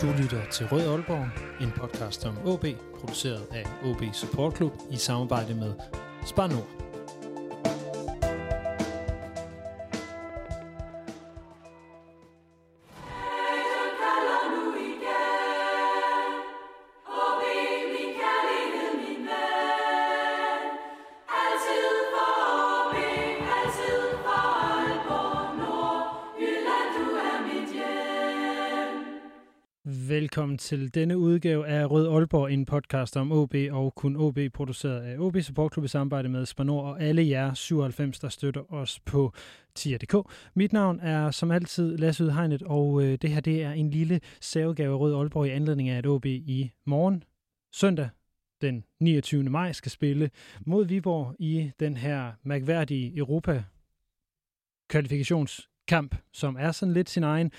Du 0.00 0.06
lytter 0.22 0.40
til 0.50 0.66
Rød 0.66 0.80
Aalborg, 0.80 1.28
en 1.60 1.72
podcast 1.76 2.26
om 2.26 2.38
OB, 2.44 2.64
produceret 3.00 3.42
af 3.52 3.64
OB 3.84 4.02
Support 4.12 4.56
Club 4.56 4.72
i 4.90 4.96
samarbejde 4.96 5.54
med 5.54 5.72
Spar 6.26 6.46
Nord. 6.46 6.85
Velkommen 30.36 30.58
til 30.58 30.94
denne 30.94 31.18
udgave 31.18 31.66
af 31.66 31.90
Rød 31.90 32.08
Aalborg, 32.08 32.52
en 32.52 32.64
podcast 32.64 33.16
om 33.16 33.32
OB 33.32 33.54
og 33.70 33.94
kun 33.94 34.16
OB, 34.16 34.38
produceret 34.54 35.00
af 35.00 35.18
OB 35.18 35.36
Support 35.40 35.72
Club 35.72 35.84
i 35.84 35.88
samarbejde 35.88 36.28
med 36.28 36.46
Spanor 36.46 36.82
og 36.82 37.02
alle 37.02 37.28
jer 37.28 37.54
97, 37.54 38.18
der 38.18 38.28
støtter 38.28 38.72
os 38.72 39.00
på 39.00 39.32
tier.dk. 39.74 40.30
Mit 40.54 40.72
navn 40.72 41.00
er 41.00 41.30
som 41.30 41.50
altid 41.50 41.96
Lasse 41.96 42.24
Udhegnet, 42.24 42.62
og 42.62 43.02
øh, 43.02 43.18
det 43.22 43.30
her 43.30 43.40
det 43.40 43.62
er 43.62 43.72
en 43.72 43.90
lille 43.90 44.20
særudgave 44.40 44.92
af 44.94 44.98
Rød 44.98 45.14
Aalborg 45.14 45.46
i 45.46 45.50
anledning 45.50 45.88
af, 45.88 45.98
at 45.98 46.06
OB 46.06 46.26
i 46.26 46.70
morgen, 46.86 47.24
søndag 47.72 48.08
den 48.60 48.84
29. 49.00 49.42
maj, 49.42 49.72
skal 49.72 49.90
spille 49.90 50.30
mod 50.66 50.86
Viborg 50.86 51.34
i 51.38 51.70
den 51.80 51.96
her 51.96 52.32
mærkværdige 52.42 53.16
Europa 53.16 53.64
kvalifikations 54.88 55.68
kamp, 55.88 56.16
som 56.32 56.56
er 56.58 56.72
sådan 56.72 56.94
lidt 56.94 57.10
sin 57.10 57.22
egen 57.22 57.50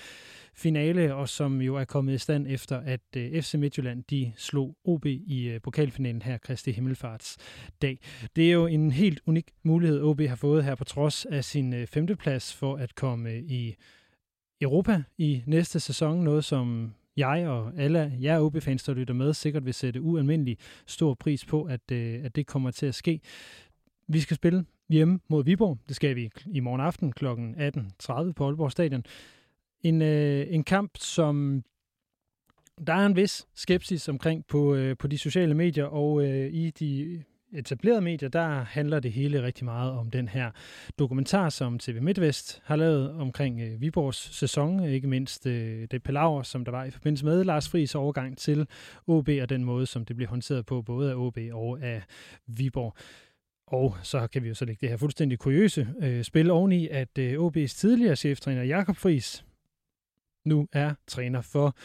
finale, 0.54 1.14
og 1.14 1.28
som 1.28 1.62
jo 1.62 1.76
er 1.76 1.84
kommet 1.84 2.14
i 2.14 2.18
stand 2.18 2.46
efter, 2.48 2.80
at 2.80 3.00
øh, 3.16 3.42
FC 3.42 3.54
Midtjylland 3.54 4.04
de 4.10 4.32
slog 4.36 4.76
OB 4.84 5.06
i 5.06 5.48
øh, 5.48 5.60
pokalfinalen 5.60 6.22
her, 6.22 6.38
Kristi 6.38 6.72
Himmelfarts 6.72 7.36
dag. 7.82 7.98
Det 8.36 8.48
er 8.48 8.52
jo 8.52 8.66
en 8.66 8.90
helt 8.90 9.20
unik 9.26 9.50
mulighed, 9.62 10.02
OB 10.02 10.20
har 10.20 10.36
fået 10.36 10.64
her 10.64 10.74
på 10.74 10.84
trods 10.84 11.24
af 11.24 11.44
sin 11.44 11.74
øh, 11.74 11.86
femteplads 11.86 12.54
for 12.54 12.76
at 12.76 12.94
komme 12.94 13.30
øh, 13.30 13.42
i 13.42 13.74
Europa 14.60 15.02
i 15.18 15.42
næste 15.46 15.80
sæson, 15.80 16.24
noget 16.24 16.44
som 16.44 16.94
jeg 17.16 17.46
og 17.48 17.72
alle 17.76 18.12
jer 18.22 18.40
OB-fans, 18.40 18.82
der 18.82 18.94
lytter 18.94 19.14
med, 19.14 19.34
sikkert 19.34 19.64
vil 19.64 19.74
sætte 19.74 20.00
ualmindelig 20.00 20.58
stor 20.86 21.14
pris 21.14 21.44
på, 21.44 21.62
at, 21.62 21.90
øh, 21.92 22.24
at 22.24 22.36
det 22.36 22.46
kommer 22.46 22.70
til 22.70 22.86
at 22.86 22.94
ske. 22.94 23.20
Vi 24.08 24.20
skal 24.20 24.36
spille 24.36 24.64
hjemme 24.88 25.20
mod 25.28 25.44
Viborg. 25.44 25.78
Det 25.88 25.96
skal 25.96 26.16
vi 26.16 26.30
i 26.46 26.60
morgen 26.60 26.80
aften 26.80 27.12
kl. 27.12 27.26
18.30 27.26 28.32
på 28.32 28.46
Aalborg 28.46 28.72
Stadion. 28.72 29.04
En, 29.82 30.02
øh, 30.02 30.46
en 30.50 30.64
kamp, 30.64 30.90
som 30.96 31.64
der 32.86 32.92
er 32.92 33.06
en 33.06 33.16
vis 33.16 33.46
skepsis 33.54 34.08
omkring 34.08 34.46
på, 34.46 34.74
øh, 34.74 34.96
på 34.96 35.06
de 35.06 35.18
sociale 35.18 35.54
medier, 35.54 35.84
og 35.84 36.24
øh, 36.24 36.52
i 36.52 36.70
de 36.70 37.22
etablerede 37.52 38.00
medier, 38.00 38.28
der 38.28 38.48
handler 38.48 39.00
det 39.00 39.12
hele 39.12 39.42
rigtig 39.42 39.64
meget 39.64 39.92
om 39.92 40.10
den 40.10 40.28
her 40.28 40.50
dokumentar, 40.98 41.48
som 41.48 41.78
TV 41.78 42.02
MidtVest 42.02 42.62
har 42.64 42.76
lavet 42.76 43.10
omkring 43.10 43.60
øh, 43.60 43.80
Viborgs 43.80 44.36
sæson, 44.36 44.84
ikke 44.84 45.08
mindst 45.08 45.46
øh, 45.46 45.88
det 45.90 46.02
palaver, 46.02 46.42
som 46.42 46.64
der 46.64 46.72
var 46.72 46.84
i 46.84 46.90
forbindelse 46.90 47.24
med 47.24 47.44
Lars 47.44 47.68
Friis 47.68 47.94
overgang 47.94 48.38
til 48.38 48.66
OB, 49.06 49.28
og 49.42 49.48
den 49.48 49.64
måde, 49.64 49.86
som 49.86 50.04
det 50.04 50.16
blev 50.16 50.28
håndteret 50.28 50.66
på, 50.66 50.82
både 50.82 51.10
af 51.10 51.14
OB 51.16 51.38
og 51.52 51.82
af 51.82 52.02
Viborg. 52.46 52.96
Og 53.70 53.96
så 54.02 54.26
kan 54.26 54.42
vi 54.42 54.48
jo 54.48 54.54
så 54.54 54.64
lægge 54.64 54.80
det 54.80 54.88
her 54.88 54.96
fuldstændig 54.96 55.38
kuriøse 55.38 55.88
øh, 56.00 56.24
spil 56.24 56.50
oveni, 56.50 56.88
at 56.88 57.18
øh, 57.18 57.46
OB's 57.46 57.66
tidligere 57.66 58.16
cheftræner 58.16 58.62
Jakob 58.62 58.96
Friis, 58.96 59.44
nu 60.44 60.68
er 60.72 60.94
træner 61.06 61.40
for 61.40 61.76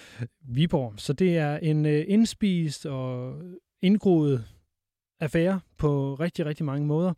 Viborg. 0.41 0.93
Så 0.97 1.13
det 1.13 1.37
er 1.37 1.57
en 1.57 1.85
øh, 1.85 2.05
indspist 2.07 2.85
og 2.85 3.41
indgroet 3.81 4.45
affære 5.19 5.59
på 5.77 6.15
rigtig, 6.15 6.45
rigtig 6.45 6.65
mange 6.65 6.87
måder. 6.87 7.13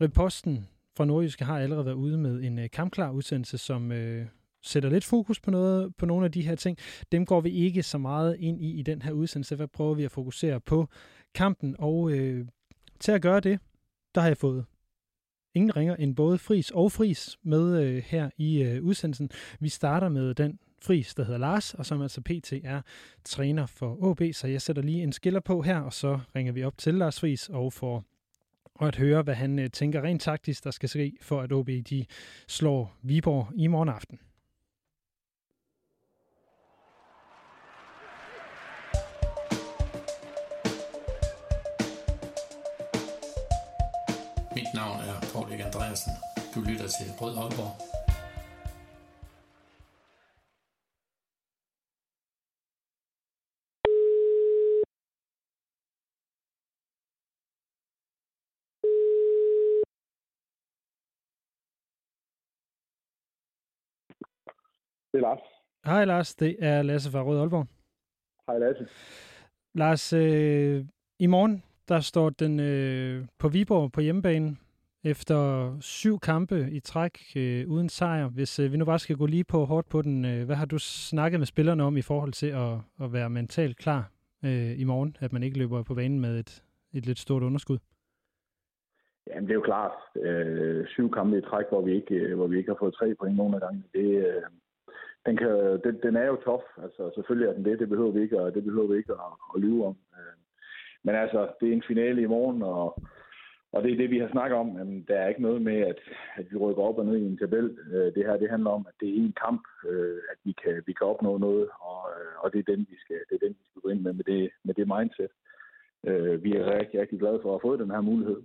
Reposten 0.00 0.68
fra 0.96 1.04
Nordjyske 1.04 1.44
har 1.44 1.58
allerede 1.58 1.86
været 1.86 1.94
ude 1.94 2.18
med 2.18 2.42
en 2.42 2.58
øh, 2.58 2.70
kampklar 2.70 3.10
udsendelse, 3.10 3.58
som 3.58 3.92
øh, 3.92 4.26
sætter 4.62 4.90
lidt 4.90 5.04
fokus 5.04 5.40
på, 5.40 5.50
noget, 5.50 5.96
på 5.96 6.06
nogle 6.06 6.24
af 6.24 6.32
de 6.32 6.42
her 6.42 6.54
ting. 6.54 6.78
Dem 7.12 7.26
går 7.26 7.40
vi 7.40 7.50
ikke 7.50 7.82
så 7.82 7.98
meget 7.98 8.36
ind 8.38 8.60
i 8.60 8.78
i 8.78 8.82
den 8.82 9.02
her 9.02 9.12
udsendelse. 9.12 9.56
Hvad 9.56 9.68
prøver 9.68 9.94
vi 9.94 10.04
at 10.04 10.10
fokusere 10.10 10.60
på 10.60 10.88
kampen? 11.34 11.76
Og 11.78 12.10
øh, 12.10 12.46
til 13.00 13.12
at 13.12 13.22
gøre 13.22 13.40
det, 13.40 13.60
der 14.16 14.22
har 14.22 14.28
jeg 14.28 14.36
fået 14.36 14.64
ingen 15.54 15.76
ringer 15.76 15.96
end 15.96 16.16
både 16.16 16.38
Fris 16.38 16.70
og 16.70 16.92
Fris 16.92 17.38
med 17.42 17.82
øh, 17.82 18.02
her 18.06 18.30
i 18.36 18.62
øh, 18.62 18.82
udsendelsen. 18.82 19.30
Vi 19.60 19.68
starter 19.68 20.08
med 20.08 20.34
den 20.34 20.58
Fris, 20.82 21.14
der 21.14 21.24
hedder 21.24 21.38
Lars, 21.38 21.74
og 21.74 21.86
som 21.86 22.02
altså 22.02 22.20
PT 22.20 22.52
er 22.52 22.82
træner 23.24 23.66
for 23.66 24.04
OB, 24.04 24.22
så 24.32 24.46
jeg 24.46 24.62
sætter 24.62 24.82
lige 24.82 25.02
en 25.02 25.12
skiller 25.12 25.40
på 25.40 25.62
her, 25.62 25.80
og 25.80 25.92
så 25.92 26.20
ringer 26.36 26.52
vi 26.52 26.64
op 26.64 26.78
til 26.78 26.94
Lars 26.94 27.20
Fris 27.20 27.48
og 27.48 27.72
får 27.72 28.04
at 28.80 28.96
høre, 28.96 29.22
hvad 29.22 29.34
han 29.34 29.58
øh, 29.58 29.70
tænker 29.70 30.02
rent 30.02 30.22
taktisk, 30.22 30.64
der 30.64 30.70
skal 30.70 30.88
ske, 30.88 31.16
for 31.20 31.40
at 31.40 31.52
OB 31.52 31.68
de 31.68 32.04
slår 32.48 32.96
Viborg 33.02 33.48
i 33.56 33.66
morgen 33.66 33.88
aften. 33.88 34.18
Paul 45.96 46.12
Andreasen. 46.12 46.12
Du 46.54 46.60
lytter 46.60 46.88
til 46.88 47.06
Rød 47.20 47.36
Aalborg. 47.36 47.72
Det 65.12 65.18
er 65.18 65.28
Lars. 65.28 65.40
Hej 65.84 66.04
Lars, 66.04 66.34
det 66.34 66.56
er 66.58 66.82
Lasse 66.82 67.10
fra 67.10 67.22
Rød 67.22 67.40
Aalborg. 67.40 67.66
Hej 68.46 68.58
Lasse. 68.58 68.88
Lars, 69.74 70.12
øh, 70.12 70.84
i 71.18 71.26
morgen 71.26 71.62
der 71.88 72.00
står 72.00 72.30
den 72.30 72.60
øh, 72.60 73.26
på 73.38 73.48
Viborg 73.48 73.92
på 73.92 74.00
hjemmebane 74.00 74.56
efter 75.10 75.38
syv 75.80 76.18
kampe 76.18 76.68
i 76.70 76.80
træk 76.80 77.18
øh, 77.36 77.68
uden 77.68 77.88
sejr. 77.88 78.28
Hvis 78.28 78.58
øh, 78.58 78.72
vi 78.72 78.76
nu 78.76 78.84
bare 78.84 78.98
skal 78.98 79.16
gå 79.16 79.26
lige 79.26 79.44
på 79.44 79.64
hårdt 79.64 79.88
på 79.88 80.02
den, 80.02 80.24
øh, 80.24 80.46
hvad 80.46 80.56
har 80.56 80.66
du 80.66 80.78
snakket 80.78 81.40
med 81.40 81.46
spillerne 81.46 81.82
om 81.82 81.96
i 81.96 82.02
forhold 82.02 82.32
til 82.32 82.46
at, 82.46 82.74
at 83.04 83.12
være 83.12 83.30
mentalt 83.30 83.76
klar 83.76 84.10
øh, 84.44 84.80
i 84.80 84.84
morgen, 84.84 85.16
at 85.20 85.32
man 85.32 85.42
ikke 85.42 85.58
løber 85.58 85.82
på 85.82 85.94
banen 85.94 86.20
med 86.20 86.38
et, 86.38 86.62
et 86.94 87.06
lidt 87.06 87.18
stort 87.18 87.42
underskud? 87.42 87.78
Jamen, 89.26 89.44
det 89.44 89.50
er 89.50 89.60
jo 89.62 89.70
klart. 89.72 89.96
Øh, 90.22 90.86
syv 90.86 91.10
kampe 91.10 91.38
i 91.38 91.40
træk, 91.50 91.66
hvor 91.68 91.82
vi 91.82 91.92
ikke, 91.94 92.14
øh, 92.14 92.36
hvor 92.36 92.46
vi 92.46 92.58
ikke 92.58 92.70
har 92.70 92.78
fået 92.78 92.94
tre 92.94 93.14
point 93.14 93.36
nogen 93.36 93.54
af 93.54 93.60
gangen. 93.60 93.84
Det, 93.94 94.08
øh, 94.26 94.42
den, 95.26 95.36
kan, 95.36 95.80
den, 95.84 95.94
den 96.02 96.16
er 96.16 96.26
jo 96.26 96.36
tof. 96.36 96.62
Altså, 96.82 97.10
selvfølgelig 97.14 97.48
er 97.48 97.54
den 97.54 97.64
det. 97.64 97.78
Det 97.78 97.88
behøver 97.88 98.10
vi 98.10 98.20
ikke, 98.22 98.40
og 98.40 98.54
det 98.54 98.64
behøver 98.64 98.86
vi 98.86 98.96
ikke 98.96 99.12
at, 99.12 99.32
at 99.54 99.60
lyve 99.60 99.86
om. 99.86 99.96
Øh, 100.16 100.36
men 101.04 101.14
altså, 101.14 101.48
det 101.60 101.68
er 101.68 101.72
en 101.72 101.88
finale 101.88 102.22
i 102.22 102.26
morgen, 102.26 102.62
og, 102.62 103.02
og 103.76 103.82
det 103.82 103.92
er 103.92 103.96
det, 103.96 104.10
vi 104.10 104.18
har 104.18 104.30
snakket 104.32 104.58
om. 104.58 104.68
Jamen, 104.78 105.04
der 105.08 105.16
er 105.18 105.28
ikke 105.28 105.42
noget 105.42 105.62
med, 105.62 105.78
at, 105.92 105.98
at 106.36 106.46
vi 106.50 106.56
rykker 106.56 106.82
op 106.82 106.98
og 106.98 107.06
ned 107.06 107.16
i 107.16 107.26
en 107.26 107.38
tabel. 107.38 107.78
Øh, 107.92 108.14
det 108.14 108.26
her, 108.26 108.36
det 108.36 108.50
handler 108.50 108.70
om, 108.70 108.86
at 108.88 108.94
det 109.00 109.08
er 109.08 109.14
en 109.14 109.34
kamp, 109.44 109.62
øh, 109.88 110.18
at 110.32 110.38
vi 110.44 110.52
kan, 110.62 110.82
vi 110.86 110.92
kan 110.92 111.06
opnå 111.06 111.38
noget, 111.38 111.68
og, 111.80 112.00
og 112.42 112.52
det 112.52 112.58
er 112.58 112.72
den, 112.72 112.86
vi 112.90 112.96
skal, 113.04 113.16
det 113.28 113.34
er 113.34 113.46
den, 113.46 113.54
vi 113.60 113.64
skal 113.68 113.82
gå 113.82 113.88
ind 113.88 114.00
med, 114.00 114.12
med 114.12 114.24
det, 114.24 114.50
med 114.64 114.74
det 114.74 114.86
mindset. 114.94 115.32
Vi 116.44 116.50
er 116.56 116.78
rigtig, 116.78 117.00
rigtig 117.00 117.18
glade 117.18 117.40
for 117.42 117.48
at 117.48 117.54
have 117.54 117.68
fået 117.68 117.80
den 117.80 117.90
her 117.90 118.00
mulighed. 118.00 118.40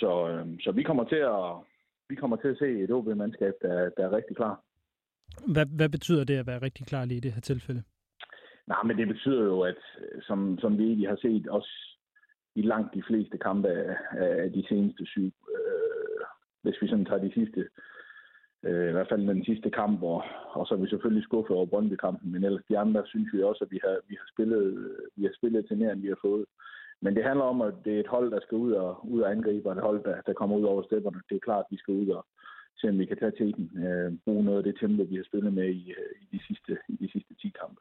Så, 0.00 0.10
så 0.60 0.72
vi 0.72 0.82
kommer 0.82 1.04
til 1.04 1.22
at 1.34 1.44
vi 2.08 2.14
kommer 2.16 2.36
til 2.36 2.48
at 2.48 2.58
se 2.58 2.68
et 2.82 2.90
OB-mandskab, 2.90 3.54
der, 3.62 3.90
der 3.96 4.02
er 4.04 4.16
rigtig 4.16 4.36
klar. 4.36 4.60
Hvad, 5.54 5.66
hvad 5.76 5.88
betyder 5.88 6.24
det 6.24 6.36
at 6.38 6.46
være 6.46 6.62
rigtig 6.62 6.86
klar 6.86 7.04
lige 7.04 7.18
i 7.18 7.20
det 7.20 7.32
her 7.32 7.40
tilfælde? 7.40 7.82
Nej, 8.66 8.82
men 8.82 8.98
det 8.98 9.08
betyder 9.08 9.44
jo, 9.44 9.60
at 9.60 9.76
som, 10.20 10.58
som 10.58 10.78
vi 10.78 10.84
egentlig 10.84 11.08
har 11.08 11.16
set 11.16 11.48
også 11.48 11.91
i 12.54 12.62
langt 12.62 12.94
de 12.94 13.02
fleste 13.02 13.38
kampe 13.38 13.68
af, 13.68 13.96
af 14.44 14.52
de 14.52 14.64
seneste 14.68 15.06
syv, 15.06 15.32
øh, 15.56 16.24
hvis 16.62 16.82
vi 16.82 16.88
sådan 16.88 17.04
tager 17.04 17.24
de 17.24 17.32
sidste, 17.32 17.68
øh, 18.62 18.88
i 18.88 18.92
hvert 18.92 19.08
fald 19.08 19.28
den 19.28 19.44
sidste 19.44 19.70
kamp, 19.70 20.02
og, 20.02 20.22
og 20.52 20.66
så 20.66 20.74
er 20.74 20.78
vi 20.78 20.88
selvfølgelig 20.88 21.24
skuffet 21.24 21.56
over 21.56 21.66
Brøndby-kampen, 21.66 22.32
men 22.32 22.44
ellers 22.44 22.64
de 22.68 22.78
andre 22.78 23.02
synes 23.06 23.28
vi 23.32 23.42
også, 23.42 23.64
at 23.64 23.70
vi 23.70 23.80
har, 23.84 23.96
vi 24.08 24.14
har, 24.20 24.28
spillet, 24.34 24.64
vi 25.16 25.22
har 25.24 25.32
spillet 25.36 25.66
til 25.66 25.78
mere, 25.78 25.92
end 25.92 26.00
vi 26.00 26.08
har 26.08 26.20
fået. 26.22 26.44
Men 27.04 27.16
det 27.16 27.24
handler 27.24 27.44
om, 27.44 27.60
at 27.60 27.74
det 27.84 27.94
er 27.96 28.00
et 28.00 28.14
hold, 28.14 28.30
der 28.30 28.40
skal 28.40 28.56
ud 28.56 28.72
og, 28.72 29.10
ud 29.12 29.20
og 29.20 29.30
angribe, 29.30 29.68
og 29.68 29.72
et 29.76 29.82
hold, 29.82 30.04
der, 30.04 30.20
der 30.26 30.32
kommer 30.32 30.56
ud 30.56 30.64
over 30.64 30.82
stepperne. 30.82 31.20
Det 31.28 31.34
er 31.36 31.46
klart, 31.48 31.64
at 31.64 31.70
vi 31.70 31.76
skal 31.76 31.94
ud 31.94 32.08
og, 32.08 32.26
se 32.82 32.88
om 32.88 32.98
vi 32.98 33.06
kan 33.06 33.18
tage 33.18 33.36
til 33.40 33.50
den. 33.56 33.66
Øh, 33.84 34.12
bruge 34.24 34.44
noget 34.44 34.58
af 34.58 34.64
det 34.64 34.76
tempo, 34.80 35.02
vi 35.02 35.16
har 35.16 35.24
spillet 35.24 35.52
med 35.52 35.68
i, 35.68 35.84
øh, 35.98 36.12
i, 36.22 36.36
de, 36.36 36.40
sidste, 36.46 36.72
i 36.88 36.96
de 37.02 37.08
sidste 37.12 37.34
10 37.34 37.52
kampe 37.60 37.80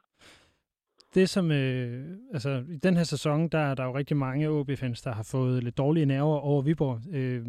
det 1.15 1.29
som, 1.29 1.51
øh, 1.51 2.17
altså 2.33 2.63
i 2.69 2.77
den 2.77 2.97
her 2.97 3.03
sæson, 3.03 3.47
der 3.47 3.59
er 3.59 3.75
der 3.75 3.83
jo 3.83 3.97
rigtig 3.97 4.17
mange 4.17 4.49
OB-fans, 4.49 5.01
der 5.01 5.11
har 5.11 5.23
fået 5.23 5.63
lidt 5.63 5.77
dårlige 5.77 6.05
nerver 6.05 6.37
over 6.37 6.61
Viborg. 6.61 7.01
Øh, 7.11 7.45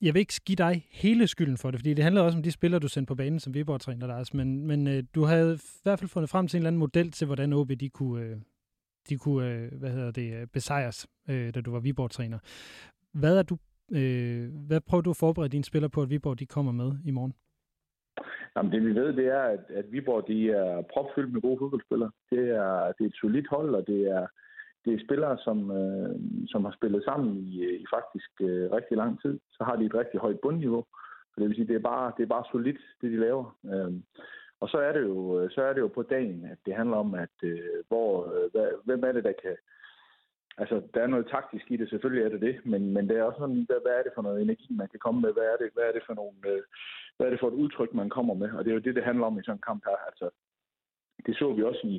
jeg 0.00 0.14
vil 0.14 0.20
ikke 0.20 0.40
give 0.44 0.56
dig 0.56 0.86
hele 0.90 1.26
skylden 1.26 1.56
for 1.56 1.70
det, 1.70 1.80
fordi 1.80 1.94
det 1.94 2.04
handler 2.04 2.22
også 2.22 2.38
om 2.38 2.42
de 2.42 2.50
spillere, 2.50 2.80
du 2.80 2.88
sendte 2.88 3.08
på 3.08 3.14
banen 3.14 3.40
som 3.40 3.54
Viborg-træner, 3.54 4.06
Lars, 4.06 4.34
men, 4.34 4.66
men 4.66 4.86
øh, 4.86 5.04
du 5.14 5.24
havde 5.24 5.54
i 5.54 5.80
hvert 5.82 5.98
fald 5.98 6.08
fundet 6.08 6.30
frem 6.30 6.48
til 6.48 6.56
en 6.56 6.60
eller 6.60 6.68
anden 6.68 6.80
model 6.80 7.10
til, 7.10 7.26
hvordan 7.26 7.52
OB 7.52 7.70
de 7.80 7.88
kunne, 7.88 8.24
øh, 8.24 8.36
de 9.08 9.18
kunne 9.18 9.48
øh, 9.48 9.72
hvad 9.78 9.90
hedder 9.90 10.10
det, 10.10 10.34
øh, 10.34 10.46
besejres, 10.46 11.06
øh, 11.28 11.54
da 11.54 11.60
du 11.60 11.70
var 11.70 11.80
Viborg-træner. 11.80 12.38
Hvad 13.12 13.38
er 13.38 13.42
du 13.42 13.58
øh, 13.92 14.54
hvad 14.54 14.80
prøver 14.80 15.02
du 15.02 15.10
at 15.10 15.16
forberede 15.16 15.48
dine 15.48 15.64
spillere 15.64 15.90
på, 15.90 16.02
at 16.02 16.10
Viborg 16.10 16.38
de 16.38 16.46
kommer 16.46 16.72
med 16.72 16.92
i 17.04 17.10
morgen? 17.10 17.34
Jamen, 18.56 18.72
det 18.72 18.84
vi 18.86 18.94
ved, 18.94 19.12
det 19.12 19.26
er, 19.26 19.42
at, 19.42 19.64
at 19.68 19.92
Viborg 19.92 20.28
de 20.28 20.50
er 20.50 20.82
propfyldt 20.82 21.32
med 21.32 21.40
gode 21.40 21.58
fodboldspillere. 21.58 22.10
Det 22.30 22.50
er, 22.50 22.92
det 22.92 23.04
er 23.04 23.08
et 23.08 23.20
solidt 23.20 23.48
hold, 23.48 23.74
og 23.74 23.86
det 23.86 24.00
er, 24.10 24.26
det 24.84 24.94
er 24.94 25.04
spillere, 25.06 25.38
som, 25.38 25.70
øh, 25.70 26.16
som 26.46 26.64
har 26.64 26.72
spillet 26.72 27.04
sammen 27.04 27.36
i, 27.36 27.64
øh, 27.64 27.80
i 27.80 27.86
faktisk 27.94 28.30
øh, 28.40 28.72
rigtig 28.72 28.96
lang 28.96 29.22
tid. 29.22 29.40
Så 29.50 29.64
har 29.64 29.76
de 29.76 29.84
et 29.84 29.94
rigtig 29.94 30.20
højt 30.20 30.40
bundniveau. 30.40 30.84
Så 31.30 31.34
det 31.40 31.48
vil 31.48 31.56
sige, 31.56 31.68
det 31.68 31.76
er 31.76 31.88
bare, 31.92 32.12
det 32.16 32.22
er 32.22 32.34
bare 32.36 32.44
solidt, 32.52 32.80
det 33.00 33.10
de 33.10 33.16
laver. 33.16 33.56
Øh, 33.72 33.92
og 34.60 34.68
så 34.68 34.78
er, 34.78 34.92
det 34.92 35.02
jo, 35.02 35.48
så 35.50 35.62
er 35.62 35.72
det 35.72 35.80
jo 35.80 35.88
på 35.88 36.02
dagen, 36.02 36.44
at 36.44 36.58
det 36.66 36.74
handler 36.74 36.96
om, 36.96 37.14
at 37.14 37.36
øh, 37.42 37.78
hvor, 37.88 38.34
øh, 38.34 38.72
hvem 38.84 39.04
er 39.04 39.12
det, 39.12 39.24
der 39.24 39.32
kan, 39.42 39.56
altså, 40.58 40.82
der 40.94 41.00
er 41.02 41.06
noget 41.06 41.26
taktisk 41.30 41.70
i 41.70 41.76
det, 41.76 41.88
selvfølgelig 41.88 42.24
er 42.24 42.28
det 42.28 42.40
det, 42.40 42.54
men, 42.64 42.92
men 42.94 43.08
det 43.08 43.16
er 43.16 43.22
også 43.22 43.38
sådan, 43.38 43.64
hvad, 43.68 43.80
hvad 43.84 43.94
er 43.98 44.02
det 44.02 44.12
for 44.14 44.22
noget 44.22 44.42
energi, 44.42 44.68
man 44.70 44.88
kan 44.88 45.00
komme 45.04 45.20
med? 45.20 45.32
Hvad 45.32 45.48
er 45.52 45.56
det, 45.62 45.70
hvad 45.74 45.84
er 45.84 45.92
det 45.92 46.02
for 46.06 46.14
nogle, 46.14 46.38
øh, 46.52 46.62
hvad 47.16 47.26
er 47.26 47.30
det 47.30 47.40
for 47.40 47.48
et 47.48 47.60
udtryk, 47.62 47.94
man 47.94 48.10
kommer 48.10 48.34
med? 48.34 48.50
Og 48.50 48.64
det 48.64 48.70
er 48.70 48.74
jo 48.74 48.86
det, 48.86 48.94
det 48.94 49.04
handler 49.04 49.26
om 49.26 49.38
i 49.38 49.42
sådan 49.42 49.58
en 49.58 49.68
kamp 49.68 49.82
her. 49.88 49.98
Altså, 50.10 50.26
det 51.26 51.36
så 51.36 51.52
vi 51.52 51.62
også 51.62 51.82
i, 51.84 51.96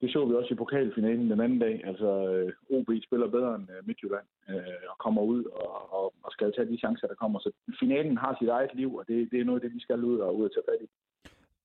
det 0.00 0.12
så 0.12 0.20
vi 0.26 0.34
også 0.34 0.54
i 0.54 0.60
pokalfinalen 0.62 1.30
den 1.30 1.40
anden 1.40 1.58
dag. 1.58 1.74
Altså, 1.84 2.08
øh, 2.32 2.76
OB 2.76 2.88
spiller 3.06 3.28
bedre 3.36 3.54
end 3.54 3.66
øh, 3.74 3.86
Midtjylland 3.86 4.26
øh, 4.50 4.84
og 4.90 4.96
kommer 5.04 5.22
ud 5.22 5.44
og, 5.44 5.92
og, 5.98 6.14
og 6.24 6.32
skal 6.32 6.52
tage 6.52 6.70
de 6.72 6.78
chancer, 6.78 7.06
der 7.06 7.14
kommer. 7.14 7.38
Så 7.38 7.50
finalen 7.80 8.16
har 8.16 8.36
sit 8.40 8.48
eget 8.48 8.70
liv, 8.74 8.90
og 8.96 9.04
det, 9.08 9.30
det 9.32 9.40
er 9.40 9.44
noget 9.44 9.60
af 9.60 9.64
det, 9.64 9.74
vi 9.76 9.80
skal 9.80 10.04
ud 10.04 10.18
og 10.18 10.36
ud 10.38 10.44
og 10.44 10.52
tage 10.52 10.68
fat 10.70 10.80
i. 10.86 10.88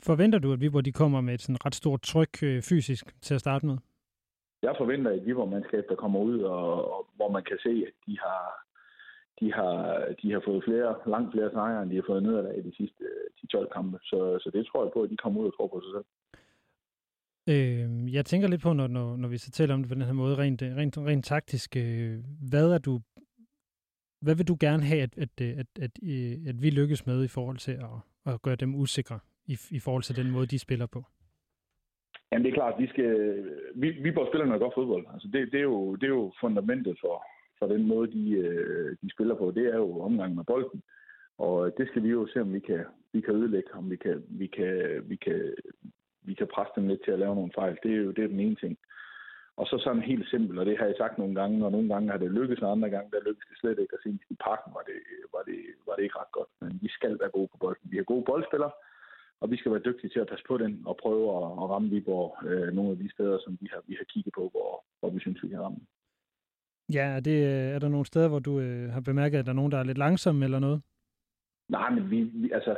Forventer 0.03 0.39
du, 0.39 0.53
at 0.53 0.61
vi, 0.61 0.67
hvor 0.67 0.81
de 0.81 0.91
kommer 0.91 1.21
med 1.21 1.33
et 1.33 1.41
sådan 1.41 1.65
ret 1.65 1.75
stort 1.75 2.01
tryk 2.01 2.43
øh, 2.43 2.61
fysisk 2.61 3.05
til 3.21 3.33
at 3.33 3.39
starte 3.39 3.65
med? 3.65 3.77
Jeg 4.61 4.75
forventer 4.77 5.11
et 5.11 5.25
Viborg-mandskab, 5.25 5.85
der 5.89 5.95
kommer 5.95 6.19
ud, 6.19 6.39
og, 6.39 6.91
og 6.93 7.07
hvor 7.15 7.31
man 7.31 7.43
kan 7.43 7.57
se, 7.63 7.69
at 7.87 7.93
de 8.07 8.17
har, 8.25 8.41
de 9.39 9.53
har, 9.53 9.75
de 10.21 10.31
har 10.31 10.41
fået 10.45 10.63
flere, 10.63 10.95
langt 11.05 11.31
flere 11.33 11.51
sejre, 11.51 11.83
end 11.83 11.91
de 11.91 11.95
har 11.95 12.07
fået 12.07 12.23
nederlag 12.23 12.57
i 12.57 12.61
de 12.61 12.75
sidste 12.75 13.03
10-12 13.55 13.73
kampe. 13.73 13.97
Så, 14.03 14.39
så 14.43 14.49
det 14.53 14.65
tror 14.65 14.83
jeg 14.83 14.91
på, 14.93 15.01
at 15.01 15.09
de 15.09 15.17
kommer 15.17 15.41
ud 15.41 15.47
og 15.47 15.55
tror 15.57 15.67
på 15.67 15.81
sig 15.81 15.91
selv. 15.95 16.07
Øh, 17.49 18.13
jeg 18.13 18.25
tænker 18.25 18.47
lidt 18.47 18.61
på, 18.61 18.73
når, 18.73 18.87
når, 18.87 19.15
når 19.15 19.27
vi 19.27 19.37
så 19.37 19.51
taler 19.51 19.73
om 19.73 19.81
det 19.81 19.89
på 19.89 19.95
den 19.95 20.03
her 20.03 20.13
måde, 20.13 20.37
rent, 20.37 20.61
rent, 20.61 20.97
rent 20.97 21.25
taktisk. 21.25 21.77
Øh, 21.77 22.19
hvad 22.49 22.71
er 22.71 22.77
du 22.77 23.01
hvad 24.21 24.35
vil 24.35 24.47
du 24.47 24.57
gerne 24.59 24.83
have, 24.83 25.01
at, 25.01 25.17
at, 25.17 25.41
at, 25.41 25.67
at, 25.81 25.91
øh, 26.03 26.37
at 26.47 26.61
vi 26.61 26.69
lykkes 26.69 27.05
med 27.05 27.23
i 27.23 27.27
forhold 27.27 27.57
til 27.57 27.71
at, 27.71 28.33
at 28.33 28.41
gøre 28.41 28.55
dem 28.55 28.75
usikre 28.75 29.19
i, 29.45 29.57
i 29.69 29.79
forhold 29.79 30.03
til 30.03 30.15
den 30.15 30.31
måde, 30.31 30.47
de 30.47 30.59
spiller 30.59 30.85
på? 30.85 31.05
Jamen 32.31 32.45
det 32.45 32.51
er 32.51 32.59
klart, 32.59 32.81
vi 32.81 32.87
skal, 32.87 33.11
vi, 33.75 33.89
vi 33.89 34.11
bør 34.11 34.25
spille 34.27 34.45
noget 34.45 34.61
godt 34.61 34.73
fodbold. 34.73 35.05
Altså 35.13 35.27
det, 35.33 35.51
det, 35.51 35.59
er 35.59 35.69
jo, 35.73 35.95
det 35.95 36.03
er 36.03 36.15
jo 36.19 36.33
fundamentet 36.39 36.97
for, 37.01 37.25
for 37.59 37.67
den 37.67 37.87
måde, 37.87 38.11
de, 38.11 38.31
øh, 38.31 38.95
de 39.01 39.11
spiller 39.11 39.35
på. 39.35 39.51
Det 39.51 39.65
er 39.65 39.75
jo 39.75 40.01
omgang 40.01 40.35
med 40.35 40.43
bolden. 40.43 40.81
Og 41.37 41.67
øh, 41.67 41.71
det 41.77 41.87
skal 41.87 42.03
vi 42.03 42.09
jo 42.09 42.27
se, 42.27 42.41
om 42.41 42.53
vi 42.53 42.59
kan, 42.59 42.85
vi 43.13 43.21
kan 43.21 43.35
ødelægge, 43.35 43.73
om 43.73 43.89
vi 43.89 43.95
kan, 43.95 44.23
vi 44.27 44.47
kan, 44.47 45.03
vi 45.09 45.15
kan, 45.15 45.53
vi 46.21 46.33
kan 46.33 46.47
presse 46.53 46.73
dem 46.75 46.87
lidt 46.87 47.03
til 47.03 47.11
at 47.11 47.19
lave 47.19 47.35
nogle 47.35 47.51
fejl. 47.55 47.77
Det 47.83 47.91
er 47.91 47.97
jo 47.97 48.11
det 48.11 48.23
er 48.23 48.27
den 48.27 48.39
ene 48.39 48.55
ting. 48.55 48.77
Og 49.57 49.65
så 49.67 49.75
sådan 49.83 50.09
helt 50.11 50.29
simpelt, 50.29 50.59
og 50.59 50.65
det 50.65 50.77
har 50.77 50.85
jeg 50.85 50.95
sagt 50.97 51.17
nogle 51.17 51.35
gange, 51.35 51.65
og 51.65 51.71
nogle 51.71 51.89
gange 51.93 52.11
har 52.11 52.17
det 52.17 52.31
lykkes, 52.31 52.59
og 52.59 52.71
andre 52.71 52.89
gange 52.89 53.11
der 53.11 53.27
lykkes 53.27 53.45
det 53.49 53.57
slet 53.57 53.79
ikke. 53.79 53.95
Og 53.95 53.99
senest 54.03 54.23
i 54.29 54.37
parken 54.47 54.71
var 54.77 54.83
det, 54.89 54.99
var, 55.33 55.43
det, 55.49 55.59
var 55.87 55.95
det 55.95 56.03
ikke 56.03 56.19
ret 56.19 56.31
godt. 56.31 56.51
Men 56.61 56.79
vi 56.81 56.89
skal 56.97 57.19
være 57.19 57.35
gode 57.37 57.49
på 57.51 57.57
bolden. 57.57 57.91
Vi 57.91 57.97
har 57.97 58.03
gode 58.03 58.25
boldspillere, 58.25 58.71
og 59.41 59.51
vi 59.51 59.57
skal 59.57 59.71
være 59.71 59.85
dygtige 59.85 60.09
til 60.09 60.19
at 60.19 60.27
passe 60.27 60.45
på 60.47 60.57
den 60.57 60.83
og 60.85 60.97
prøve 60.97 61.25
at, 61.37 61.43
at 61.61 61.69
ramme 61.69 61.89
Viborg 61.89 62.47
øh, 62.47 62.73
nogle 62.73 62.91
af 62.91 62.97
de 62.97 63.11
steder, 63.11 63.37
som 63.43 63.57
vi 63.61 63.67
har, 63.73 63.81
vi 63.87 63.95
har 63.99 64.05
kigget 64.13 64.33
på, 64.33 64.49
hvor, 64.53 64.85
hvor 64.99 65.09
vi 65.09 65.19
synes, 65.19 65.43
vi 65.43 65.47
kan 65.47 65.61
ramme. 65.61 65.79
Ja, 66.93 67.05
er, 67.15 67.19
det, 67.19 67.37
er 67.75 67.79
der 67.79 67.89
nogle 67.89 68.05
steder, 68.05 68.27
hvor 68.27 68.39
du 68.39 68.59
øh, 68.59 68.89
har 68.89 69.01
bemærket, 69.01 69.37
at 69.37 69.45
der 69.45 69.51
er 69.51 69.55
nogen, 69.55 69.71
der 69.71 69.77
er 69.77 69.83
lidt 69.83 69.97
langsomme 69.97 70.45
eller 70.45 70.59
noget? 70.59 70.81
Nej, 71.69 71.89
men 71.89 72.11
vi, 72.11 72.23
vi 72.23 72.51
altså, 72.51 72.75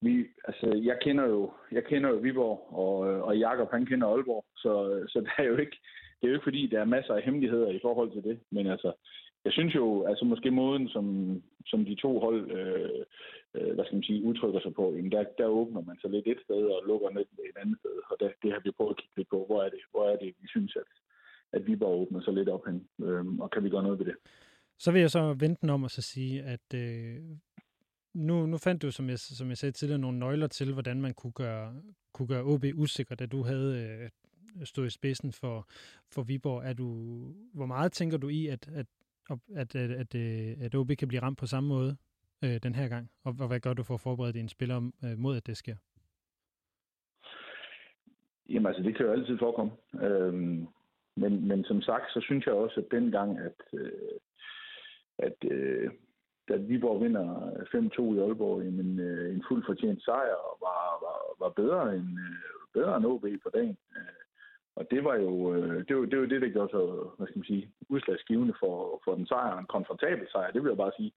vi, 0.00 0.26
altså, 0.44 0.80
jeg 0.84 0.98
kender 1.00 1.24
jo, 1.24 1.52
jeg 1.72 1.84
kender 1.84 2.10
jo 2.10 2.16
Viborg, 2.16 2.58
og, 2.72 2.98
og 3.22 3.38
Jakob, 3.38 3.70
han 3.70 3.86
kender 3.86 4.06
Aalborg, 4.06 4.44
så, 4.56 4.72
så 5.08 5.20
det 5.20 5.30
er 5.38 5.42
jo 5.42 5.56
ikke, 5.56 5.76
det 6.20 6.26
er 6.26 6.28
jo 6.28 6.34
ikke 6.34 6.44
fordi, 6.50 6.66
der 6.66 6.80
er 6.80 6.84
masser 6.84 7.14
af 7.14 7.22
hemmeligheder 7.22 7.70
i 7.70 7.78
forhold 7.82 8.10
til 8.12 8.22
det, 8.22 8.40
men 8.50 8.66
altså, 8.66 8.92
jeg 9.46 9.52
synes 9.52 9.74
jo, 9.74 10.04
altså 10.10 10.24
måske 10.24 10.50
måden, 10.50 10.88
som, 10.88 11.06
som 11.66 11.84
de 11.84 11.94
to 11.94 12.10
hold, 12.24 12.50
øh, 12.58 13.00
øh, 13.54 13.74
hvad 13.74 13.84
skal 13.84 13.96
man 13.96 14.08
sige, 14.08 14.24
udtrykker 14.28 14.60
sig 14.60 14.74
på, 14.74 14.84
jamen 14.96 15.12
der, 15.12 15.24
der 15.38 15.46
åbner 15.46 15.82
man 15.88 15.96
sig 16.00 16.10
lidt 16.10 16.26
et 16.26 16.40
sted 16.44 16.62
og 16.74 16.86
lukker 16.86 17.08
lidt 17.18 17.28
et 17.50 17.56
andet 17.62 17.78
sted, 17.78 17.96
og 18.10 18.16
der, 18.20 18.28
det 18.42 18.52
har 18.52 18.60
vi 18.64 18.70
prøvet 18.70 18.90
at 18.94 19.00
kigge 19.00 19.16
lidt 19.16 19.30
på, 19.34 19.38
hvor 19.46 19.62
er 19.62 19.68
det, 19.68 19.82
hvor 19.90 20.04
er 20.10 20.16
det 20.16 20.34
vi 20.40 20.48
synes, 20.48 20.76
at, 20.82 20.90
at 21.56 21.66
vi 21.66 21.76
bare 21.76 21.98
åbner 22.02 22.20
sig 22.22 22.34
lidt 22.34 22.48
op 22.48 22.64
hen, 22.68 22.78
øh, 23.06 23.24
og 23.42 23.50
kan 23.50 23.64
vi 23.64 23.70
gøre 23.70 23.82
noget 23.82 23.98
ved 23.98 24.06
det. 24.06 24.16
Så 24.78 24.92
vil 24.92 25.00
jeg 25.00 25.10
så 25.10 25.22
vente 25.44 25.60
den 25.60 25.70
om 25.70 25.82
og 25.84 25.90
så 25.90 26.02
sige, 26.02 26.42
at 26.42 26.66
øh, 26.74 27.16
nu, 28.14 28.46
nu 28.46 28.56
fandt 28.58 28.82
du, 28.82 28.90
som 28.90 29.08
jeg, 29.08 29.18
som 29.18 29.48
jeg 29.48 29.56
sagde 29.56 29.72
tidligere, 29.72 30.00
nogle 30.00 30.18
nøgler 30.18 30.46
til, 30.46 30.72
hvordan 30.72 31.00
man 31.00 31.14
kunne 31.14 31.32
gøre, 31.32 31.74
kunne 32.14 32.28
gøre 32.28 32.44
OB 32.44 32.64
usikker, 32.74 33.14
da 33.14 33.26
du 33.26 33.42
havde 33.42 33.70
øh, 33.78 34.10
stået 34.64 34.86
i 34.86 34.90
spidsen 34.90 35.32
for, 35.32 35.66
for 36.12 36.22
Viborg. 36.22 36.62
Er 36.64 36.72
du, 36.72 36.88
hvor 37.54 37.66
meget 37.66 37.92
tænker 37.92 38.16
du 38.16 38.28
i, 38.28 38.46
at, 38.46 38.68
at 38.68 38.86
at, 39.30 39.74
øh, 39.76 39.90
at, 40.00 40.14
øh, 40.14 40.50
at, 40.50 40.62
at 40.62 40.74
OB 40.74 40.90
kan 40.98 41.08
blive 41.08 41.22
ramt 41.22 41.38
på 41.38 41.46
samme 41.46 41.68
måde 41.68 41.96
øh, 42.44 42.56
den 42.62 42.74
her 42.74 42.88
gang? 42.88 43.10
Og, 43.24 43.34
og 43.40 43.48
hvad 43.48 43.60
gør 43.60 43.74
du 43.74 43.82
for 43.82 43.94
at 43.94 44.00
forberede 44.00 44.32
dine 44.32 44.48
spillere 44.48 44.92
øh, 45.04 45.18
mod, 45.18 45.36
at 45.36 45.46
det 45.46 45.56
sker? 45.56 45.76
Jamen 48.48 48.66
altså, 48.66 48.82
det 48.82 48.96
kan 48.96 49.06
jo 49.06 49.12
altid 49.12 49.38
forekomme. 49.38 49.72
Øhm, 50.02 50.66
men, 51.16 51.48
men 51.48 51.64
som 51.64 51.82
sagt, 51.82 52.12
så 52.12 52.20
synes 52.20 52.46
jeg 52.46 52.54
også, 52.54 52.80
at 52.80 52.86
dengang, 52.90 53.38
at, 53.38 53.60
øh, 53.72 54.18
at 55.18 55.50
øh, 55.50 55.90
da 56.48 56.56
Viborg 56.56 57.02
vinder 57.02 57.26
5-2 57.74 58.14
i 58.14 58.18
Aalborg, 58.18 58.62
jamen, 58.64 58.98
øh, 58.98 59.34
en 59.34 59.44
fuldt 59.48 59.66
fortjent 59.66 60.02
sejr, 60.04 60.36
var, 60.66 60.82
var, 61.06 61.18
var 61.44 61.50
bedre 61.50 61.96
end, 61.96 62.08
øh, 62.26 62.36
bedre 62.74 62.96
end 62.96 63.06
OB 63.06 63.26
på 63.42 63.50
dagen. 63.54 63.76
Øh, 63.96 64.25
og 64.76 64.90
det 64.90 65.04
var 65.04 65.16
jo 65.16 65.54
øh, 65.54 65.78
det, 65.88 65.96
var, 65.96 66.04
det, 66.06 66.18
var 66.20 66.26
det, 66.26 66.42
der 66.42 66.48
gjorde 66.48 66.70
så, 66.70 67.10
hvad 67.16 67.26
skal 67.26 67.38
man 67.38 67.50
sige, 67.52 67.70
udslagsgivende 67.88 68.54
for, 68.60 69.00
for 69.04 69.14
den 69.14 69.26
sejr, 69.26 69.58
en 69.58 69.72
komfortabel 69.74 70.26
sejr, 70.30 70.50
det 70.50 70.62
vil 70.62 70.68
jeg 70.68 70.76
bare 70.84 70.98
sige. 70.98 71.12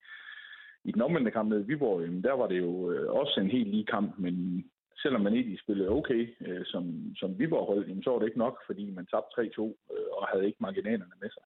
I 0.84 0.92
den 0.92 1.02
omvendte 1.02 1.32
kamp 1.32 1.50
med 1.50 1.60
Viborg, 1.60 2.02
jamen, 2.02 2.24
der 2.24 2.34
var 2.34 2.48
det 2.48 2.58
jo 2.58 2.92
øh, 2.92 3.12
også 3.12 3.40
en 3.40 3.52
helt 3.52 3.70
lige 3.70 3.86
kamp, 3.86 4.18
men 4.18 4.66
selvom 5.02 5.22
man 5.22 5.34
egentlig 5.34 5.60
spillede 5.60 5.90
okay 5.90 6.36
øh, 6.42 6.66
som, 6.66 6.84
som 7.16 7.40
Viborg 7.40 7.66
hold, 7.68 7.88
jamen, 7.88 8.04
så 8.04 8.10
var 8.10 8.20
det 8.20 8.28
ikke 8.28 8.46
nok, 8.46 8.58
fordi 8.66 8.92
man 8.92 9.06
tabte 9.06 9.42
3-2 9.42 9.62
øh, 9.94 10.08
og 10.18 10.28
havde 10.28 10.46
ikke 10.46 10.66
marginalerne 10.68 11.16
med 11.22 11.30
sig. 11.30 11.44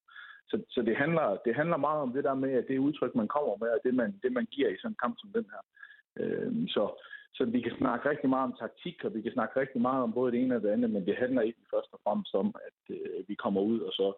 Så, 0.50 0.56
så 0.70 0.82
det, 0.82 0.96
handler, 0.96 1.38
det 1.44 1.54
handler 1.54 1.76
meget 1.76 2.00
om 2.02 2.12
det 2.12 2.24
der 2.24 2.34
med, 2.34 2.52
at 2.52 2.68
det 2.68 2.78
udtryk, 2.78 3.14
man 3.14 3.28
kommer 3.28 3.56
med, 3.60 3.68
og 3.68 3.80
det 3.84 3.94
man, 3.94 4.20
det, 4.22 4.32
man 4.32 4.46
giver 4.46 4.68
i 4.68 4.76
sådan 4.76 4.90
en 4.90 5.02
kamp 5.02 5.14
som 5.18 5.30
den 5.32 5.46
her. 5.52 5.62
Øh, 6.20 6.52
så, 6.68 6.84
så 7.34 7.44
vi 7.44 7.60
kan 7.60 7.74
snakke 7.78 8.10
rigtig 8.10 8.30
meget 8.30 8.44
om 8.50 8.56
taktik, 8.58 9.04
og 9.04 9.14
vi 9.14 9.22
kan 9.22 9.32
snakke 9.32 9.60
rigtig 9.60 9.80
meget 9.80 10.02
om 10.02 10.12
både 10.12 10.32
det 10.32 10.40
ene 10.40 10.56
og 10.56 10.62
det 10.62 10.68
andet, 10.68 10.90
men 10.90 11.06
det 11.06 11.16
handler 11.16 11.42
ikke 11.42 11.62
først 11.74 11.90
og 11.92 12.00
fremmest 12.04 12.34
om, 12.34 12.54
at 12.68 12.96
øh, 12.96 13.28
vi 13.28 13.34
kommer 13.34 13.60
ud 13.60 13.80
og 13.80 13.92
så 13.92 14.08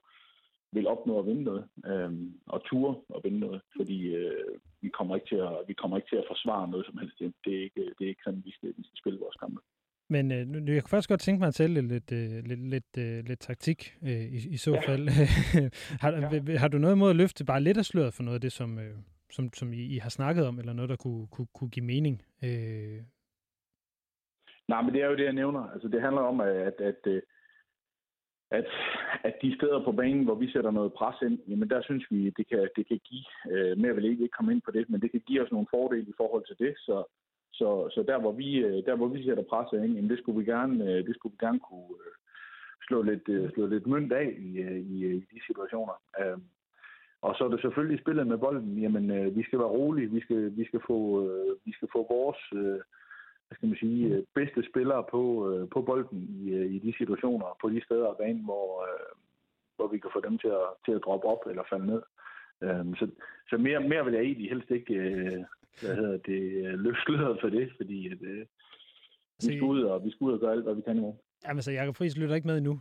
vil 0.72 0.86
opnå 0.86 1.18
at 1.18 1.26
vinde 1.26 1.42
noget, 1.42 1.64
øh, 1.90 2.12
og 2.46 2.64
ture 2.64 2.94
og 3.08 3.20
vinde 3.24 3.40
noget, 3.40 3.60
fordi 3.76 3.98
øh, 4.14 4.58
vi, 4.80 4.88
kommer 4.88 5.14
ikke 5.14 5.28
til 5.28 5.40
at, 5.48 5.56
vi 5.68 5.74
kommer 5.74 5.96
ikke 5.96 6.08
til 6.08 6.22
at 6.22 6.30
forsvare 6.32 6.68
noget 6.68 6.86
som 6.86 6.98
helst. 6.98 7.18
Det 7.44 7.52
er 7.58 7.62
ikke, 7.68 7.82
det 7.98 8.04
er 8.04 8.08
ikke 8.08 8.24
sådan, 8.24 8.42
vi 8.44 8.52
skal, 8.56 8.68
vi 8.68 8.82
skal 8.86 8.98
spille 9.02 9.18
vores 9.18 9.36
kampe. 9.36 9.60
Men 10.08 10.32
øh, 10.32 10.74
jeg 10.74 10.82
kunne 10.82 10.90
faktisk 10.94 11.08
godt 11.08 11.20
tænke 11.20 11.38
mig 11.38 11.48
at 11.48 11.54
tælle 11.54 11.80
lidt, 11.80 12.12
øh, 12.12 12.44
lidt, 12.50 12.70
lidt, 12.74 12.98
øh, 12.98 13.24
lidt 13.24 13.40
taktik 13.40 13.94
øh, 14.02 14.24
i, 14.36 14.48
i 14.54 14.56
så 14.56 14.72
ja. 14.72 14.80
fald. 14.88 15.08
har, 16.02 16.10
ja. 16.10 16.58
har 16.58 16.68
du 16.68 16.78
noget 16.78 16.98
mod 16.98 17.10
at 17.10 17.16
løfte 17.16 17.44
bare 17.44 17.60
lidt 17.60 17.78
af 17.78 17.84
sløret 17.84 18.14
for 18.14 18.22
noget 18.22 18.34
af 18.34 18.40
det, 18.40 18.52
som, 18.52 18.78
øh, 18.78 18.94
som, 19.30 19.52
som 19.52 19.72
I, 19.72 19.82
I 19.94 19.98
har 19.98 20.10
snakket 20.10 20.46
om, 20.46 20.58
eller 20.58 20.72
noget, 20.72 20.88
der 20.88 20.96
kunne, 20.96 21.26
kunne, 21.26 21.46
kunne 21.54 21.70
give 21.70 21.86
mening? 21.86 22.22
Øh... 22.44 23.00
Nej, 24.68 24.82
men 24.82 24.94
det 24.94 25.02
er 25.02 25.06
jo 25.06 25.16
det, 25.16 25.24
jeg 25.24 25.32
nævner. 25.32 25.62
Altså, 25.72 25.88
det 25.88 26.02
handler 26.02 26.22
om, 26.22 26.40
at, 26.40 26.48
at, 26.48 26.80
at, 26.80 27.06
øh, 27.06 27.22
at 29.24 29.34
de 29.42 29.56
steder 29.56 29.84
på 29.84 29.92
banen, 29.92 30.24
hvor 30.24 30.34
vi 30.34 30.52
sætter 30.52 30.70
noget 30.70 30.92
pres 30.92 31.22
ind, 31.22 31.38
jamen 31.48 31.70
der 31.70 31.82
synes 31.82 32.04
vi, 32.10 32.30
det 32.30 32.48
kan, 32.48 32.68
det 32.76 32.88
kan 32.88 33.00
give, 33.04 33.26
øh, 33.50 33.78
mere 33.78 33.94
vil 33.94 34.04
ikke, 34.04 34.22
ikke 34.22 34.36
komme 34.36 34.52
ind 34.52 34.62
på 34.62 34.70
det, 34.70 34.90
men 34.90 35.00
det 35.00 35.10
kan 35.10 35.22
give 35.26 35.42
os 35.42 35.52
nogle 35.52 35.66
fordele 35.70 36.08
i 36.08 36.16
forhold 36.16 36.44
til 36.46 36.66
det, 36.66 36.78
så, 36.78 37.04
så, 37.52 37.88
så 37.94 38.04
der, 38.08 38.18
hvor 38.20 38.32
vi, 38.32 38.58
øh, 38.58 38.84
der, 38.86 38.96
hvor 38.96 39.08
vi 39.08 39.24
sætter 39.24 39.44
pres 39.50 39.72
ind, 39.72 39.94
jamen 39.94 40.10
det 40.10 40.18
skulle 40.18 40.38
vi 40.38 40.44
gerne, 40.44 40.84
øh, 40.84 41.06
det 41.06 41.14
skulle 41.14 41.32
vi 41.32 41.46
gerne 41.46 41.60
kunne 41.60 41.94
slå 42.88 43.02
lidt, 43.02 43.54
slå 43.54 43.66
lidt 43.66 43.86
mønt 43.86 44.12
af 44.12 44.34
i, 44.38 44.50
i, 44.94 45.16
i 45.16 45.20
de 45.32 45.40
situationer. 45.46 45.96
Øhm. 46.20 46.42
Og 47.22 47.34
så 47.36 47.44
er 47.44 47.48
det 47.48 47.60
selvfølgelig 47.60 48.00
spillet 48.00 48.26
med 48.26 48.38
bolden. 48.38 48.78
Jamen, 48.78 49.10
øh, 49.10 49.36
vi 49.36 49.42
skal 49.42 49.58
være 49.58 49.74
rolige. 49.78 50.10
Vi 50.10 50.20
skal, 50.20 50.56
vi 50.56 50.64
skal, 50.64 50.80
få, 50.86 50.98
øh, 51.24 51.56
vi 51.64 51.72
skal 51.72 51.88
få 51.92 52.06
vores, 52.10 52.42
øh, 52.54 52.80
hvad 53.46 53.54
skal 53.56 53.68
man 53.68 53.78
sige, 53.78 54.06
øh, 54.14 54.22
bedste 54.34 54.60
spillere 54.70 55.04
på, 55.10 55.22
øh, 55.50 55.68
på 55.68 55.82
bolden 55.82 56.18
i, 56.22 56.50
øh, 56.50 56.74
i 56.74 56.78
de 56.78 56.92
situationer, 56.98 57.58
på 57.60 57.68
de 57.70 57.84
steder 57.84 58.08
af 58.08 58.16
banen, 58.16 58.44
hvor, 58.44 58.66
øh, 58.88 59.12
hvor 59.76 59.88
vi 59.88 59.98
kan 59.98 60.10
få 60.12 60.20
dem 60.28 60.38
til 60.38 60.48
at, 60.48 60.68
til 60.84 60.92
at 60.92 61.04
droppe 61.04 61.26
op 61.26 61.42
eller 61.50 61.62
falde 61.70 61.86
ned. 61.86 62.02
Øhm, 62.62 62.94
så, 62.94 63.08
så 63.50 63.56
mere, 63.56 63.80
mere 63.80 64.04
vil 64.04 64.14
jeg 64.14 64.22
egentlig 64.22 64.48
helst 64.48 64.70
ikke 64.70 64.94
øh, 64.94 65.44
hvad 65.80 65.94
hedder 65.96 66.18
det, 66.30 66.42
løfte 66.78 67.12
for 67.40 67.48
det, 67.48 67.72
fordi 67.76 68.12
at, 68.12 68.22
øh, 68.22 68.46
vi 69.44 69.56
skal 69.56 69.62
ud 69.62 69.82
og 69.82 70.04
vi 70.04 70.10
skal 70.10 70.24
ud 70.24 70.32
og 70.32 70.40
gøre 70.40 70.52
alt, 70.52 70.64
hvad 70.64 70.74
vi 70.74 70.80
kan 70.80 70.96
nu. 70.96 71.18
Jamen 71.46 71.62
så 71.62 71.72
Jacob 71.72 71.96
Friis 71.96 72.16
lytter 72.16 72.34
ikke 72.34 72.46
med 72.46 72.56
endnu. 72.56 72.80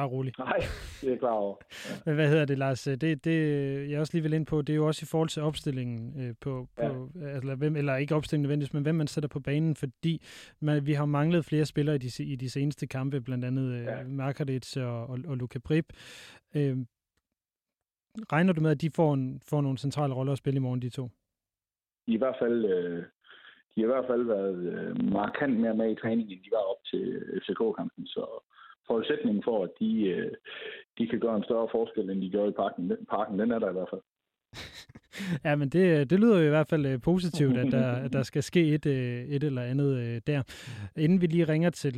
Bare 0.00 0.08
rolig. 0.08 0.32
Nej, 0.38 0.58
det 1.00 1.06
er 1.06 1.10
jeg 1.10 1.18
klar 1.18 1.30
over. 1.30 1.56
Ja. 1.88 1.94
Men 2.06 2.14
hvad 2.14 2.28
hedder 2.28 2.44
det, 2.44 2.58
Lars? 2.58 2.82
Det, 2.82 3.24
det, 3.24 3.90
jeg 3.90 4.00
også 4.00 4.14
lige 4.14 4.22
vil 4.22 4.32
ind 4.32 4.46
på, 4.46 4.62
det 4.62 4.72
er 4.72 4.76
jo 4.76 4.86
også 4.86 5.04
i 5.04 5.10
forhold 5.10 5.28
til 5.28 5.42
opstillingen 5.42 6.20
øh, 6.20 6.34
på, 6.40 6.68
ja. 6.78 6.88
på 6.88 7.08
altså, 7.24 7.54
hvem, 7.54 7.76
eller 7.76 7.96
ikke 7.96 8.14
opstillingen 8.14 8.42
nødvendigvis, 8.42 8.74
men 8.74 8.82
hvem 8.82 8.94
man 8.94 9.06
sætter 9.06 9.28
på 9.28 9.40
banen, 9.40 9.76
fordi 9.76 10.22
man, 10.60 10.86
vi 10.86 10.92
har 10.92 11.04
manglet 11.06 11.44
flere 11.44 11.64
spillere 11.64 11.94
i 11.96 11.98
de, 11.98 12.24
i 12.24 12.36
de 12.36 12.50
seneste 12.50 12.86
kampe, 12.86 13.20
blandt 13.20 13.44
andet 13.44 13.72
øh, 13.72 13.84
ja. 13.84 14.02
Markaric 14.04 14.76
og, 14.76 15.06
og, 15.06 15.18
og 15.26 15.36
Luka 15.36 15.58
Brip. 15.58 15.92
Øh, 16.54 16.76
regner 18.32 18.52
du 18.52 18.60
med, 18.60 18.70
at 18.70 18.80
de 18.80 18.90
får, 18.96 19.14
en, 19.14 19.42
får 19.50 19.60
nogle 19.60 19.78
centrale 19.78 20.14
roller 20.14 20.32
at 20.32 20.38
spille 20.38 20.56
i 20.56 20.60
morgen, 20.60 20.82
de 20.82 20.90
to? 20.90 21.08
I 22.06 22.16
hvert 22.16 22.36
fald, 22.40 22.64
øh, 22.64 23.04
de 23.74 23.80
har 23.80 23.88
i 23.88 23.92
hvert 23.94 24.06
fald 24.08 24.22
været 24.22 24.56
øh, 24.56 25.12
markant 25.12 25.60
mere 25.60 25.74
med 25.74 25.90
i 25.90 26.00
træningen, 26.00 26.32
end 26.32 26.44
de 26.44 26.50
var 26.52 26.64
op 26.72 26.84
til 26.90 27.04
FCK-kampen, 27.42 28.06
så 28.06 28.49
forudsætningen 28.90 29.42
for, 29.48 29.64
at 29.64 29.70
de, 29.80 29.90
øh, 30.14 30.32
de 30.98 31.08
kan 31.10 31.20
gøre 31.20 31.36
en 31.36 31.44
større 31.44 31.68
forskel, 31.70 32.10
end 32.10 32.22
de 32.22 32.30
gjorde 32.30 32.50
i 32.50 32.58
parken, 32.62 32.90
den, 32.90 33.06
parken, 33.10 33.38
den 33.38 33.50
er 33.50 33.58
der 33.58 33.70
i 33.70 33.76
hvert 33.78 33.90
fald. 33.92 34.02
ja, 35.46 35.56
men 35.56 35.68
det, 35.68 36.10
det 36.10 36.20
lyder 36.20 36.38
jo 36.38 36.46
i 36.46 36.54
hvert 36.56 36.68
fald 36.68 36.86
øh, 36.86 37.00
positivt, 37.00 37.56
at 37.58 37.72
der, 37.72 37.92
at 38.04 38.12
der 38.12 38.22
skal 38.22 38.42
ske 38.42 38.62
et, 38.74 38.86
øh, 38.86 39.24
et 39.24 39.44
eller 39.44 39.62
andet 39.62 39.90
øh, 40.04 40.20
der. 40.26 40.42
Inden 40.96 41.20
vi 41.20 41.26
lige 41.26 41.48
ringer 41.48 41.70
til 41.70 41.96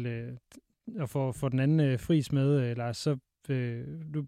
og 0.98 1.08
får, 1.08 1.32
får 1.32 1.48
den 1.48 1.60
anden 1.60 1.98
fris 1.98 2.32
med, 2.32 2.74
Lars, 2.74 2.96
så 2.96 3.16
øh, 3.50 3.84
du, 4.14 4.24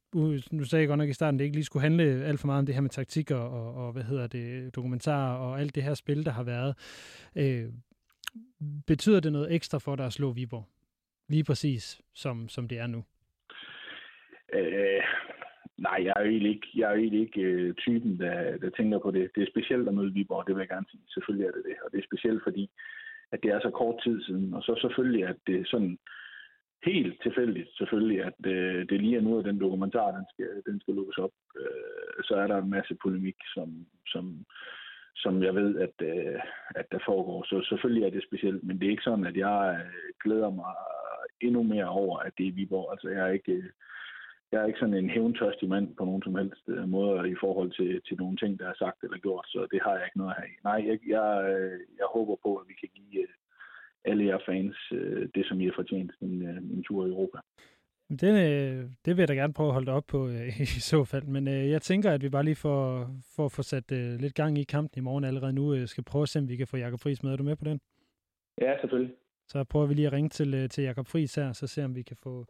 nu 0.52 0.64
sagde 0.64 0.80
jeg 0.80 0.88
godt 0.88 0.98
nok 0.98 1.08
i 1.08 1.12
starten, 1.12 1.36
at 1.36 1.38
det 1.38 1.44
ikke 1.44 1.56
lige 1.56 1.64
skulle 1.64 1.82
handle 1.82 2.24
alt 2.24 2.40
for 2.40 2.46
meget 2.46 2.58
om 2.58 2.66
det 2.66 2.74
her 2.74 2.82
med 2.82 2.90
taktikker 2.90 3.36
og, 3.36 3.86
og 3.86 3.92
hvad 3.92 4.02
hedder 4.02 4.26
det, 4.26 4.76
dokumentarer 4.76 5.36
og 5.36 5.60
alt 5.60 5.74
det 5.74 5.82
her 5.82 5.94
spil, 5.94 6.24
der 6.24 6.32
har 6.32 6.42
været. 6.42 6.74
Øh, 7.36 7.64
betyder 8.86 9.20
det 9.20 9.32
noget 9.32 9.54
ekstra 9.54 9.78
for 9.78 9.96
dig 9.96 10.06
at 10.06 10.12
slå 10.12 10.32
Viborg? 10.32 10.73
Lige 11.28 11.44
præcis, 11.44 12.00
som, 12.14 12.48
som 12.48 12.68
det 12.68 12.78
er 12.78 12.86
nu? 12.86 13.04
Øh, 14.54 15.02
nej, 15.78 15.98
jeg 16.04 16.12
er 16.16 16.22
jo 16.22 16.30
egentlig 16.30 16.52
ikke, 16.54 16.68
jeg 16.74 16.86
er 16.86 16.94
jo 16.94 17.00
egentlig 17.00 17.20
ikke 17.20 17.40
øh, 17.40 17.74
typen, 17.74 18.18
der, 18.18 18.56
der 18.56 18.70
tænker 18.70 18.98
på 18.98 19.10
det. 19.10 19.30
Det 19.34 19.42
er 19.42 19.52
specielt 19.54 19.88
at 19.88 19.94
møde 19.94 20.12
Viborg, 20.12 20.46
det 20.46 20.54
vil 20.54 20.60
jeg 20.60 20.68
gerne 20.68 20.86
sige. 20.90 21.02
Selvfølgelig 21.14 21.46
er 21.46 21.52
det 21.52 21.64
det. 21.64 21.76
Og 21.84 21.92
det 21.92 21.98
er 21.98 22.08
specielt, 22.10 22.42
fordi 22.42 22.70
at 23.32 23.42
det 23.42 23.50
er 23.50 23.60
så 23.60 23.70
kort 23.70 24.02
tid 24.04 24.24
siden. 24.24 24.54
Og 24.54 24.62
så 24.62 24.78
selvfølgelig, 24.80 25.24
at 25.26 25.36
det 25.46 25.68
sådan 25.68 25.98
helt 26.84 27.22
tilfældigt 27.22 27.68
selvfølgelig, 27.78 28.24
at 28.24 28.38
øh, 28.46 28.88
det 28.88 29.00
lige 29.00 29.16
er 29.16 29.20
nu, 29.20 29.38
at 29.38 29.44
den 29.44 29.60
dokumentar, 29.60 30.16
den 30.18 30.26
skal, 30.32 30.50
den 30.66 30.80
skal 30.80 30.94
lukkes 30.94 31.18
op. 31.18 31.34
Øh, 31.60 32.24
så 32.24 32.34
er 32.34 32.46
der 32.46 32.58
en 32.58 32.70
masse 32.70 32.94
polemik, 33.02 33.36
som, 33.54 33.86
som, 34.06 34.44
som 35.16 35.42
jeg 35.42 35.54
ved, 35.54 35.78
at, 35.86 35.96
øh, 36.10 36.40
at 36.74 36.86
der 36.92 36.98
foregår. 37.06 37.44
Så 37.44 37.66
selvfølgelig 37.68 38.04
er 38.04 38.10
det 38.10 38.22
specielt, 38.28 38.64
men 38.64 38.78
det 38.78 38.86
er 38.86 38.90
ikke 38.90 39.08
sådan, 39.08 39.26
at 39.26 39.36
jeg 39.36 39.80
øh, 39.80 40.10
glæder 40.24 40.50
mig 40.50 40.74
endnu 41.46 41.62
mere 41.62 41.88
over, 41.88 42.18
at 42.18 42.32
det 42.38 42.48
er 42.48 42.52
Viborg. 42.52 42.92
Altså, 42.92 43.08
jeg 43.08 43.22
er 43.28 43.32
ikke, 43.38 43.52
øh, 43.52 43.64
jeg 44.52 44.62
er 44.62 44.66
ikke 44.66 44.78
sådan 44.78 44.94
en 44.94 45.10
hævntørstig 45.10 45.68
mand 45.68 45.96
på 45.96 46.04
nogen 46.04 46.22
som 46.22 46.34
helst 46.34 46.64
øh, 46.68 46.88
måde 46.88 47.30
i 47.30 47.36
forhold 47.40 47.70
til, 47.78 48.02
til 48.06 48.16
nogle 48.16 48.36
ting, 48.36 48.58
der 48.58 48.68
er 48.68 48.76
sagt 48.78 49.02
eller 49.02 49.18
gjort, 49.18 49.46
så 49.48 49.66
det 49.72 49.80
har 49.84 49.94
jeg 49.96 50.04
ikke 50.06 50.18
noget 50.18 50.34
af. 50.38 50.50
Nej, 50.64 50.78
jeg, 50.88 50.98
jeg, 51.14 51.28
øh, 51.52 51.80
jeg 52.00 52.06
håber 52.16 52.36
på, 52.42 52.56
at 52.56 52.68
vi 52.68 52.74
kan 52.80 52.90
give 52.94 53.26
alle 54.04 54.24
jer 54.24 54.38
fans 54.46 54.76
det, 55.34 55.46
som 55.46 55.60
I 55.60 55.64
har 55.64 55.72
fortjent 55.76 56.12
en, 56.20 56.42
en 56.74 56.82
tur 56.82 57.06
i 57.06 57.08
Europa. 57.08 57.38
Den, 58.20 58.34
det 59.04 59.16
vil 59.16 59.22
jeg 59.22 59.28
da 59.28 59.34
gerne 59.34 59.52
prøve 59.52 59.68
at 59.68 59.72
holde 59.72 59.92
op 59.92 60.06
på 60.06 60.28
i 60.76 60.80
så 60.90 61.04
fald, 61.04 61.24
men 61.24 61.46
jeg 61.46 61.82
tænker, 61.82 62.10
at 62.10 62.22
vi 62.22 62.28
bare 62.28 62.44
lige 62.44 62.62
for, 62.66 63.10
for 63.36 63.44
at 63.44 63.52
få 63.52 63.62
sat 63.62 63.90
lidt 63.90 64.34
gang 64.34 64.58
i 64.58 64.64
kampen 64.64 64.98
i 64.98 65.04
morgen 65.04 65.24
allerede 65.24 65.52
nu, 65.52 65.86
skal 65.86 66.04
prøve 66.04 66.22
at 66.22 66.28
se, 66.28 66.38
om 66.38 66.48
vi 66.48 66.56
kan 66.56 66.66
få 66.66 66.76
Jakob 66.76 67.00
Friis 67.00 67.22
med. 67.22 67.32
Er 67.32 67.36
du 67.36 67.42
med 67.42 67.56
på 67.56 67.64
den? 67.64 67.80
Ja, 68.60 68.80
selvfølgelig. 68.80 69.14
Så 69.48 69.64
prøver 69.64 69.86
vi 69.86 69.94
lige 69.94 70.06
at 70.06 70.12
ringe 70.12 70.28
til, 70.28 70.54
øh, 70.54 70.68
til 70.68 70.84
Jakob 70.84 71.06
Friis 71.06 71.34
her, 71.34 71.52
så 71.52 71.66
ser 71.66 71.84
om 71.84 71.94
vi 71.94 72.02
kan 72.02 72.16
få, 72.16 72.44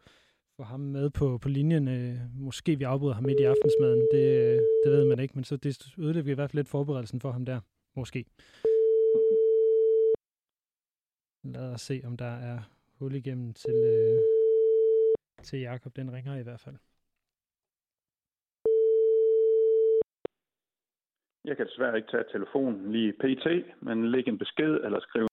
få 0.56 0.62
ham 0.62 0.80
med 0.80 1.10
på, 1.10 1.38
på 1.38 1.48
linjen. 1.48 1.88
Øh, 1.88 2.16
måske 2.34 2.78
vi 2.78 2.84
afbryder 2.84 3.14
ham 3.14 3.24
midt 3.24 3.40
i 3.40 3.44
aftensmaden, 3.44 4.08
det, 4.12 4.26
øh, 4.44 4.60
det 4.84 4.92
ved 4.92 5.04
man 5.08 5.20
ikke, 5.20 5.34
men 5.34 5.44
så 5.44 5.56
det 5.56 5.94
ødelægger 5.98 6.24
vi 6.24 6.30
i 6.30 6.34
hvert 6.34 6.50
fald 6.50 6.58
lidt 6.58 6.68
forberedelsen 6.68 7.20
for 7.20 7.30
ham 7.30 7.44
der, 7.44 7.60
måske. 7.96 8.24
Lad 11.44 11.72
os 11.74 11.80
se, 11.80 12.02
om 12.04 12.16
der 12.16 12.32
er 12.50 12.58
hul 12.98 13.14
igennem 13.14 13.54
til, 13.54 13.74
øh, 13.74 14.18
til 15.42 15.60
Jakob. 15.60 15.96
Den 15.96 16.12
ringer 16.12 16.36
i 16.36 16.42
hvert 16.42 16.60
fald. 16.60 16.76
Jeg 21.44 21.56
kan 21.56 21.66
desværre 21.66 21.96
ikke 21.96 22.10
tage 22.10 22.24
telefonen 22.32 22.92
lige 22.92 23.12
pt, 23.12 23.46
men 23.82 24.10
lægge 24.10 24.30
en 24.30 24.38
besked 24.38 24.74
eller 24.84 25.00
skrive 25.00 25.28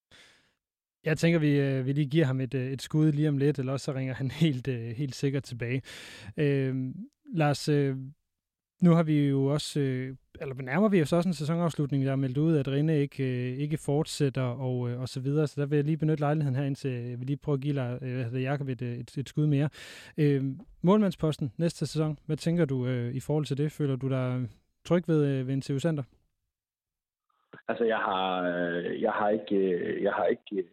jeg 1.05 1.17
tænker, 1.17 1.39
vi, 1.39 1.59
øh, 1.59 1.85
vi 1.85 1.91
lige 1.91 2.09
giver 2.09 2.25
ham 2.25 2.41
et, 2.41 2.53
øh, 2.53 2.71
et 2.71 2.81
skud 2.81 3.11
lige 3.11 3.29
om 3.29 3.37
lidt, 3.37 3.59
eller 3.59 3.73
også 3.73 3.83
så 3.83 3.93
ringer 3.93 4.13
han 4.13 4.31
helt, 4.45 4.67
øh, 4.67 4.79
helt 4.79 5.15
sikkert 5.15 5.43
tilbage. 5.43 5.81
Øh, 6.37 6.75
Lars, 7.33 7.69
øh, 7.69 7.95
nu 8.81 8.91
har 8.91 9.03
vi 9.03 9.27
jo 9.27 9.45
også, 9.45 9.79
øh, 9.79 10.15
eller 10.41 10.55
nærmer 10.55 10.89
vi 10.89 11.01
os 11.01 11.13
også 11.13 11.29
en 11.29 11.33
sæsonafslutning, 11.33 12.05
der 12.05 12.11
er 12.11 12.15
meldt 12.15 12.37
ud, 12.37 12.57
at 12.57 12.67
Rene 12.67 12.99
ikke, 12.99 13.23
øh, 13.23 13.57
ikke 13.57 13.77
fortsætter 13.77 14.41
og, 14.41 14.89
øh, 14.89 15.01
og 15.01 15.09
så 15.09 15.19
videre. 15.19 15.47
Så 15.47 15.61
der 15.61 15.67
vil 15.67 15.75
jeg 15.75 15.85
lige 15.85 15.97
benytte 15.97 16.21
lejligheden 16.21 16.55
her, 16.55 16.63
indtil 16.63 16.91
øh, 16.91 17.19
vi 17.19 17.25
lige 17.25 17.37
prøver 17.37 17.55
at 17.55 17.61
give 17.61 18.35
øh, 18.35 18.43
Jacob 18.43 18.69
et, 18.69 18.81
øh, 18.81 18.93
et, 18.93 19.17
et 19.17 19.29
skud 19.29 19.47
mere. 19.47 19.69
Øh, 20.17 20.43
målmandsposten 20.81 21.51
næste 21.57 21.85
sæson, 21.85 22.19
hvad 22.25 22.37
tænker 22.37 22.65
du 22.65 22.87
øh, 22.87 23.13
i 23.13 23.19
forhold 23.19 23.45
til 23.45 23.57
det? 23.57 23.71
Føler 23.71 23.95
du 23.95 24.09
dig 24.09 24.47
tryg 24.85 25.07
ved, 25.07 25.25
øh, 25.25 25.47
ved 25.47 25.53
en 25.53 25.61
TV 25.61 25.79
Center? 25.79 26.03
Altså, 27.67 27.83
jeg 27.83 27.97
har, 27.97 28.41
øh, 28.41 29.01
jeg 29.01 29.11
har 29.11 29.29
ikke, 29.29 30.03
jeg 30.03 30.13
har 30.13 30.25
ikke 30.25 30.63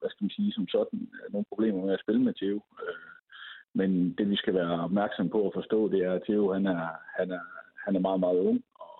hvad 0.00 0.10
skal 0.10 0.24
man 0.24 0.30
sige, 0.30 0.52
som 0.52 0.68
sådan 0.68 1.00
øh, 1.18 1.32
nogle 1.32 1.50
problemer 1.50 1.84
med 1.84 1.94
at 1.94 2.02
spille 2.04 2.22
med 2.22 2.34
Theo. 2.34 2.56
Øh, 2.82 3.10
men 3.74 4.14
det, 4.18 4.30
vi 4.30 4.36
skal 4.36 4.54
være 4.54 4.84
opmærksom 4.84 5.28
på 5.28 5.46
at 5.46 5.54
forstå, 5.54 5.88
det 5.88 6.00
er, 6.04 6.12
at 6.12 6.22
Theo, 6.22 6.52
han 6.52 6.66
er, 6.66 6.88
han 7.18 7.30
er, 7.30 7.44
han 7.84 7.96
er 7.96 8.00
meget, 8.00 8.20
meget 8.20 8.38
ung. 8.38 8.60
Og 8.74 8.94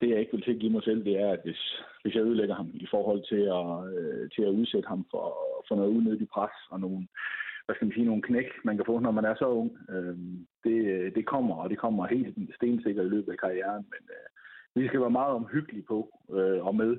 det, 0.00 0.10
jeg 0.10 0.20
ikke 0.20 0.32
vil 0.32 0.44
tilgive 0.44 0.72
mig 0.72 0.82
selv, 0.82 1.04
det 1.04 1.20
er, 1.20 1.30
at 1.32 1.40
hvis, 1.44 1.82
hvis 2.02 2.14
jeg 2.14 2.22
ødelægger 2.22 2.54
ham 2.54 2.70
i 2.74 2.86
forhold 2.90 3.22
til 3.30 3.42
at, 3.58 3.70
øh, 3.94 4.30
til 4.30 4.42
at 4.42 4.56
udsætte 4.60 4.88
ham 4.88 5.06
for, 5.10 5.24
for 5.68 5.74
noget 5.76 5.96
unødigt 5.96 6.30
pres 6.30 6.56
og 6.70 6.80
nogle, 6.80 7.06
hvad 7.64 7.74
skal 7.74 7.86
man 7.86 7.94
sige, 7.94 8.06
nogle 8.06 8.22
knæk, 8.22 8.48
man 8.64 8.76
kan 8.76 8.86
få, 8.86 8.98
når 8.98 9.10
man 9.10 9.24
er 9.24 9.34
så 9.34 9.46
ung. 9.48 9.78
Øh, 9.90 10.16
det, 10.64 11.14
det 11.14 11.26
kommer, 11.26 11.54
og 11.54 11.70
det 11.70 11.78
kommer 11.78 12.06
helt 12.06 12.54
stensikkert 12.56 13.06
i 13.06 13.08
løbet 13.08 13.32
af 13.32 13.38
karrieren. 13.38 13.86
Men 13.92 14.02
øh, 14.16 14.28
vi 14.82 14.88
skal 14.88 15.00
være 15.00 15.18
meget 15.20 15.34
omhyggelige 15.34 15.82
på 15.82 15.98
og 16.62 16.74
med, 16.74 16.96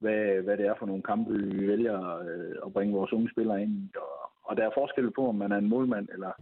hvad, 0.00 0.42
hvad 0.42 0.56
det 0.56 0.66
er 0.66 0.74
for 0.78 0.86
nogle 0.86 1.02
kampe, 1.02 1.32
vi 1.32 1.68
vælger 1.68 2.18
øh, 2.18 2.56
at 2.66 2.72
bringe 2.72 2.94
vores 2.94 3.12
unge 3.12 3.30
spillere 3.30 3.62
ind 3.62 3.72
i. 3.72 3.90
Og, 3.96 4.30
og 4.48 4.56
der 4.56 4.64
er 4.66 4.78
forskel 4.78 5.10
på, 5.10 5.28
om 5.28 5.34
man 5.34 5.52
er 5.52 5.56
en 5.56 5.68
målmand 5.68 6.08
eller, 6.12 6.32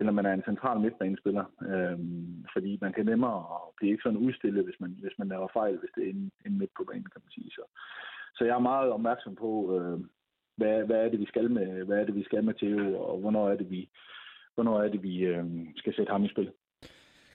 eller 0.00 0.12
man 0.12 0.26
er 0.26 0.32
en 0.34 0.48
central 0.50 0.80
midtbanespiller. 0.80 1.44
Øhm, 1.70 2.44
fordi 2.52 2.78
man 2.80 2.92
kan 2.92 3.06
nemmere 3.06 3.44
blive 3.76 3.92
ikke 3.92 4.02
sådan 4.02 4.24
udstillet, 4.26 4.64
hvis 4.64 4.80
man, 4.80 4.96
hvis 5.02 5.18
man 5.18 5.28
laver 5.28 5.48
fejl, 5.52 5.76
hvis 5.78 5.90
det 5.96 6.04
er 6.04 6.10
en, 6.10 6.30
en 6.46 6.58
midt 6.58 6.70
på 6.76 6.84
banen, 6.84 7.10
kan 7.12 7.22
man 7.24 7.32
sige. 7.36 7.50
Så, 7.50 7.62
så 8.36 8.44
jeg 8.44 8.54
er 8.54 8.68
meget 8.70 8.90
opmærksom 8.90 9.34
på, 9.34 9.50
øh, 9.76 9.98
hvad, 10.56 10.84
hvad 10.86 10.96
er 11.04 11.08
det, 11.08 11.20
vi 11.20 11.26
skal 11.26 11.50
med, 11.50 11.84
hvad 11.84 11.98
er 11.98 12.04
det, 12.04 12.14
vi 12.14 12.24
skal 12.24 12.44
med 12.44 12.54
Theo, 12.54 13.02
og 13.02 13.18
hvornår 13.20 13.48
er 13.48 13.56
det, 13.56 13.70
vi, 13.70 13.90
hvornår 14.54 14.82
er 14.82 14.88
det, 14.88 15.02
vi 15.02 15.18
øh, 15.18 15.44
skal 15.76 15.94
sætte 15.94 16.12
ham 16.12 16.24
i 16.24 16.28
spil. 16.28 16.50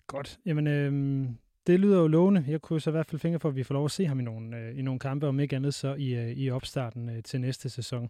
Godt. 0.07 0.39
Jamen, 0.45 0.67
øh, 0.67 0.91
det 1.67 1.79
lyder 1.79 1.99
jo 1.99 2.07
lovende. 2.07 2.45
Jeg 2.47 2.61
kunne 2.61 2.81
så 2.81 2.89
i 2.89 2.91
hvert 2.91 3.05
fald 3.05 3.19
fingre 3.19 3.39
for, 3.39 3.49
at 3.49 3.55
vi 3.55 3.63
får 3.63 3.73
lov 3.73 3.85
at 3.85 3.91
se 3.91 4.05
ham 4.05 4.19
i 4.19 4.23
nogle, 4.23 4.57
øh, 4.57 4.79
i 4.79 4.81
nogle 4.81 4.99
kampe, 4.99 5.27
om 5.27 5.39
ikke 5.39 5.55
andet 5.55 5.73
så 5.73 5.93
i, 5.95 6.15
øh, 6.15 6.29
i 6.29 6.49
opstarten 6.49 7.09
øh, 7.09 7.23
til 7.23 7.41
næste 7.41 7.69
sæson. 7.69 8.09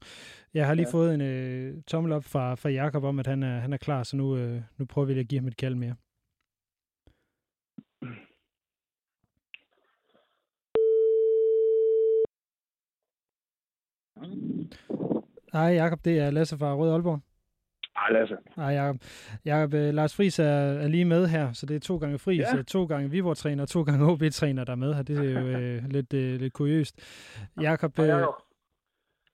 Jeg 0.54 0.68
har 0.68 0.74
lige 0.74 0.88
ja. 0.88 0.94
fået 0.94 1.14
en 1.14 1.22
øh, 1.22 1.84
tommel 1.88 2.12
op 2.12 2.24
fra, 2.24 2.56
fra 2.56 2.70
Jakob 2.70 3.04
om, 3.04 3.20
at 3.20 3.28
han 3.28 3.44
er, 3.44 3.60
han 3.60 3.74
er 3.74 3.78
klar, 3.78 4.04
så 4.04 4.18
nu, 4.18 4.38
øh, 4.38 4.62
nu 4.78 4.86
prøver 4.86 5.06
vi 5.06 5.20
at 5.20 5.28
give 5.28 5.40
ham 5.40 5.48
et 5.48 5.58
kald 5.58 5.76
mere. 5.76 5.96
Hej 15.54 15.74
Jakob, 15.74 16.06
det 16.06 16.20
er 16.20 16.32
Lasse 16.32 16.58
fra 16.58 16.76
Rød 16.76 16.92
Aalborg. 16.92 17.22
Hej 18.00 18.10
Lasse. 18.12 18.38
Hej 18.56 18.72
Jacob. 18.80 18.98
Jacob, 19.46 19.74
øh, 19.74 19.94
Lars 19.94 20.16
Friis 20.18 20.39
er, 20.39 20.60
er 20.84 20.88
lige 20.88 21.06
med 21.06 21.27
her, 21.27 21.54
så 21.54 21.66
det 21.66 21.75
er 21.75 21.80
to 21.80 21.98
gange 21.98 22.20
Friis, 22.20 22.48
ja. 22.56 22.62
to 22.62 22.86
gange 22.86 23.10
Viborg-træner 23.10 23.63
og 23.63 23.70
to 23.70 23.82
gange 23.84 24.12
OB-træner, 24.12 24.63
der 24.63 24.72
er 24.72 24.82
med 24.86 24.94
her. 24.94 25.04
Det 25.04 25.18
er 25.18 25.32
jo 25.39 25.48
øh, 25.48 25.77
lidt, 25.96 26.13
øh, 26.13 26.39
lidt 26.42 26.54
kuriøst. 26.54 26.96
Jacob, 27.62 28.00
øh, 28.00 28.06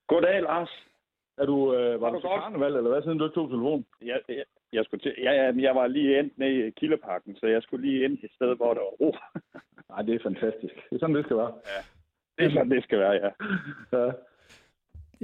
Goddag, 0.07 0.41
Lars. 0.41 0.73
Er 1.37 1.45
du, 1.45 1.75
øh, 1.75 2.01
var 2.01 2.09
du 2.09 2.19
til 2.19 2.29
karneval, 2.29 2.75
eller 2.75 2.89
hvad, 2.89 3.01
siden 3.01 3.17
du 3.17 3.25
ikke 3.25 3.35
tog 3.35 3.49
telefonen? 3.49 3.85
Ja, 4.01 4.17
jeg, 4.29 4.43
jeg, 4.73 4.85
skulle 4.85 5.01
til, 5.01 5.13
ja, 5.17 5.31
ja, 5.31 5.51
jeg 5.57 5.75
var 5.75 5.87
lige 5.87 6.19
endt 6.19 6.37
ned 6.37 6.47
i 6.49 6.69
Kildeparken, 6.69 7.35
så 7.35 7.45
jeg 7.47 7.61
skulle 7.63 7.85
lige 7.87 8.03
ind 8.05 8.17
et 8.23 8.31
sted, 8.35 8.55
hvor 8.55 8.73
der 8.73 8.81
var 8.81 8.95
ro. 9.01 9.15
Nej, 9.89 10.01
det 10.01 10.15
er 10.15 10.23
fantastisk. 10.23 10.75
Det 10.89 10.95
er 10.95 10.99
sådan, 10.99 11.15
det 11.15 11.25
skal 11.25 11.37
være. 11.37 11.53
Ja, 11.71 11.79
det 12.37 12.45
er 12.45 12.53
sådan, 12.53 12.71
det 12.71 12.83
skal 12.83 12.99
være, 12.99 13.11
ja. 13.23 13.29
ja. 13.97 14.11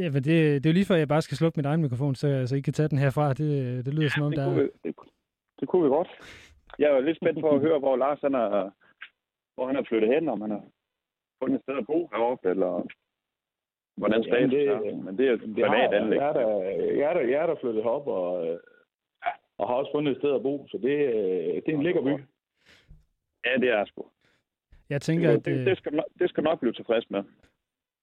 Ja, 0.01 0.07
men 0.13 0.21
det, 0.27 0.35
det 0.61 0.65
er 0.65 0.69
jo 0.73 0.79
lige 0.79 0.89
før, 0.89 0.95
jeg 0.95 1.07
bare 1.07 1.21
skal 1.21 1.37
slukke 1.37 1.57
min 1.59 1.65
egen 1.65 1.81
mikrofon, 1.81 2.15
så, 2.15 2.27
så 2.47 2.55
I 2.55 2.61
kan 2.61 2.73
tage 2.73 2.89
den 2.89 2.97
herfra. 2.97 3.33
Det, 3.33 3.85
det 3.85 3.93
lyder 3.93 4.09
ja, 4.09 4.15
som 4.15 4.23
om, 4.23 4.31
det 4.31 4.37
der 4.37 4.45
kunne, 4.45 4.63
vi, 4.63 4.69
det, 4.83 4.95
det 5.59 5.67
kunne 5.67 5.83
vi 5.83 5.89
godt. 5.89 6.09
Jeg 6.79 6.87
er 6.89 6.95
jo 6.95 7.01
lidt 7.01 7.17
spændt 7.17 7.39
på 7.39 7.49
at 7.49 7.61
høre, 7.61 7.79
hvor 7.79 7.95
Lars 7.95 8.21
han 8.21 8.35
er, 8.35 8.69
hvor 9.55 9.67
han 9.67 9.75
er 9.75 9.83
flyttet 9.89 10.13
hen, 10.13 10.29
om 10.29 10.41
han 10.41 10.51
har 10.51 10.63
fundet 11.43 11.55
et 11.57 11.63
sted 11.63 11.77
at 11.77 11.85
bo 11.85 12.09
heroppe, 12.13 12.49
eller 12.49 12.71
hvordan 13.97 14.23
status 14.23 14.51
det, 14.51 14.67
er. 14.67 14.95
Men 15.05 15.17
det 15.17 15.27
er 15.27 15.33
et 15.33 15.55
privat 15.55 15.93
anlæg. 15.93 16.19
Jeg 16.19 16.29
er, 16.29 16.33
der, 16.33 16.47
jeg, 16.99 17.09
er 17.09 17.13
der, 17.13 17.21
jeg 17.21 17.41
er 17.43 17.47
der 17.47 17.55
flyttet 17.61 17.83
op, 17.83 18.07
og, 18.07 18.45
ja, 19.25 19.31
og 19.57 19.67
har 19.67 19.75
også 19.75 19.91
fundet 19.95 20.11
et 20.11 20.17
sted 20.17 20.35
at 20.35 20.41
bo, 20.41 20.67
så 20.71 20.77
det, 20.77 20.95
det 21.63 21.73
er 21.73 21.77
en 21.77 21.83
lækker 21.83 22.01
by. 22.01 22.13
Ja, 23.45 23.53
det 23.63 23.69
er 23.69 23.85
sgu. 23.85 24.05
Jeg 24.89 25.01
tænker, 25.01 25.31
det, 25.31 25.45
det, 25.45 25.65
det, 25.65 25.77
skal, 25.77 26.03
det 26.19 26.29
skal 26.29 26.43
nok 26.43 26.59
blive 26.59 26.73
tilfreds 26.73 27.09
med. 27.09 27.23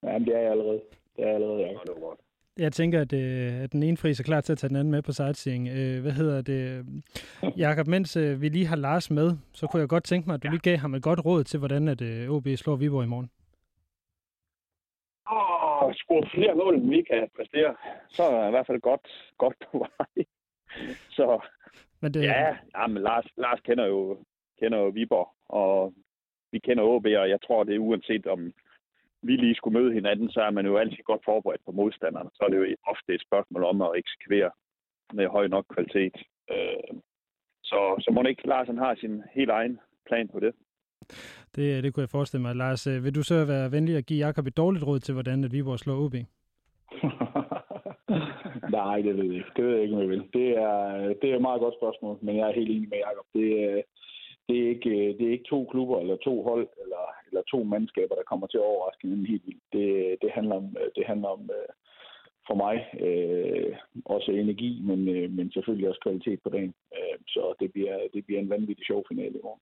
Jamen, 0.03 0.27
det 0.27 0.35
er 0.37 0.41
jeg 0.41 0.51
allerede. 0.51 0.81
Det 1.17 1.25
er 1.25 1.27
jeg 1.27 1.35
allerede, 1.35 2.01
godt. 2.01 2.21
Jeg 2.59 2.73
tænker, 2.73 3.01
at, 3.01 3.13
øh, 3.13 3.63
at 3.63 3.73
den 3.73 3.83
ene 3.83 3.97
fris 3.97 4.21
er 4.21 4.25
klar 4.25 4.41
til 4.41 4.53
at 4.53 4.59
tage 4.59 4.69
den 4.69 4.77
anden 4.77 4.91
med 4.91 5.03
på 5.03 5.13
sightseeing. 5.13 5.69
Øh, 5.69 6.03
hvad 6.03 6.13
hedder 6.13 6.43
det? 6.43 6.87
Jakob, 7.65 7.87
mens 7.87 8.17
øh, 8.17 8.41
vi 8.41 8.49
lige 8.49 8.67
har 8.67 8.77
Lars 8.77 9.11
med, 9.11 9.29
så 9.53 9.67
kunne 9.67 9.81
jeg 9.81 9.89
godt 9.89 10.05
tænke 10.05 10.27
mig, 10.27 10.35
at 10.35 10.43
du 10.43 10.49
ja. 10.49 10.53
lige 10.53 10.71
gav 10.71 10.77
ham 10.77 10.95
et 10.95 11.03
godt 11.03 11.25
råd 11.25 11.45
til, 11.45 11.59
hvordan 11.59 11.89
at 11.89 12.01
øh, 12.03 12.31
OB 12.31 12.47
slår 12.57 12.77
Viborg 12.77 13.05
i 13.05 13.07
morgen. 13.07 13.31
Åh, 15.33 15.95
score 15.95 16.29
flere 16.35 16.55
mål, 16.55 16.75
end 16.75 16.89
vi 16.91 17.03
kan 17.03 17.29
præstere. 17.37 17.75
Så 18.09 18.23
er 18.23 18.49
i 18.49 18.51
hvert 18.51 18.67
fald 18.67 18.81
godt, 18.81 19.07
godt 19.39 19.57
på 19.71 19.79
vej. 19.79 20.25
Så 21.11 21.41
men 22.01 22.15
det... 22.15 22.23
ja, 22.23 22.57
ja, 22.77 22.87
men 22.87 23.03
Lars, 23.03 23.27
Lars 23.37 23.61
kender 23.61 23.87
jo 23.87 24.19
kender 24.61 24.79
jo 24.79 24.89
Viborg, 24.89 25.29
og 25.49 25.95
vi 26.53 26.59
kender 26.59 26.85
OB, 26.85 27.05
og 27.05 27.29
jeg 27.29 27.41
tror, 27.47 27.65
det 27.65 27.75
er 27.75 27.79
uanset 27.79 28.27
om 28.27 28.53
vi 29.27 29.37
lige 29.37 29.55
skulle 29.55 29.79
møde 29.79 29.93
hinanden, 29.93 30.31
så 30.31 30.41
er 30.41 30.51
man 30.51 30.67
jo 30.67 30.77
altid 30.77 31.03
godt 31.05 31.25
forberedt 31.25 31.65
på 31.67 31.73
modstanderne. 31.73 32.31
Så 32.35 32.41
er 32.45 32.49
det 32.49 32.59
jo 32.59 32.77
ofte 32.87 33.15
et 33.15 33.23
spørgsmål 33.29 33.65
om 33.65 33.83
at 33.83 33.91
eksekvere 34.01 34.51
med 35.13 35.27
høj 35.27 35.47
nok 35.47 35.67
kvalitet. 35.75 36.17
Øh, 36.51 36.93
så, 37.63 37.81
så 38.05 38.11
må 38.13 38.23
det 38.23 38.29
ikke 38.29 38.49
Larsen 38.49 38.79
har 38.79 38.95
sin 38.95 39.23
helt 39.35 39.51
egen 39.51 39.79
plan 40.07 40.29
på 40.29 40.41
det. 40.41 40.53
Det, 41.57 41.85
det 41.85 41.95
kunne 41.95 42.03
jeg 42.07 42.11
forestille 42.11 42.43
mig. 42.43 42.57
Lars, 42.57 42.87
øh, 42.87 43.05
vil 43.05 43.15
du 43.15 43.23
så 43.23 43.45
være 43.45 43.73
venlig 43.73 43.97
at 43.97 44.07
give 44.07 44.27
Jakob 44.27 44.47
et 44.47 44.57
dårligt 44.57 44.87
råd 44.87 44.99
til, 45.01 45.15
hvordan 45.15 45.45
at 45.45 45.53
Viborg 45.53 45.79
slår 45.79 46.05
OB? 46.05 46.15
Nej, 48.79 48.97
det 49.07 49.17
ved 49.17 49.25
jeg 49.25 49.35
ikke. 49.35 49.53
Det 49.57 49.65
ved 49.65 49.73
jeg 49.75 49.83
ikke, 49.83 49.95
om 49.95 50.01
jeg 50.01 50.09
vil. 50.09 50.25
Det 50.33 50.49
er, 50.59 50.79
det 51.21 51.31
er 51.31 51.37
et 51.37 51.43
meget 51.49 51.61
godt 51.61 51.75
spørgsmål, 51.81 52.19
men 52.23 52.37
jeg 52.37 52.49
er 52.49 52.55
helt 52.55 52.71
enig 52.71 52.89
med 52.89 52.99
Jakob. 53.07 53.27
Det, 53.35 53.83
det 54.49 54.57
er 54.65 54.69
ikke, 54.69 54.91
øh, 54.91 55.19
det 55.19 55.27
er 55.27 55.33
ikke 55.33 55.51
to 55.51 55.65
klubber 55.65 56.01
eller 56.01 56.17
to 56.17 56.43
hold 56.43 56.69
eller, 56.83 57.05
eller 57.29 57.43
to 57.43 57.65
mandskaber, 57.65 58.15
der 58.15 58.31
kommer 58.31 58.47
til 58.47 58.59
at 58.59 58.69
overraske 58.73 59.03
hinanden 59.03 59.27
helt 59.27 59.47
vildt. 59.47 59.65
Det, 59.73 60.17
det 60.23 60.31
handler 60.31 60.55
om, 60.57 60.77
øh, 60.81 60.89
det 60.97 61.07
handler 61.07 61.29
om 61.29 61.51
øh, 61.59 61.73
for 62.47 62.55
mig 62.55 62.77
øh, 63.07 63.77
også 64.05 64.31
energi, 64.33 64.83
men, 64.89 65.01
men 65.37 65.53
selvfølgelig 65.53 65.89
også 65.89 66.01
kvalitet 66.03 66.41
på 66.43 66.49
dagen. 66.49 66.75
så 67.27 67.55
det 67.61 67.73
bliver, 67.73 67.99
det 68.15 68.27
bliver 68.27 68.41
en 68.41 68.51
vanvittig 68.51 68.87
sjov 68.87 69.05
finale 69.09 69.39
i 69.39 69.43
morgen. 69.43 69.61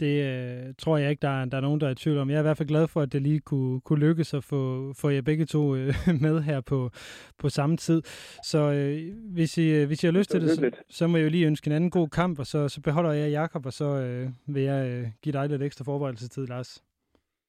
Det 0.00 0.14
øh, 0.30 0.74
tror 0.78 0.96
jeg 0.96 1.10
ikke, 1.10 1.20
der 1.20 1.28
er, 1.40 1.44
der 1.44 1.56
er 1.56 1.60
nogen, 1.60 1.80
der 1.80 1.86
er 1.86 1.90
i 1.90 1.94
tvivl 1.94 2.18
om. 2.18 2.30
Jeg 2.30 2.36
er 2.36 2.40
i 2.40 2.42
hvert 2.42 2.56
fald 2.56 2.68
glad 2.68 2.88
for, 2.88 3.00
at 3.00 3.12
det 3.12 3.22
lige 3.22 3.40
kunne, 3.40 3.80
kunne 3.80 3.98
lykkes 4.06 4.34
at 4.34 4.44
få, 4.44 4.92
få 5.00 5.08
jer 5.10 5.22
begge 5.22 5.46
to 5.46 5.74
øh, 5.76 5.94
med 6.26 6.40
her 6.42 6.60
på, 6.60 6.90
på 7.38 7.48
samme 7.48 7.76
tid. 7.76 8.02
Så 8.44 8.58
øh, 8.58 8.98
hvis, 9.34 9.58
I, 9.58 9.66
øh, 9.70 9.86
hvis 9.86 10.02
I 10.02 10.06
har 10.06 10.12
lyst 10.12 10.30
til 10.30 10.40
det, 10.40 10.50
så, 10.50 10.70
så 10.90 11.06
må 11.06 11.16
jeg 11.16 11.24
jo 11.24 11.30
lige 11.30 11.46
ønske 11.46 11.68
en 11.68 11.72
anden 11.72 11.90
god 11.90 12.08
kamp, 12.08 12.38
og 12.38 12.46
så, 12.46 12.68
så 12.68 12.80
beholder 12.82 13.12
jeg 13.12 13.30
Jakob 13.30 13.66
og 13.66 13.72
så 13.72 13.84
øh, 13.84 14.28
vil 14.54 14.62
jeg 14.62 14.88
øh, 14.90 15.06
give 15.22 15.32
dig 15.32 15.48
lidt 15.48 15.62
ekstra 15.62 15.84
forberedelsestid, 15.84 16.46
Lars. 16.46 16.82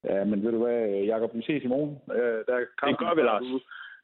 Ja, 0.04 0.24
men 0.24 0.44
ved 0.44 0.52
du 0.52 0.64
hvad, 0.64 1.04
Jakob, 1.14 1.36
vi 1.36 1.42
ses 1.42 1.64
i 1.64 1.68
morgen. 1.68 1.98
Øh, 2.18 2.40
der 2.48 2.54
er 2.54 2.64
kamp, 2.80 2.92
det 2.92 3.00
gør 3.00 3.16
vi, 3.16 3.22
Lars 3.22 3.44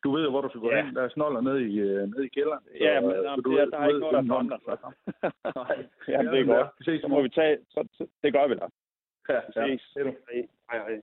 du 0.04 0.12
ved 0.16 0.30
hvor 0.30 0.42
du 0.42 0.50
skal 0.50 0.62
gå 0.62 0.72
ja. 0.72 0.86
hen. 0.86 0.96
Der 0.96 1.04
er 1.04 1.10
snoller 1.10 1.42
nede 1.42 1.62
i, 1.70 1.74
uh, 1.84 2.10
nede 2.12 2.26
i 2.26 2.34
kælderen. 2.36 2.64
Så, 2.64 2.84
ja, 2.86 3.02
men 3.02 3.12
så, 3.12 3.42
du, 3.46 3.58
der, 3.58 3.66
der 3.66 3.80
er 3.80 3.88
ikke 3.88 4.00
noget, 4.00 4.16
der 4.18 4.26
forandrer 4.28 4.60
sig. 4.66 4.92
Nej, 5.62 5.78
ja, 6.14 6.20
det 6.32 6.40
er 6.40 6.46
godt. 6.46 6.68
Vi 6.80 6.84
ses 6.86 7.02
så 7.02 7.08
må 7.08 7.22
vi 7.22 7.30
tage, 7.30 7.58
så, 7.70 7.88
så, 7.98 8.08
det 8.24 8.34
gør 8.34 8.48
vi 8.48 8.56
da. 8.56 8.66
Ja, 9.30 9.40
ja. 9.56 9.78
Ses. 9.78 9.84
Hej, 10.72 10.80
hej. 10.88 11.02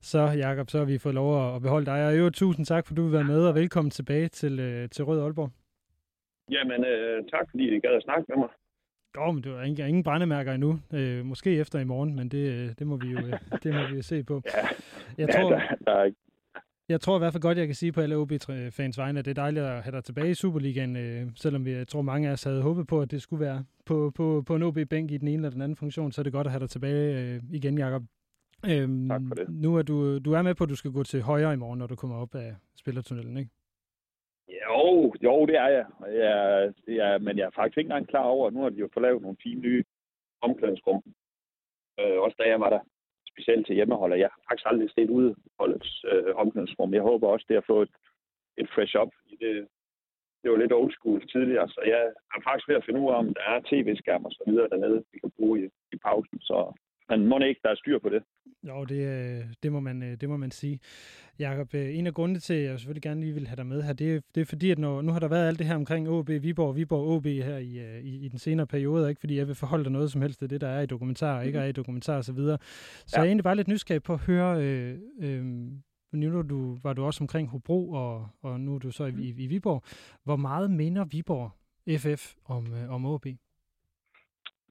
Så 0.00 0.18
Jakob, 0.18 0.70
så 0.70 0.78
har 0.78 0.84
vi 0.84 0.98
fået 0.98 1.14
lov 1.14 1.54
at 1.54 1.62
beholde 1.62 1.86
dig. 1.86 2.06
Og 2.06 2.18
jo, 2.18 2.30
tusind 2.30 2.66
tak, 2.66 2.86
for 2.86 2.94
du 2.94 3.02
vil 3.02 3.12
være 3.12 3.24
med, 3.24 3.48
og 3.48 3.54
velkommen 3.54 3.90
tilbage 3.90 4.28
til, 4.28 4.60
øh, 4.60 4.88
til 4.88 5.04
Rød 5.04 5.22
Aalborg. 5.22 5.50
Jamen, 6.50 6.84
øh, 6.84 7.24
tak 7.24 7.50
fordi 7.50 7.76
I 7.76 7.80
gad 7.80 7.90
at 7.90 8.02
snakke 8.02 8.24
med 8.28 8.36
mig. 8.36 8.48
Jo, 9.16 9.32
men 9.32 9.42
du 9.42 9.54
har 9.54 9.62
ingen, 9.62 9.88
ingen 9.88 10.02
brændemærker 10.02 10.52
endnu. 10.52 10.78
Øh, 10.94 11.24
måske 11.24 11.58
efter 11.58 11.78
i 11.78 11.84
morgen, 11.84 12.16
men 12.16 12.28
det, 12.28 12.52
øh, 12.52 12.68
det 12.78 12.86
må 12.86 12.96
vi 12.96 13.08
jo 13.08 13.18
øh, 13.18 13.32
det 13.62 13.74
må 13.74 13.80
vi 13.90 13.96
jo 13.96 14.02
se 14.02 14.24
på. 14.24 14.42
Ja, 14.46 14.68
jeg 15.18 15.28
tror, 15.34 15.52
ja, 15.52 15.58
der, 15.58 15.74
der, 15.84 15.92
er, 15.92 16.10
jeg 16.88 17.00
tror 17.00 17.16
i 17.16 17.18
hvert 17.18 17.32
fald 17.32 17.42
godt, 17.42 17.58
jeg 17.58 17.66
kan 17.66 17.74
sige 17.74 17.92
på 17.92 18.00
alle 18.00 18.16
OB-fans 18.16 18.98
vegne, 18.98 19.18
at 19.18 19.24
det 19.24 19.30
er 19.30 19.42
dejligt 19.42 19.64
at 19.64 19.82
have 19.82 19.92
dig 19.96 20.04
tilbage 20.04 20.30
i 20.30 20.34
Superligaen, 20.34 20.96
øh, 20.96 21.26
selvom 21.36 21.64
vi, 21.64 21.72
jeg 21.72 21.88
tror 21.88 22.02
mange 22.02 22.28
af 22.28 22.32
os 22.32 22.44
havde 22.44 22.62
håbet 22.62 22.86
på, 22.86 23.00
at 23.00 23.10
det 23.10 23.22
skulle 23.22 23.44
være 23.44 23.64
på, 23.86 24.12
på, 24.16 24.42
på 24.46 24.56
en 24.56 24.62
OB-bænk 24.62 25.10
i 25.10 25.16
den 25.16 25.28
ene 25.28 25.36
eller 25.36 25.50
den 25.50 25.62
anden 25.62 25.76
funktion, 25.76 26.12
så 26.12 26.20
er 26.20 26.22
det 26.22 26.32
godt 26.32 26.46
at 26.46 26.50
have 26.50 26.60
dig 26.60 26.70
tilbage 26.70 27.18
øh, 27.18 27.40
igen, 27.52 27.78
Jacob. 27.78 28.02
Øhm, 28.70 29.08
tak 29.08 29.20
for 29.28 29.34
det. 29.34 29.48
Nu 29.48 29.76
er 29.76 29.82
du, 29.82 30.18
du 30.18 30.32
er 30.32 30.42
med 30.42 30.54
på, 30.54 30.64
at 30.64 30.70
du 30.70 30.76
skal 30.76 30.92
gå 30.92 31.02
til 31.02 31.22
højre 31.22 31.52
i 31.52 31.56
morgen, 31.56 31.78
når 31.78 31.86
du 31.86 31.96
kommer 31.96 32.16
op 32.16 32.34
af 32.34 32.54
spillertunnelen, 32.76 33.36
ikke? 33.36 33.50
Jo, 34.48 35.12
jo, 35.22 35.46
det 35.46 35.56
er 35.56 35.68
jeg. 35.68 35.86
jeg, 36.12 36.72
jeg 36.86 37.22
men 37.22 37.38
jeg 37.38 37.46
er 37.46 37.50
faktisk 37.50 37.78
ikke 37.78 37.88
engang 37.88 38.08
klar 38.08 38.22
over, 38.22 38.46
at 38.46 38.54
nu 38.54 38.62
har 38.62 38.68
de 38.68 38.76
jo 38.76 38.88
fået 38.94 39.02
lavet 39.02 39.22
nogle 39.22 39.36
fine 39.42 39.60
nye 39.60 39.84
omklædningsrum. 40.40 41.02
Øh, 42.00 42.18
også 42.20 42.36
da 42.38 42.48
jeg 42.48 42.60
var 42.60 42.70
der 42.70 42.80
specielt 43.38 43.66
til 43.66 43.74
hjemmeholder. 43.74 44.16
jeg 44.16 44.30
har 44.32 44.40
faktisk 44.48 44.66
aldrig 44.70 44.90
set 44.90 45.10
udeholdets 45.18 46.04
øh, 46.12 46.32
omklædningsrum. 46.42 46.94
Jeg 46.94 47.02
håber 47.02 47.28
også, 47.28 47.46
det 47.48 47.56
har 47.56 47.66
fået 47.72 47.88
et, 47.88 47.94
et 48.62 48.68
fresh 48.74 48.96
up 49.02 49.12
i 49.32 49.36
det. 49.44 49.68
Det 50.42 50.50
var 50.50 50.56
lidt 50.58 50.72
old 50.72 50.92
school 50.92 51.20
tidligere, 51.28 51.68
så 51.68 51.80
jeg 51.92 52.00
er 52.34 52.40
faktisk 52.46 52.68
ved 52.68 52.76
at 52.76 52.84
finde 52.84 53.00
ud 53.00 53.10
af, 53.12 53.18
om 53.18 53.34
der 53.34 53.44
er 53.52 53.66
tv-skærm 53.70 54.24
og 54.24 54.32
så 54.32 54.42
videre 54.46 54.68
dernede, 54.68 55.04
vi 55.12 55.18
kan 55.18 55.32
bruge 55.38 55.56
i, 55.64 55.68
i 55.94 55.96
pausen. 56.06 56.38
Så 56.40 56.56
men 57.08 57.26
må 57.26 57.38
ikke, 57.38 57.60
der 57.64 57.70
er 57.70 57.74
styr 57.74 57.98
på 57.98 58.08
det. 58.08 58.22
Jo, 58.68 58.84
det, 58.84 59.00
øh, 59.06 59.44
det, 59.62 59.72
må, 59.72 59.80
man, 59.80 60.02
øh, 60.02 60.20
det 60.20 60.28
må 60.28 60.36
man 60.36 60.50
sige. 60.50 60.80
Jakob, 61.38 61.74
øh, 61.74 61.98
en 61.98 62.06
af 62.06 62.14
grundene 62.14 62.38
til, 62.38 62.54
at 62.54 62.62
jeg 62.64 62.78
selvfølgelig 62.78 63.02
gerne 63.02 63.20
lige 63.20 63.34
vil 63.34 63.46
have 63.46 63.56
dig 63.56 63.66
med 63.66 63.82
her, 63.82 63.92
det, 63.92 64.24
det 64.34 64.40
er 64.40 64.44
fordi, 64.44 64.70
at 64.70 64.78
når, 64.78 65.02
nu 65.02 65.12
har 65.12 65.18
der 65.20 65.28
været 65.28 65.48
alt 65.48 65.58
det 65.58 65.66
her 65.66 65.74
omkring 65.74 66.08
OB, 66.08 66.28
Viborg, 66.28 66.76
Viborg, 66.76 67.08
OB 67.08 67.24
her 67.24 67.56
i, 67.56 68.00
i, 68.00 68.24
i 68.24 68.28
den 68.28 68.38
senere 68.38 68.66
periode, 68.66 69.08
ikke 69.08 69.20
fordi 69.20 69.36
jeg 69.36 69.46
vil 69.46 69.54
forholde 69.54 69.84
dig 69.84 69.92
noget 69.92 70.12
som 70.12 70.22
helst 70.22 70.42
af 70.42 70.48
det, 70.48 70.60
der 70.60 70.68
er 70.68 70.80
i 70.80 70.86
dokumentar, 70.86 71.42
ikke 71.42 71.58
er 71.58 71.64
i 71.64 71.72
dokumentar 71.72 72.18
osv. 72.18 72.22
Så, 72.22 72.32
videre. 72.32 72.58
så 73.06 73.16
ja. 73.16 73.20
jeg 73.20 73.26
er 73.26 73.28
egentlig 73.28 73.44
bare 73.44 73.56
lidt 73.56 73.68
nysgerrig 73.68 74.02
på 74.02 74.12
at 74.12 74.20
høre, 74.20 74.62
øh, 74.62 74.98
øh, 75.20 75.44
nu 76.12 76.42
du, 76.42 76.78
var 76.82 76.92
du 76.92 77.04
også 77.04 77.24
omkring 77.24 77.48
Hobro, 77.48 77.90
og, 77.90 78.28
og 78.42 78.60
nu 78.60 78.74
er 78.74 78.78
du 78.78 78.90
så 78.90 79.04
i, 79.04 79.12
i, 79.18 79.34
i 79.44 79.46
Viborg. 79.46 79.82
Hvor 80.24 80.36
meget 80.36 80.70
minder 80.70 81.04
Viborg 81.04 81.50
FF 81.98 82.34
om, 82.44 82.74
øh, 82.74 82.90
om 82.90 83.06
OB? 83.06 83.26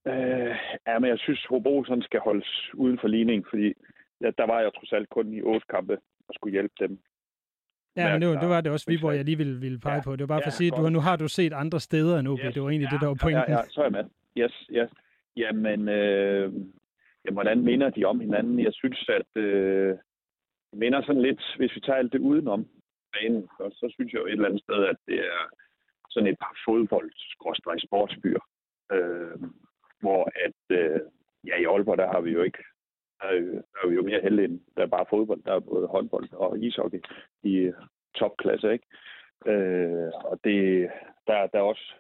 Øh, 0.09 0.55
ja, 0.87 0.99
men 0.99 1.09
jeg 1.09 1.19
synes, 1.19 1.45
Hobro 1.49 1.83
sådan 1.83 2.01
skal 2.01 2.19
holdes 2.19 2.51
uden 2.73 2.97
for 3.01 3.07
ligning, 3.07 3.45
fordi 3.49 3.73
ja, 4.21 4.29
der 4.37 4.45
var 4.45 4.59
jeg 4.59 4.71
trods 4.73 4.91
alt 4.93 5.09
kun 5.09 5.33
i 5.33 5.41
otte 5.41 5.67
kampe 5.69 5.97
og 6.27 6.33
skulle 6.33 6.51
hjælpe 6.51 6.75
dem. 6.79 6.99
Ja, 7.97 8.11
men 8.11 8.21
det 8.21 8.29
var, 8.29 8.39
det 8.39 8.49
var 8.49 8.61
det 8.61 8.71
også 8.71 8.85
Viborg, 8.91 9.15
jeg 9.15 9.25
lige 9.25 9.37
ville, 9.37 9.59
ville 9.59 9.79
pege 9.79 9.95
ja, 9.95 10.01
på. 10.01 10.11
Det 10.15 10.19
var 10.19 10.27
bare 10.27 10.39
for 10.39 10.51
ja, 10.51 10.55
at 10.55 10.59
sige, 10.61 10.71
at 10.73 10.77
du, 10.77 10.89
nu 10.89 10.99
har 10.99 11.15
du 11.15 11.27
set 11.27 11.53
andre 11.53 11.79
steder 11.79 12.19
end 12.19 12.27
OB. 12.27 12.39
Yes, 12.39 12.53
det 12.53 12.63
var 12.63 12.69
egentlig 12.69 12.89
ja, 12.91 12.93
det, 12.93 13.01
der 13.01 13.07
var 13.07 13.19
pointen. 13.21 13.43
Ja, 13.47 13.57
ja, 13.57 13.63
så 13.69 13.81
er 13.81 13.85
jeg 13.85 13.91
med. 13.91 14.05
Yes, 14.37 14.55
yes. 14.71 14.89
Jamen, 15.37 15.89
øh, 15.89 16.53
jamen, 17.23 17.37
hvordan 17.39 17.59
minder 17.61 17.89
de 17.89 18.05
om 18.05 18.19
hinanden? 18.19 18.59
Jeg 18.59 18.73
synes, 18.73 19.09
at 19.09 19.41
øh, 19.43 19.97
minder 20.73 21.01
sådan 21.01 21.21
lidt, 21.21 21.55
hvis 21.57 21.75
vi 21.75 21.79
tager 21.79 21.97
alt 21.97 22.13
det 22.13 22.19
udenom 22.19 22.67
banen, 23.13 23.43
så, 23.57 23.63
så 23.79 23.91
synes 23.95 24.13
jeg 24.13 24.19
jo 24.19 24.25
et 24.25 24.31
eller 24.31 24.49
andet 24.49 24.63
sted, 24.63 24.85
at 24.91 24.97
det 25.07 25.19
er 25.19 25.41
sådan 26.09 26.29
et 26.29 26.39
par 26.39 26.53
fodbold-sportsbyer. 26.65 28.43
Øh, 28.95 29.37
hvor 29.99 30.31
at, 30.45 30.77
øh, 30.77 30.99
ja, 31.47 31.55
i 31.57 31.63
Aalborg, 31.63 31.97
der 31.97 32.07
har 32.07 32.21
vi 32.21 32.31
jo 32.31 32.41
ikke, 32.41 32.63
der 33.21 33.27
er, 33.27 33.39
der 33.41 33.79
er 33.83 33.87
vi 33.87 33.95
jo 33.95 34.03
mere 34.03 34.21
heldige 34.21 34.45
end 34.45 34.59
der 34.75 34.81
er 34.83 34.87
bare 34.87 35.05
fodbold. 35.09 35.43
Der 35.43 35.53
er 35.53 35.59
både 35.59 35.87
håndbold 35.87 36.33
og 36.33 36.59
ishockey 36.59 37.01
i 37.43 37.55
øh, 37.55 37.73
topklasse, 38.15 38.73
ikke? 38.73 38.87
Øh, 39.45 40.11
og 40.25 40.39
det, 40.43 40.89
der, 41.27 41.47
der 41.47 41.59
er 41.59 41.69
også, 41.73 41.93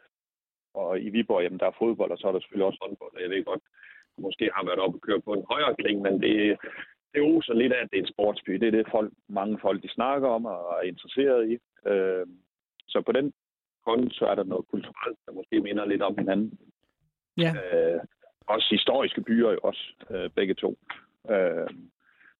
og 0.73 0.99
i 1.01 1.09
Viborg, 1.09 1.43
jamen, 1.43 1.59
der 1.59 1.65
er 1.65 1.79
fodbold, 1.79 2.11
og 2.11 2.17
så 2.17 2.27
er 2.27 2.31
der 2.31 2.39
selvfølgelig 2.39 2.65
også 2.65 2.79
håndbold. 2.81 3.15
Og 3.15 3.21
jeg 3.21 3.29
ved 3.29 3.45
godt, 3.45 3.61
måske 4.17 4.49
har 4.53 4.65
været 4.65 4.79
oppe 4.79 4.97
og 4.97 5.01
køre 5.01 5.21
på 5.21 5.33
en 5.33 5.45
højere 5.51 5.75
kling, 5.75 6.01
men 6.01 6.21
det, 6.21 6.57
det 7.13 7.21
oser 7.21 7.53
lidt 7.53 7.73
af, 7.73 7.81
at 7.81 7.89
det 7.91 7.97
er 7.97 8.03
en 8.03 8.13
sportsby. 8.13 8.51
Det 8.53 8.67
er 8.67 8.71
det, 8.71 8.91
folk, 8.91 9.13
mange 9.29 9.59
folk 9.61 9.83
de 9.83 9.89
snakker 9.89 10.27
om 10.29 10.45
og 10.45 10.59
er 10.79 10.81
interesseret 10.81 11.49
i. 11.51 11.53
Øh, 11.89 12.25
så 12.87 13.01
på 13.01 13.11
den 13.11 13.33
konto 13.85 14.25
er 14.25 14.35
der 14.35 14.43
noget 14.43 14.67
kulturelt, 14.67 15.19
der 15.25 15.31
måske 15.31 15.59
minder 15.59 15.85
lidt 15.85 16.01
om 16.01 16.17
hinanden. 16.17 16.59
Ja. 17.37 17.51
Øh, 17.55 18.01
også 18.47 18.67
historiske 18.71 19.21
byer 19.21 19.51
jo 19.51 19.59
også, 19.63 19.93
øh, 20.09 20.29
begge 20.29 20.53
to. 20.53 20.77
Øh, 21.29 21.69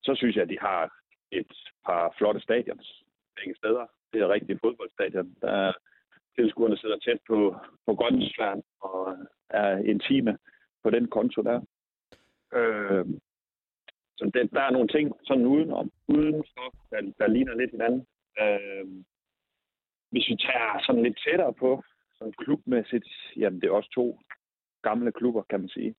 så 0.04 0.16
synes 0.16 0.36
jeg, 0.36 0.44
at 0.44 0.50
de 0.50 0.60
har 0.62 0.94
et 1.32 1.52
par 1.86 2.14
flotte 2.18 2.42
stadions 2.42 3.04
begge 3.36 3.56
steder. 3.56 3.86
Det 4.14 4.22
er 4.22 4.30
rigtigt 4.30 4.60
fodboldstadion. 4.62 5.36
Der 5.42 5.74
tilskuerne 6.36 6.78
sidder 6.78 6.98
tæt 6.98 7.20
på, 7.28 7.56
på 7.86 7.96
grønlandsfærden 7.96 8.64
og 8.82 9.18
er 9.50 9.78
intime 9.78 10.38
på 10.84 10.90
den 10.90 11.08
konto 11.08 11.42
der. 11.42 11.62
Øh, 12.54 13.06
så 14.18 14.32
det, 14.34 14.52
der 14.52 14.62
er 14.62 14.72
nogle 14.72 14.88
ting 14.88 15.14
sådan 15.24 15.46
udenom, 15.46 15.92
udenfor, 16.08 16.68
der, 16.92 17.02
der 17.20 17.28
ligner 17.28 17.56
lidt 17.56 17.72
hinanden. 17.72 18.06
Øh, 18.42 18.86
hvis 20.12 20.30
vi 20.30 20.36
tager 20.36 20.84
sådan 20.86 21.04
lidt 21.04 21.20
tættere 21.26 21.54
på, 21.54 21.84
sådan 22.18 22.34
klubmæssigt, 22.34 23.08
jamen 23.38 23.62
det 23.62 23.68
er 23.68 23.72
også 23.72 23.90
to 23.90 24.20
gamle 24.84 25.12
klubber, 25.12 25.44
kan 25.50 25.60
man 25.60 25.70
sige, 25.70 25.96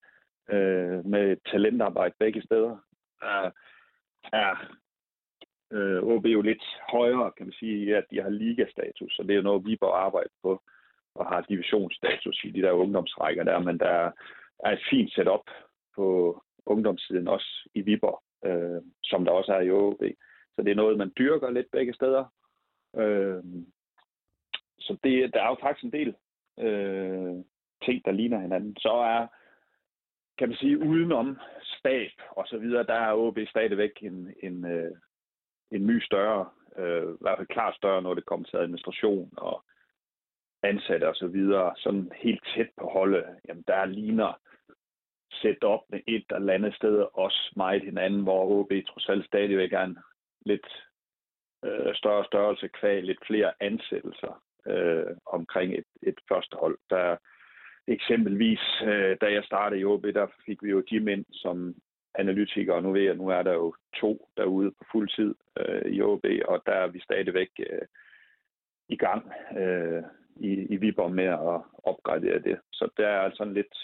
øh, 0.51 1.07
med 1.07 1.37
talentarbejde 1.51 2.15
begge 2.19 2.43
steder. 2.43 2.77
er, 3.23 3.51
er 4.33 4.57
øh, 5.73 6.03
OB 6.03 6.27
jo 6.27 6.41
lidt 6.43 6.65
højere, 6.93 7.33
kan 7.37 7.47
man 7.47 7.53
sige, 7.53 7.97
at 7.97 8.05
de 8.11 8.23
har 8.23 8.29
ligastatus, 8.29 9.13
så 9.13 9.23
det 9.23 9.37
er 9.37 9.43
noget, 9.43 9.67
vi 9.67 9.77
bør 9.77 9.93
arbejde 9.93 10.31
på, 10.43 10.63
og 11.15 11.27
har 11.27 11.41
divisionsstatus 11.41 12.45
i 12.45 12.51
de 12.51 12.63
der 12.63 12.73
ungdomsrækker 12.73 13.45
der, 13.45 13.59
men 13.59 13.79
der 13.79 14.11
er 14.65 14.71
et 14.73 14.81
fint 14.91 15.13
setup 15.13 15.51
på 15.97 16.41
ungdomssiden 16.67 17.29
også 17.29 17.69
i 17.75 17.81
Viborg, 17.81 18.23
øh, 18.45 18.83
som 19.05 19.25
der 19.25 19.33
også 19.33 19.53
er 19.53 19.61
i 19.61 19.71
OB. 19.71 20.03
Så 20.57 20.63
det 20.63 20.71
er 20.71 20.75
noget, 20.75 20.99
man 20.99 21.13
dyrker 21.19 21.51
lidt 21.51 21.71
begge 21.73 21.95
steder. 21.95 22.25
Øh, 22.97 23.43
så 24.79 24.97
det, 25.05 25.35
der 25.35 25.43
er 25.43 25.49
jo 25.49 25.57
faktisk 25.61 25.85
en 25.85 25.93
del 25.93 26.15
øh, 26.59 27.45
ting, 27.85 28.05
der 28.05 28.13
ligner 28.13 28.41
hinanden. 28.41 28.77
Så 28.77 28.93
er, 28.93 29.27
kan 30.39 30.49
man 30.49 30.57
sige, 30.57 30.79
udenom 30.79 31.39
stab 31.63 32.11
og 32.31 32.47
så 32.47 32.59
videre, 32.59 32.85
der 32.85 32.95
er 32.95 33.15
OB 33.15 33.39
stadigvæk 33.49 33.93
en, 34.03 34.35
en, 34.43 34.65
øh, 34.65 34.91
en 35.71 35.87
my 35.87 36.01
større, 36.01 36.49
øh, 36.77 37.13
i 37.15 37.17
hvert 37.21 37.39
fald 37.39 37.49
klart 37.49 37.77
større, 37.77 38.03
når 38.03 38.15
det 38.15 38.27
kommer 38.27 38.47
til 38.47 38.57
administration 38.57 39.33
og 39.37 39.65
ansatte 40.63 41.09
og 41.09 41.15
så 41.15 41.27
videre, 41.27 41.75
sådan 41.77 42.11
helt 42.17 42.45
tæt 42.55 42.69
på 42.81 42.89
holdet, 42.89 43.25
jamen 43.49 43.65
der 43.67 43.85
ligner 43.85 44.41
sætte 45.33 45.65
op 45.65 45.81
med 45.89 46.01
et 46.07 46.25
eller 46.31 46.53
andet 46.53 46.75
sted 46.75 47.07
også 47.15 47.53
meget 47.57 47.83
hinanden, 47.83 48.23
hvor 48.23 48.45
OB 48.45 48.73
trods 48.89 49.09
alt 49.09 49.27
stadigvæk 49.27 49.73
er 49.73 49.83
en 49.83 49.99
lidt 50.47 50.67
øh, 51.65 51.95
større 51.95 52.25
størrelse 52.25 52.69
kvæg, 52.69 53.03
lidt 53.03 53.27
flere 53.27 53.53
ansættelser 53.61 54.43
øh, 54.67 55.17
omkring 55.27 55.75
et, 55.75 55.85
et 56.03 56.19
første 56.29 56.57
hold. 56.57 56.79
Der 56.91 57.17
eksempelvis, 57.89 58.61
øh, 58.83 59.17
da 59.21 59.27
jeg 59.33 59.45
startede 59.45 59.81
i 59.81 59.85
OB, 59.85 60.05
der 60.05 60.27
fik 60.47 60.63
vi 60.63 60.71
jo 60.71 60.83
Jim 60.93 61.09
ind 61.09 61.25
som 61.33 61.75
og 62.69 62.83
Nu 62.83 62.93
ved 62.93 63.03
jeg, 63.03 63.15
nu 63.15 63.29
er 63.29 63.43
der 63.43 63.53
jo 63.53 63.75
to 64.01 64.29
derude 64.37 64.71
på 64.71 64.85
fuld 64.93 65.09
tid 65.09 65.35
øh, 65.59 65.93
i 65.93 66.03
OB, 66.03 66.25
og 66.49 66.63
der 66.67 66.73
er 66.73 66.87
vi 66.87 67.01
stadigvæk 67.01 67.51
øh, 67.59 67.87
i 68.89 68.97
gang 68.97 69.33
øh, 69.59 70.03
i, 70.37 70.51
i 70.51 70.77
Viborg 70.77 71.13
med 71.13 71.25
at 71.25 71.61
opgradere 71.85 72.39
det. 72.39 72.59
Så 72.73 72.89
der 72.97 73.07
er 73.07 73.21
altså 73.21 73.45
lidt, 73.45 73.75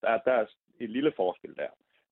der, 0.00 0.18
der 0.18 0.32
er 0.32 0.46
et 0.80 0.90
lille 0.90 1.12
forskel 1.16 1.56
der. 1.56 1.68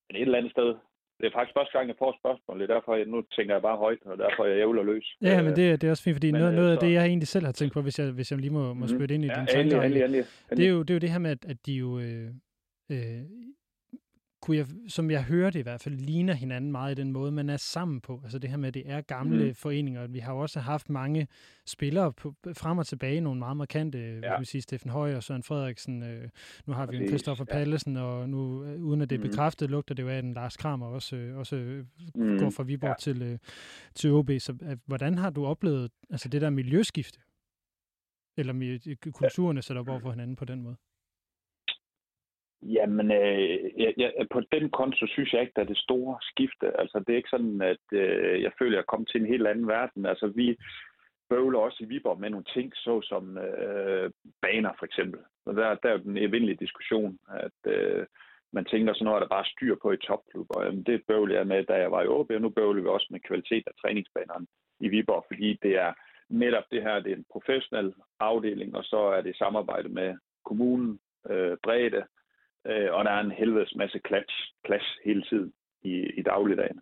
Men 0.09 0.17
et 0.17 0.23
eller 0.23 0.39
andet 0.39 0.53
sted, 0.53 0.75
det 1.23 1.29
er 1.29 1.37
faktisk 1.39 1.57
første 1.59 1.73
gang, 1.77 1.89
jeg 1.89 1.97
får 1.99 2.13
spørgsmål. 2.21 2.55
Det 2.61 2.71
er 2.71 2.75
derfor, 2.75 2.97
jeg, 2.97 3.07
nu 3.07 3.19
tænker 3.37 3.55
jeg 3.55 3.63
bare 3.63 3.77
højt, 3.77 4.03
og 4.05 4.19
derfor 4.19 4.45
jeg 4.45 4.57
jævler 4.57 4.83
løs. 4.83 5.07
Ja, 5.23 5.43
men 5.43 5.57
det, 5.57 5.81
det 5.81 5.87
er 5.87 5.91
også 5.91 6.03
fint, 6.03 6.17
fordi 6.17 6.31
men, 6.33 6.41
noget, 6.41 6.55
noget 6.55 6.73
af 6.73 6.79
det, 6.79 6.93
jeg 6.93 7.05
egentlig 7.07 7.29
selv 7.29 7.45
har 7.45 7.53
tænkt 7.53 7.75
på, 7.75 7.81
hvis 7.83 7.99
jeg, 7.99 8.11
hvis 8.11 8.31
jeg 8.31 8.39
lige 8.39 8.51
må, 8.51 8.75
må 8.75 8.87
mhm. 8.87 8.89
spytte 8.89 9.15
ind 9.15 9.25
i 9.25 9.29
ja, 9.29 9.35
din 9.35 9.47
tanker, 9.47 9.81
det, 10.57 10.65
er 10.67 10.71
jo, 10.71 10.83
det 10.83 10.91
er 10.91 10.95
jo 10.95 10.99
det 10.99 11.11
her 11.11 11.19
med, 11.19 11.31
at, 11.31 11.45
at 11.53 11.67
de 11.67 11.73
jo 11.73 11.99
øh, 11.99 12.29
øh, 12.93 13.21
kunne 14.43 14.57
jeg, 14.57 14.67
som 14.89 15.11
jeg 15.11 15.25
hørte 15.25 15.59
i 15.59 15.63
hvert 15.63 15.81
fald, 15.81 15.95
ligner 15.95 16.35
hinanden 16.35 16.73
meget 16.73 16.99
i 16.99 17.03
den 17.03 17.13
måde, 17.13 17.33
man 17.33 17.51
er 17.51 17.57
sammen 17.57 18.01
på. 18.01 18.21
Altså 18.23 18.39
det 18.39 18.51
her 18.51 18.57
med, 18.57 18.69
at 18.69 18.75
det 18.75 18.83
er 18.87 19.01
gamle 19.01 19.45
mm. 19.45 19.55
foreninger. 19.55 20.07
Vi 20.07 20.19
har 20.19 20.33
jo 20.33 20.39
også 20.39 20.61
haft 20.61 20.91
mange 20.91 21.29
spillere 21.67 22.13
på, 22.13 22.35
frem 22.55 22.79
og 22.79 22.87
tilbage, 22.87 23.21
nogle 23.21 23.39
meget 23.39 23.57
markante, 23.57 23.99
ja. 23.99 24.37
hvis 24.37 24.41
vi 24.41 24.45
sige 24.45 24.63
Steffen 24.63 24.91
Høj 24.91 25.15
og 25.15 25.23
Søren 25.23 25.43
Frederiksen. 25.43 26.03
Øh, 26.03 26.29
nu 26.67 26.73
har 26.73 26.87
vi 26.87 26.97
jo 26.97 27.09
Christoffer 27.09 27.45
ja. 27.49 27.55
Pallesen, 27.55 27.97
og 27.97 28.29
nu, 28.29 28.65
øh, 28.65 28.83
uden 28.83 29.01
at 29.01 29.11
det 29.11 29.17
er 29.17 29.25
mm. 29.25 29.31
bekræftet, 29.31 29.71
lugter 29.71 29.95
det 29.95 30.03
jo 30.03 30.09
af, 30.09 30.17
at 30.17 30.25
Lars 30.25 30.57
Kramer 30.57 30.87
også, 30.87 31.17
øh, 31.17 31.37
også 31.37 31.85
mm. 32.15 32.39
går 32.39 32.51
fra 32.51 32.63
Viborg 32.63 32.89
ja. 32.89 32.95
til, 32.99 33.23
øh, 33.23 33.39
til 33.95 34.11
OB. 34.13 34.31
Så 34.39 34.55
øh, 34.63 34.77
hvordan 34.87 35.19
har 35.19 35.31
du 35.31 35.47
oplevet 35.47 35.91
altså 36.11 36.29
det 36.29 36.41
der 36.41 36.51
miljøskifte? 36.51 37.21
Eller 38.37 38.79
kulturerne 39.13 39.63
sætter 39.63 39.81
op 39.81 39.89
over 39.89 40.01
for 40.01 40.11
hinanden 40.11 40.37
på 40.37 40.45
den 40.45 40.63
måde? 40.63 40.77
Jamen, 42.63 43.11
øh, 43.11 43.59
jeg, 43.83 43.95
jeg, 43.97 44.13
på 44.33 44.41
den 44.53 44.71
konto 44.71 45.07
synes 45.07 45.33
jeg 45.33 45.41
ikke, 45.41 45.53
der 45.57 45.63
er 45.63 45.73
det 45.73 45.79
store 45.79 46.19
skifte. 46.21 46.81
Altså, 46.81 46.99
det 46.99 47.13
er 47.13 47.17
ikke 47.17 47.37
sådan, 47.37 47.63
at 47.63 47.87
øh, 47.93 48.43
jeg 48.43 48.53
føler, 48.59 48.73
at 48.73 48.77
jeg 48.77 48.81
er 48.83 48.93
kommet 48.93 49.09
til 49.09 49.21
en 49.21 49.27
helt 49.27 49.47
anden 49.47 49.69
verden. 49.69 50.07
Altså, 50.07 50.27
vi 50.27 50.57
bøvler 51.29 51.59
også 51.59 51.79
i 51.81 51.87
Viborg 51.87 52.21
med 52.21 52.31
nogle 52.31 52.47
ting, 52.55 52.73
såsom 52.75 53.39
øh, 53.39 54.11
baner 54.43 54.73
for 54.79 54.87
eksempel. 54.87 55.21
Og 55.47 55.55
der, 55.55 55.75
der 55.75 55.89
er 55.89 55.93
jo 55.93 56.03
den 56.09 56.17
evindelige 56.17 56.63
diskussion, 56.65 57.19
at 57.47 57.73
øh, 57.75 58.07
man 58.53 58.65
tænker 58.65 58.93
sådan 58.93 59.05
noget, 59.05 59.17
er 59.17 59.25
der 59.25 59.37
bare 59.37 59.53
styr 59.55 59.77
på 59.83 59.93
i 59.93 59.97
topklub. 60.07 60.47
Og 60.57 60.65
jamen, 60.65 60.83
det 60.83 61.03
bøvler 61.09 61.37
jeg 61.37 61.47
med, 61.47 61.65
da 61.65 61.75
jeg 61.75 61.91
var 61.91 62.03
i 62.03 62.07
OB, 62.07 62.31
og 62.31 62.41
nu 62.41 62.49
bøvler 62.49 62.83
vi 62.83 62.89
også 62.89 63.09
med 63.11 63.21
kvalitet 63.21 63.65
af 63.67 63.75
træningsbanerne 63.81 64.47
i 64.81 64.89
Viborg, 64.89 65.25
fordi 65.29 65.59
det 65.63 65.75
er 65.77 65.93
netop 66.29 66.65
det 66.71 66.83
her, 66.83 67.01
det 67.01 67.13
er 67.13 67.17
en 67.17 67.33
professionel 67.33 67.95
afdeling, 68.21 68.77
og 68.77 68.85
så 68.85 68.97
er 68.97 69.21
det 69.21 69.37
samarbejde 69.37 69.89
med 69.89 70.15
kommunen, 70.45 71.01
øh, 71.31 71.57
bredde, 71.63 72.03
øh, 72.67 72.93
og 72.93 73.05
der 73.05 73.11
er 73.11 73.21
en 73.21 73.31
helvedes 73.31 73.75
masse 73.75 74.01
clash, 74.07 74.37
clash 74.67 74.99
hele 75.05 75.23
tiden 75.23 75.53
i, 75.83 75.95
i 76.19 76.23
dagligdagen. 76.23 76.81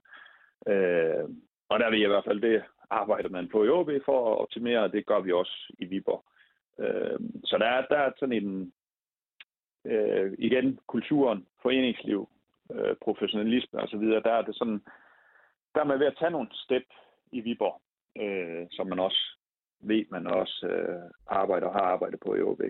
Øh, 0.67 1.25
og 1.69 1.81
der 1.81 1.91
vil 1.91 2.01
jeg 2.01 2.07
i 2.07 2.13
hvert 2.13 2.25
fald 2.25 2.41
det 2.41 2.63
arbejder 2.91 3.29
man 3.29 3.49
på 3.49 3.65
i 3.65 3.69
OB 3.69 3.91
for 4.05 4.33
at 4.33 4.39
optimere, 4.39 4.81
og 4.81 4.93
det 4.93 5.07
gør 5.07 5.21
vi 5.21 5.33
også 5.33 5.75
i 5.79 5.85
Viborg. 5.85 6.25
Øh, 6.79 7.21
så 7.45 7.59
der 7.59 7.67
er, 7.67 7.87
der 7.87 7.97
er 7.97 8.13
sådan 8.19 8.43
en, 8.43 8.73
øh, 9.85 10.33
igen, 10.39 10.79
kulturen, 10.87 11.47
foreningsliv, 11.63 12.29
øh, 12.73 12.97
professionalisme 13.05 13.81
osv., 13.81 14.01
der 14.01 14.33
er 14.33 14.43
det 14.43 14.57
sådan, 14.57 14.81
der 15.75 15.81
er 15.81 15.85
man 15.85 16.01
ved 16.01 16.07
at 16.07 16.17
tage 16.19 16.31
nogle 16.31 16.49
step 16.53 16.85
i 17.33 17.41
Viborg, 17.41 17.81
øh, 18.23 18.67
som 18.71 18.87
man 18.87 18.99
også 18.99 19.37
ved, 19.81 20.05
man 20.11 20.27
også 20.27 20.67
øh, 20.67 21.11
arbejder 21.27 21.67
og 21.67 21.73
har 21.73 21.81
arbejdet 21.81 22.21
på 22.21 22.35
i 22.35 22.43
OB. 22.43 22.61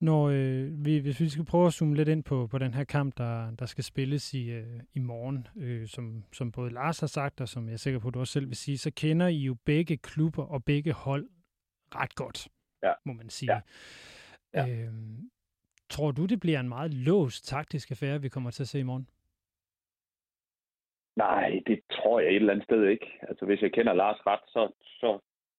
Når 0.00 0.28
øh, 0.28 0.84
vi, 0.84 0.98
hvis 0.98 1.20
vi 1.20 1.28
skal 1.28 1.44
prøve 1.44 1.66
at 1.66 1.72
zoome 1.72 1.96
lidt 1.96 2.08
ind 2.08 2.24
på, 2.24 2.46
på 2.46 2.58
den 2.58 2.74
her 2.74 2.84
kamp, 2.84 3.18
der, 3.18 3.50
der 3.58 3.66
skal 3.66 3.84
spilles 3.84 4.34
i, 4.34 4.50
øh, 4.50 4.80
i 4.94 4.98
morgen, 4.98 5.46
øh, 5.56 5.86
som, 5.86 6.24
som 6.32 6.52
både 6.52 6.70
Lars 6.70 7.00
har 7.00 7.06
sagt, 7.06 7.40
og 7.40 7.48
som 7.48 7.66
jeg 7.66 7.72
er 7.72 7.76
sikker 7.76 8.00
på, 8.00 8.08
at 8.08 8.14
du 8.14 8.20
også 8.20 8.32
selv 8.32 8.48
vil 8.48 8.56
sige, 8.56 8.78
så 8.78 8.92
kender 8.96 9.26
I 9.26 9.36
jo 9.36 9.56
begge 9.64 9.96
klubber 9.96 10.44
og 10.44 10.64
begge 10.64 10.92
hold 10.92 11.28
ret 11.94 12.14
godt, 12.14 12.48
ja. 12.82 12.92
må 13.04 13.12
man 13.12 13.30
sige. 13.30 13.52
Ja. 13.52 13.60
Ja. 14.54 14.68
Øh, 14.68 14.92
tror 15.88 16.10
du, 16.10 16.26
det 16.26 16.40
bliver 16.40 16.60
en 16.60 16.68
meget 16.68 16.94
låst 16.94 17.48
taktisk 17.48 17.90
affære, 17.90 18.22
vi 18.22 18.28
kommer 18.28 18.50
til 18.50 18.62
at 18.62 18.68
se 18.68 18.78
i 18.80 18.82
morgen? 18.82 19.08
Nej, 21.16 21.60
det 21.66 21.80
tror 21.92 22.20
jeg 22.20 22.28
et 22.28 22.36
eller 22.36 22.52
andet 22.52 22.64
sted 22.64 22.84
ikke. 22.84 23.06
Altså, 23.22 23.44
hvis 23.44 23.62
jeg 23.62 23.72
kender 23.72 23.92
Lars 23.92 24.26
ret, 24.26 24.44
så, 24.46 24.72
så 24.82 25.18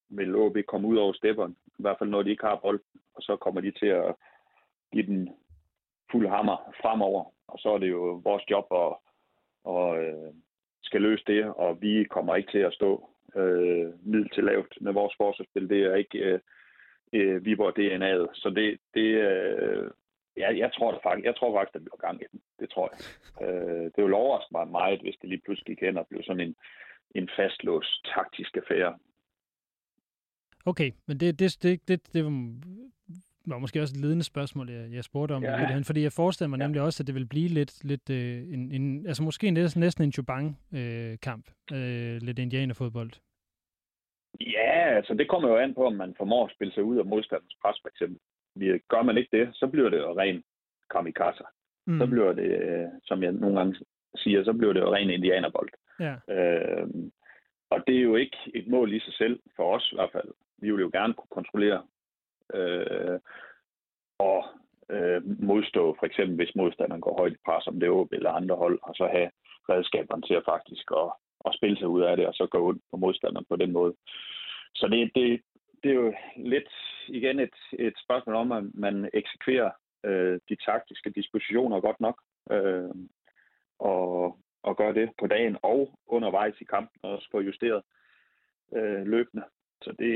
vil 0.10 0.36
OB 0.36 0.58
komme 0.68 0.88
ud 0.88 0.98
over 0.98 1.14
stepperen. 1.14 1.56
I 1.68 1.82
hvert 1.82 1.98
fald, 2.00 2.10
når 2.10 2.24
de 2.24 2.30
ikke 2.30 2.46
har 2.46 2.56
bolden. 2.56 3.02
Og 3.16 3.22
så 3.22 3.36
kommer 3.36 3.62
de 3.62 3.72
til 3.72 3.86
at 3.86 4.16
give 4.94 5.06
den 5.06 5.30
fuld 6.12 6.28
hammer 6.28 6.74
fremover. 6.82 7.24
Og 7.48 7.60
så 7.60 7.70
er 7.70 7.78
det 7.78 7.90
jo 7.90 8.22
vores 8.24 8.44
job 8.50 8.68
at, 8.72 8.94
at 9.74 10.04
øh, 10.04 10.34
skal 10.84 11.02
løse 11.02 11.24
det, 11.28 11.46
og 11.46 11.82
vi 11.82 12.04
kommer 12.04 12.36
ikke 12.36 12.52
til 12.52 12.60
at 12.60 12.74
stå 12.74 13.10
øh, 13.36 13.94
middel 14.04 14.30
til 14.30 14.44
lavt 14.44 14.78
med 14.82 14.94
vores 14.94 15.14
forsvarsspil. 15.18 15.70
Det 15.70 15.84
er 15.84 15.96
ikke 15.96 16.18
øh, 16.18 16.40
øh, 17.14 17.46
Viborg 17.46 17.80
DNA'et. 17.80 18.30
Så 18.34 18.50
det, 18.50 18.80
det 18.94 19.10
øh, 19.30 19.92
ja, 20.38 20.58
jeg 20.58 20.72
tror 20.74 20.92
det 20.92 21.00
faktisk, 21.04 21.26
jeg 21.26 21.36
tror 21.36 21.58
faktisk, 21.58 21.76
at 21.76 21.82
vi 21.82 21.84
bliver 21.84 22.08
gang 22.08 22.22
i 22.22 22.26
den. 22.32 22.42
Det 22.60 22.70
tror 22.70 22.92
jeg. 22.92 23.00
Øh, 23.48 23.86
det 23.96 24.04
vil 24.04 24.14
overraske 24.14 24.52
mig 24.52 24.68
meget, 24.68 25.02
hvis 25.02 25.18
det 25.22 25.30
lige 25.30 25.42
pludselig 25.46 25.78
kan 25.78 25.98
og 25.98 26.08
blev 26.08 26.24
sådan 26.24 26.48
en, 26.48 26.56
en 27.16 27.30
fastlåst 27.36 28.06
taktisk 28.16 28.58
affære. 28.58 28.98
Okay, 30.66 30.92
men 31.08 31.20
det, 31.20 31.40
det, 31.40 31.64
det, 31.64 31.88
det, 31.88 32.14
det 32.14 32.24
var 33.46 33.58
måske 33.58 33.82
også 33.82 33.94
et 33.98 34.02
ledende 34.02 34.24
spørgsmål, 34.24 34.70
jeg, 34.70 34.92
jeg 34.92 35.04
spurgte 35.04 35.34
om. 35.34 35.44
Ja. 35.44 35.76
Det, 35.78 35.86
fordi 35.86 36.02
jeg 36.02 36.12
forestiller 36.12 36.50
mig 36.50 36.60
ja. 36.60 36.66
nemlig 36.66 36.82
også, 36.82 37.04
at 37.04 37.08
det 37.08 37.16
vil 37.16 37.28
blive 37.28 37.48
lidt, 37.48 37.84
lidt 37.84 38.10
øh, 38.10 38.54
en, 38.54 38.72
en, 38.72 39.08
altså 39.08 39.24
måske 39.24 39.52
næsten, 39.52 39.80
næsten 39.80 40.04
en 40.04 40.12
Chubang-kamp. 40.12 41.46
Øh, 41.74 42.18
lidt 42.22 42.40
indianerfodbold. 42.40 43.12
Ja, 44.42 44.96
altså 44.98 45.14
det 45.14 45.30
kommer 45.30 45.50
jo 45.50 45.58
an 45.58 45.74
på, 45.74 45.86
om 45.86 45.94
man 45.94 46.14
formår 46.18 46.46
at 46.46 46.52
spille 46.56 46.74
sig 46.74 46.84
ud 46.84 46.98
af 46.98 47.06
modstanders 47.06 47.58
pres, 47.62 47.78
for 47.82 47.90
eksempel. 47.90 48.20
Gør 48.90 49.04
man 49.04 49.18
ikke 49.18 49.38
det, 49.38 49.50
så 49.54 49.68
bliver 49.68 49.90
det 49.90 49.98
jo 49.98 50.20
ren 50.20 50.44
kamikaze. 50.92 51.44
Mm. 51.88 52.00
Så 52.00 52.08
bliver 52.08 52.34
det, 52.34 52.50
øh, 52.62 52.88
som 53.04 53.24
jeg 53.24 53.32
nogle 53.32 53.58
gange 53.58 53.76
siger, 54.16 54.44
så 54.44 54.54
bliver 54.54 54.74
det 54.74 54.80
jo 54.80 54.94
ren 54.94 55.10
indianerbold. 55.10 55.70
Ja. 56.00 56.16
Øh, 56.36 56.88
og 57.70 57.84
det 57.88 57.96
er 57.98 58.02
jo 58.02 58.16
ikke 58.16 58.38
et 58.56 58.68
mål 58.68 58.94
i 58.94 59.00
sig 59.00 59.14
selv, 59.14 59.40
for 59.56 59.76
os 59.76 59.90
i 59.92 59.96
hvert 59.96 60.12
fald. 60.12 60.32
Vi 60.66 60.72
vil 60.72 60.82
jo 60.82 60.90
gerne 60.94 61.14
kunne 61.14 61.36
kontrollere 61.38 61.82
øh, 62.54 63.20
og 64.20 64.40
øh, 64.90 65.22
modstå, 65.52 65.96
for 66.00 66.06
eksempel 66.06 66.36
hvis 66.36 66.56
modstanderen 66.56 67.02
går 67.02 67.18
højt 67.18 67.34
i 67.34 67.46
pres, 67.46 67.68
om 67.68 67.80
det 67.80 67.88
er 67.88 68.08
eller 68.12 68.32
andre 68.32 68.56
hold, 68.56 68.80
og 68.84 68.96
så 68.96 69.08
have 69.16 69.30
redskaberne 69.70 70.22
til 70.22 70.34
at 70.34 70.48
faktisk 70.54 70.86
at, 70.92 71.10
at 71.46 71.56
spille 71.58 71.78
sig 71.78 71.88
ud 71.88 72.02
af 72.02 72.18
det, 72.18 72.28
og 72.28 72.34
så 72.34 72.48
gå 72.52 72.58
ud 72.58 72.76
på 72.92 72.98
modstanderen 72.98 73.46
på 73.50 73.56
den 73.56 73.72
måde. 73.72 73.94
Så 74.76 74.88
det, 74.88 75.12
det, 75.16 75.42
det 75.84 75.92
er 75.92 75.96
jo 75.96 76.14
lidt 76.36 76.72
igen 77.08 77.40
et, 77.40 77.58
et 77.80 77.94
spørgsmål 78.06 78.36
om, 78.36 78.52
at 78.52 78.64
man 78.74 79.10
eksekverer 79.14 79.72
øh, 80.06 80.40
de 80.50 80.56
taktiske 80.56 81.10
dispositioner 81.10 81.80
godt 81.80 82.00
nok, 82.00 82.22
øh, 82.52 82.96
og, 83.80 84.38
og 84.64 84.78
gør 84.78 84.92
det 84.92 85.10
på 85.20 85.28
dagen 85.28 85.58
og 85.64 86.00
undervejs 86.08 86.62
i 86.62 86.64
kampen 86.64 87.00
og 87.04 87.12
også 87.12 87.28
få 87.32 87.40
justeret 87.40 87.84
øh, 88.76 89.08
løbende. 89.08 89.44
Så 89.82 89.96
det, 90.00 90.12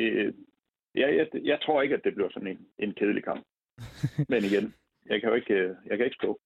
ja, 0.96 1.16
jeg, 1.16 1.28
jeg 1.44 1.60
tror 1.62 1.82
ikke, 1.82 1.96
at 1.96 2.04
det 2.04 2.16
bliver 2.16 2.30
sådan 2.30 2.48
en, 2.48 2.68
en 2.80 2.94
kedelig 2.94 3.24
kamp. 3.24 3.44
Men 4.32 4.44
igen, 4.44 4.74
jeg 5.06 5.22
kan 5.22 5.30
jo 5.30 5.36
ikke, 5.36 5.54
øh, 5.54 5.76
jeg 5.86 5.98
kan 5.98 6.06
ikke 6.06 6.22
stå. 6.22 6.40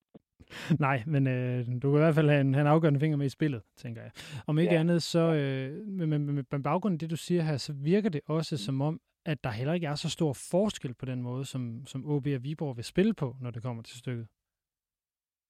Nej, 0.79 1.03
men 1.07 1.27
øh, 1.27 1.65
du 1.81 1.91
kan 1.91 1.99
i 1.99 2.03
hvert 2.03 2.15
fald 2.15 2.29
have 2.29 2.41
en, 2.41 2.53
have 2.53 2.61
en 2.61 2.67
afgørende 2.67 2.99
finger 2.99 3.17
med 3.17 3.25
i 3.25 3.29
spillet, 3.29 3.61
tænker 3.77 4.01
jeg. 4.01 4.11
Om 4.47 4.59
ikke 4.59 4.73
ja. 4.73 4.79
andet, 4.79 5.03
så 5.03 5.19
øh, 5.19 5.87
med, 5.87 6.07
med, 6.07 6.19
med, 6.19 6.43
med 6.51 6.63
baggrund 6.63 6.93
af 6.93 6.99
det, 6.99 7.09
du 7.09 7.15
siger 7.15 7.41
her, 7.41 7.57
så 7.57 7.73
virker 7.83 8.09
det 8.09 8.21
også 8.25 8.57
som 8.57 8.81
om, 8.81 8.99
at 9.25 9.43
der 9.43 9.49
heller 9.49 9.73
ikke 9.73 9.87
er 9.87 9.95
så 9.95 10.09
stor 10.09 10.33
forskel 10.51 10.93
på 10.93 11.05
den 11.05 11.21
måde, 11.21 11.45
som, 11.45 11.85
som 11.85 12.05
OB 12.05 12.27
og 12.27 12.43
Viborg 12.43 12.77
vil 12.77 12.85
spille 12.85 13.13
på, 13.13 13.35
når 13.41 13.51
det 13.51 13.63
kommer 13.63 13.83
til 13.83 13.99
stykket. 13.99 14.27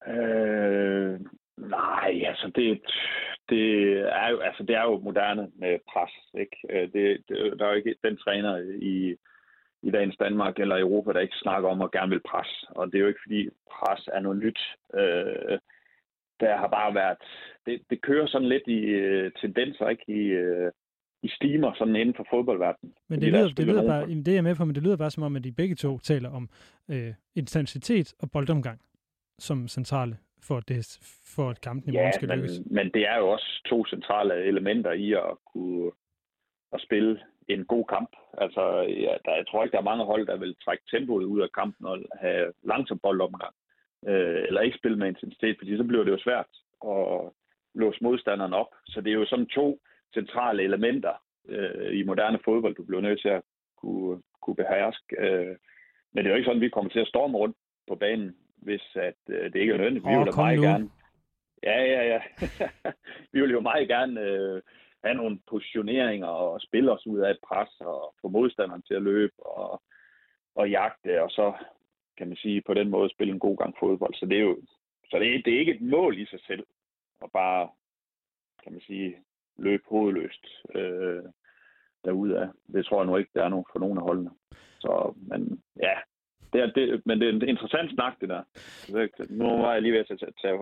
Øh, 0.08 1.20
nej, 1.58 2.22
altså 2.26 2.52
det, 2.56 2.82
det 3.50 3.68
er 4.24 4.30
jo 4.30 4.40
altså 4.40 4.64
det 4.64 4.76
er 4.76 4.84
jo 4.84 5.00
moderne 5.00 5.52
med 5.56 5.80
pres, 5.92 6.12
ikke? 6.40 6.58
Øh, 6.70 6.94
det, 6.94 7.24
det, 7.30 7.60
der 7.60 7.66
er 7.66 7.70
jo 7.70 7.76
ikke 7.76 7.96
den 8.04 8.18
træner 8.18 8.58
i 8.82 9.16
i 9.84 9.92
dagens 9.92 10.18
Danmark 10.18 10.60
eller 10.60 10.80
Europa, 10.80 11.14
der 11.14 11.20
ikke 11.20 11.44
snakker 11.46 11.70
om 11.70 11.82
at 11.82 11.92
gerne 11.92 12.10
vil 12.10 12.22
pres. 12.32 12.66
Og 12.70 12.88
det 12.88 12.96
er 12.96 13.00
jo 13.00 13.08
ikke 13.08 13.26
fordi 13.26 13.50
pres 13.72 14.10
er 14.14 14.20
noget 14.20 14.38
nyt. 14.38 14.60
Øh, 14.94 15.58
der 16.40 16.58
har 16.58 16.68
bare 16.68 16.96
været, 16.96 17.18
det, 17.66 17.82
det 17.90 18.02
kører 18.02 18.28
sådan 18.28 18.50
lidt 18.50 18.68
i 18.68 18.80
øh, 18.80 19.32
tendenser, 19.42 19.90
ikke? 19.90 20.04
I, 20.08 20.22
øh, 20.44 20.72
i 21.24 21.28
stimer 21.28 21.74
sådan 21.74 21.96
inden 21.96 22.16
for 22.16 22.26
fodboldverdenen. 22.30 22.94
Men 23.10 23.22
det 23.22 23.28
lyder, 23.32 23.48
det 23.48 23.66
lyder 23.66 23.88
bare, 23.88 24.08
det 24.08 24.28
er 24.28 24.34
jeg 24.34 24.44
med 24.44 24.56
på, 24.56 24.66
men 24.66 24.76
det 24.76 24.84
lyder 24.84 24.98
bare 24.98 25.12
som 25.12 25.24
om, 25.24 25.36
at 25.36 25.44
de 25.44 25.52
begge 25.52 25.76
to 25.76 26.00
taler 26.00 26.30
om 26.30 26.50
øh, 26.92 27.14
intensitet 27.36 28.14
og 28.20 28.32
boldomgang 28.32 28.80
som 29.40 29.68
centrale 29.68 30.18
for, 30.48 30.60
det, 30.60 30.80
for 31.36 31.50
at 31.50 31.62
kampen 31.62 31.90
i 31.90 31.96
ja, 31.96 32.00
morgen 32.00 32.14
skal 32.14 32.28
men, 32.28 32.38
lykkes. 32.38 32.60
men 32.66 32.92
det 32.96 33.04
er 33.08 33.18
jo 33.18 33.30
også 33.30 33.62
to 33.66 33.86
centrale 33.86 34.36
elementer 34.52 34.92
i 34.92 35.14
at 35.14 35.32
kunne 35.54 35.92
at 36.74 36.82
spille 36.82 37.20
en 37.48 37.66
god 37.66 37.86
kamp. 37.86 38.10
Altså, 38.38 38.64
ja, 39.06 39.14
der, 39.26 39.36
jeg 39.36 39.48
tror 39.48 39.64
ikke, 39.64 39.72
der 39.72 39.78
er 39.82 39.92
mange 39.92 40.06
hold, 40.06 40.28
der 40.28 40.38
vil 40.38 40.56
trække 40.66 40.84
tempoet 40.92 41.24
ud 41.24 41.42
af 41.42 41.52
kampen 41.52 41.86
og 41.88 41.98
have 42.20 42.54
langsom 42.64 43.00
boldomgang. 43.00 43.54
Øh, 44.08 44.44
eller 44.48 44.62
ikke 44.62 44.78
spille 44.78 44.98
med 44.98 45.08
intensitet, 45.08 45.56
fordi 45.58 45.78
så 45.78 45.84
bliver 45.84 46.04
det 46.04 46.12
jo 46.12 46.24
svært 46.24 46.52
at 46.88 47.32
låse 47.76 48.00
modstanderen 48.02 48.54
op. 48.54 48.72
Så 48.86 49.02
det 49.02 49.10
er 49.10 49.20
jo 49.22 49.26
sådan 49.26 49.46
to 49.46 49.80
centrale 50.14 50.64
elementer 50.64 51.14
øh, 51.50 52.00
i 52.00 52.04
moderne 52.04 52.40
fodbold, 52.46 52.76
du 52.76 52.84
bliver 52.84 53.02
nødt 53.02 53.22
til 53.22 53.30
at 53.30 53.42
kunne, 53.78 54.22
kunne 54.42 54.56
beherske. 54.56 55.16
Øh, 55.20 55.56
men 56.14 56.20
det 56.20 56.26
er 56.26 56.34
jo 56.34 56.36
ikke 56.36 56.46
sådan, 56.46 56.62
at 56.62 56.66
vi 56.66 56.70
kommer 56.70 56.92
til 56.92 57.00
at 57.00 57.08
storme 57.08 57.38
rundt 57.38 57.58
på 57.88 57.96
banen, 57.96 58.36
hvis 58.64 58.96
at, 58.96 59.20
øh, 59.30 59.54
det 59.54 59.56
ikke 59.56 59.74
er 59.74 59.78
nødvendigt. 59.78 60.06
Vi 60.06 60.16
oh, 60.16 60.26
vil 60.26 60.36
meget 60.36 60.60
nu. 60.60 60.64
gerne. 60.64 60.90
Ja, 61.64 61.82
ja, 61.84 62.02
ja. 62.14 62.22
vi 63.34 63.42
vil 63.42 63.52
jo 63.52 63.60
meget 63.60 63.88
gerne 63.88 64.22
øh, 64.22 64.62
have 65.04 65.16
nogle 65.16 65.40
positioneringer 65.50 66.28
og 66.28 66.62
spille 66.62 66.92
os 66.92 67.08
ud 67.08 67.20
af 67.20 67.32
et 67.32 67.40
pres 67.48 67.70
og 67.80 68.16
få 68.22 68.28
modstanderen 68.28 68.82
til 68.82 68.94
at 68.94 69.02
løbe 69.02 69.46
og, 69.46 69.82
og 70.56 70.70
jagte, 70.70 71.24
og 71.24 71.30
så 71.30 71.54
kan 72.18 72.28
man 72.28 72.38
sige 72.38 72.62
på 72.62 72.74
den 72.74 72.90
måde 72.90 73.10
spille 73.10 73.34
en 73.34 73.40
god 73.40 73.58
gang 73.58 73.76
fodbold. 73.80 74.14
Så 74.14 74.26
det 74.26 74.38
er 74.38 74.42
jo 74.42 74.58
så 75.10 75.20
det 75.20 75.36
er, 75.36 75.42
det 75.46 75.54
er 75.54 75.60
ikke 75.60 75.76
et 75.76 75.82
mål 75.82 76.18
i 76.18 76.26
sig 76.26 76.40
selv 76.48 76.66
at 77.24 77.32
bare, 77.32 77.70
kan 78.64 78.72
man 78.72 78.82
sige, 78.82 79.18
løbe 79.58 79.84
hovedløst 79.88 80.46
øh, 80.76 81.24
af. 82.06 82.48
Det 82.74 82.86
tror 82.86 83.00
jeg 83.00 83.06
nu 83.06 83.18
ikke, 83.18 83.32
der 83.34 83.44
er 83.44 83.50
nogen 83.50 83.66
for 83.72 83.80
nogen 83.80 83.98
af 83.98 84.04
holdene. 84.04 84.32
Så, 84.80 85.14
men 85.18 85.64
ja, 85.82 85.96
det 86.54 86.62
er, 86.62 86.68
det, 86.76 87.02
men 87.06 87.20
det 87.20 87.26
er 87.30 87.34
en 87.34 87.50
interessant 87.50 87.92
snak, 87.92 88.14
det 88.22 88.30
der. 88.30 88.42
Nu 89.30 89.46
var 89.46 89.74
jeg 89.74 89.82
lige 89.82 89.94
ved 89.94 90.00
at 90.00 90.08
tage, 90.08 90.32
tage 90.42 90.58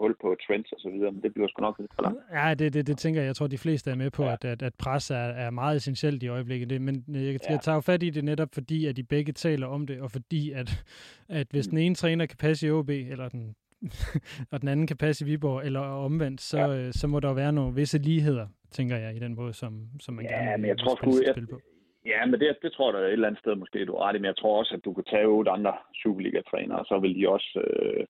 hul 0.00 0.14
på 0.22 0.36
trends 0.46 0.72
og 0.72 0.80
så 0.80 0.90
videre, 0.90 1.12
men 1.12 1.22
det 1.22 1.34
bliver 1.34 1.48
sgu 1.48 1.60
nok 1.60 1.78
lidt 1.78 1.94
for 1.94 2.02
langt. 2.02 2.18
Ja, 2.32 2.54
det, 2.54 2.74
det, 2.74 2.86
det 2.86 2.98
tænker 2.98 3.20
jeg. 3.20 3.26
Jeg 3.26 3.36
tror, 3.36 3.46
de 3.46 3.58
fleste 3.58 3.90
er 3.90 3.94
med 3.94 4.10
på, 4.10 4.24
ja. 4.24 4.32
at, 4.32 4.44
at, 4.44 4.62
at 4.62 4.74
pres 4.74 5.10
er, 5.10 5.14
er 5.44 5.50
meget 5.50 5.76
essentielt 5.76 6.22
i 6.22 6.28
øjeblikket. 6.28 6.70
Det, 6.70 6.82
men 6.82 7.04
jeg, 7.08 7.22
jeg 7.22 7.40
ja. 7.50 7.56
tager 7.56 7.74
jo 7.74 7.80
fat 7.80 8.02
i 8.02 8.10
det 8.10 8.24
netop, 8.24 8.48
fordi 8.54 8.86
at 8.86 8.96
de 8.96 9.02
begge 9.02 9.32
taler 9.32 9.66
om 9.66 9.86
det, 9.86 10.00
og 10.00 10.10
fordi 10.10 10.52
at, 10.52 10.84
at 11.28 11.46
hvis 11.50 11.68
mm. 11.68 11.70
den 11.70 11.78
ene 11.78 11.94
træner 11.94 12.26
kan 12.26 12.36
passe 12.36 12.66
i 12.66 12.70
OB, 12.70 12.90
eller 12.90 13.28
den 13.28 13.54
og 14.52 14.60
den 14.60 14.68
anden 14.68 14.86
kan 14.86 14.96
passe 14.96 15.24
i 15.24 15.28
Viborg, 15.28 15.66
eller 15.66 15.80
omvendt, 15.80 16.40
så, 16.40 16.58
ja. 16.58 16.76
øh, 16.76 16.92
så 16.92 17.06
må 17.06 17.20
der 17.20 17.32
være 17.32 17.52
nogle 17.52 17.74
visse 17.74 17.98
ligheder, 17.98 18.46
tænker 18.70 18.96
jeg, 18.96 19.16
i 19.16 19.18
den 19.18 19.34
måde, 19.34 19.52
som, 19.52 19.88
som 20.00 20.14
man 20.14 20.24
ja, 20.24 20.30
gerne 20.30 20.50
vil 20.50 20.60
men 20.60 20.68
jeg 20.68 20.78
tror 20.78 20.96
sgu, 20.96 21.10
jeg, 21.26 21.34
spille 21.34 21.46
på. 21.46 21.60
Ja, 22.06 22.26
men 22.26 22.40
det, 22.40 22.58
det 22.62 22.72
tror 22.72 22.92
jeg 22.92 23.02
da 23.02 23.06
et 23.06 23.12
eller 23.12 23.28
andet 23.28 23.40
sted 23.40 23.54
måske, 23.54 23.84
du 23.84 23.94
er 23.94 24.02
ret 24.02 24.16
i, 24.16 24.18
men 24.18 24.24
jeg 24.24 24.36
tror 24.36 24.58
også, 24.58 24.74
at 24.74 24.84
du 24.84 24.92
kan 24.92 25.04
tage 25.04 25.26
otte 25.26 25.50
andre 25.50 25.74
Superliga-trænere, 26.02 26.78
og 26.78 26.86
så 26.86 26.98
vil 26.98 27.20
de 27.20 27.28
også 27.28 27.60
øh, 27.66 28.06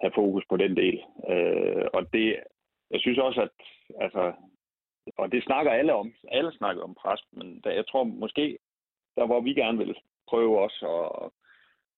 have 0.00 0.12
fokus 0.14 0.44
på 0.48 0.56
den 0.56 0.76
del. 0.76 1.02
Øh, 1.28 1.86
og 1.92 2.12
det, 2.12 2.36
jeg 2.90 3.00
synes 3.00 3.18
også, 3.18 3.40
at 3.40 3.50
altså, 4.00 4.32
og 5.16 5.32
det 5.32 5.44
snakker 5.44 5.72
alle 5.72 5.94
om. 5.94 6.14
Alle 6.28 6.52
snakker 6.52 6.82
om 6.82 6.94
pres, 6.94 7.20
men 7.32 7.60
der, 7.64 7.70
jeg 7.70 7.86
tror 7.86 8.04
måske, 8.04 8.58
der 9.16 9.26
hvor 9.26 9.40
vi 9.40 9.52
gerne 9.54 9.78
vil 9.78 9.96
prøve 10.28 10.60
også 10.60 10.86
at, 11.04 11.30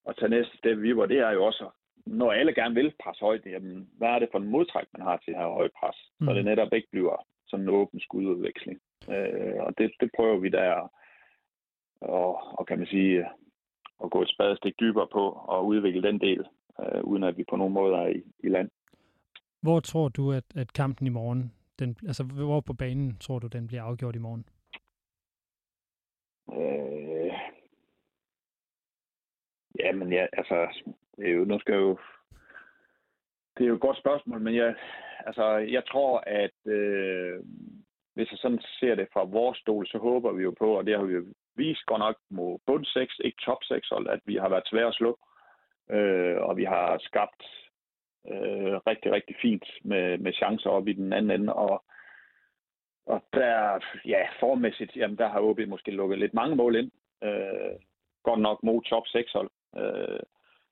at 0.09 0.16
tage 0.16 0.31
næste 0.31 0.57
step 0.59 0.79
vi 0.79 0.96
var, 0.96 1.07
det 1.07 1.18
er 1.18 1.31
jo 1.31 1.44
også, 1.44 1.70
når 2.07 2.33
alle 2.33 2.55
gerne 2.55 2.74
vil 2.74 2.94
presse 3.03 3.20
højt, 3.20 3.46
jamen, 3.46 3.90
hvad 3.98 4.09
er 4.09 4.18
det 4.18 4.29
for 4.33 4.38
en 4.38 4.48
modtræk, 4.48 4.87
man 4.92 5.07
har 5.07 5.16
til 5.16 5.31
at 5.31 5.38
have 5.38 5.53
højt 5.53 5.72
pres, 5.81 5.96
mm. 6.20 6.26
så 6.26 6.35
det 6.35 6.44
netop 6.44 6.72
ikke 6.72 6.88
bliver 6.90 7.26
sådan 7.46 7.64
en 7.64 7.74
åben 7.74 8.00
skududveksling. 8.00 8.81
Øh, 9.11 9.61
og 9.66 9.79
det, 9.79 9.92
det 10.00 10.11
prøver 10.16 10.38
vi 10.38 10.48
der, 10.48 10.92
og, 12.00 12.58
og 12.58 12.66
kan 12.66 12.78
man 12.78 12.86
sige, 12.86 13.26
at 14.04 14.10
gå 14.10 14.22
et 14.22 14.28
spadestik 14.28 14.74
dybere 14.80 15.08
på 15.12 15.30
og 15.30 15.66
udvikle 15.66 16.02
den 16.02 16.20
del 16.20 16.44
øh, 16.80 17.04
uden 17.04 17.24
at 17.24 17.36
vi 17.36 17.44
på 17.50 17.56
nogen 17.56 17.74
måde 17.74 17.94
er 17.96 18.06
i, 18.06 18.22
i 18.38 18.48
land. 18.48 18.70
Hvor 19.62 19.80
tror 19.80 20.08
du, 20.08 20.32
at, 20.32 20.44
at 20.56 20.72
kampen 20.72 21.06
i 21.06 21.10
morgen, 21.10 21.52
den, 21.78 21.96
altså 22.06 22.24
hvor 22.24 22.60
på 22.60 22.72
banen 22.72 23.16
tror 23.18 23.38
du, 23.38 23.46
den 23.46 23.66
bliver 23.66 23.82
afgjort 23.82 24.16
i 24.16 24.18
morgen? 24.18 24.44
Øh, 26.52 27.32
jamen 29.78 30.12
ja, 30.12 30.26
altså, 30.32 30.84
det 31.16 31.28
er 31.28 31.32
jo, 31.32 31.44
nu 31.44 31.58
skal 31.58 31.72
jeg 31.72 31.80
jo, 31.80 31.98
det 33.56 33.64
er 33.64 33.68
jo 33.68 33.74
et 33.74 33.80
godt 33.80 33.98
spørgsmål, 33.98 34.40
men 34.40 34.54
jeg, 34.54 34.74
altså, 35.26 35.56
jeg 35.56 35.82
tror, 35.86 36.22
at 36.26 36.72
øh, 36.72 37.40
hvis 38.14 38.30
jeg 38.30 38.38
sådan 38.38 38.60
ser 38.80 38.94
det 38.94 39.08
fra 39.12 39.24
vores 39.24 39.58
stol, 39.58 39.86
så 39.86 39.98
håber 39.98 40.32
vi 40.32 40.42
jo 40.42 40.54
på, 40.58 40.78
og 40.78 40.86
det 40.86 40.98
har 40.98 41.04
vi 41.04 41.14
jo 41.14 41.24
vist 41.64 41.85
godt 41.87 42.03
nok 42.07 42.16
mod 42.31 42.59
bund 42.66 42.85
6, 42.85 43.20
ikke 43.25 43.40
top 43.46 43.62
6 43.64 43.88
hold, 43.88 44.07
at 44.14 44.20
vi 44.25 44.35
har 44.42 44.49
været 44.49 44.68
svære 44.70 44.92
at 44.92 44.99
slå 45.01 45.18
øh, 45.96 46.37
og 46.49 46.57
vi 46.57 46.64
har 46.64 46.99
skabt 47.09 47.42
øh, 48.33 48.75
rigtig, 48.90 49.12
rigtig 49.12 49.37
fint 49.42 49.66
med, 49.85 50.18
med 50.18 50.33
chancer 50.33 50.70
op 50.70 50.88
i 50.88 50.92
den 50.92 51.12
anden 51.12 51.40
ende, 51.40 51.53
og, 51.53 51.85
og 53.07 53.23
der, 53.33 53.79
ja, 54.05 54.23
formæssigt, 54.40 54.96
jamen 54.96 55.18
der 55.18 55.29
har 55.29 55.40
OB 55.40 55.61
måske 55.68 55.90
lukket 55.90 56.18
lidt 56.18 56.35
mange 56.35 56.57
mål 56.57 56.77
ind, 56.77 56.90
øh, 57.25 57.75
godt 58.23 58.40
nok 58.40 58.62
mod 58.62 58.83
top 58.83 59.07
6 59.07 59.33
hold. 59.33 59.51
Øh, 59.77 60.20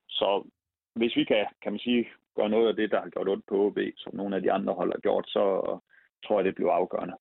så 0.09 0.51
hvis 0.94 1.16
vi 1.16 1.24
kan, 1.24 1.46
kan 1.62 1.72
man 1.72 1.79
sige, 1.79 2.09
gøre 2.37 2.48
noget 2.48 2.68
af 2.68 2.77
det, 2.77 2.90
der 2.90 3.01
har 3.01 3.09
gjort 3.09 3.29
ondt 3.29 3.46
på 3.46 3.55
OB, 3.66 3.79
som 3.96 4.14
nogle 4.14 4.37
af 4.37 4.42
de 4.42 4.53
andre 4.53 4.74
hold 4.74 4.92
har 4.92 5.01
gjort, 5.01 5.24
så 5.29 5.42
tror 6.24 6.38
jeg, 6.38 6.44
det 6.44 6.55
bliver 6.55 6.72
afgørende. 6.72 7.14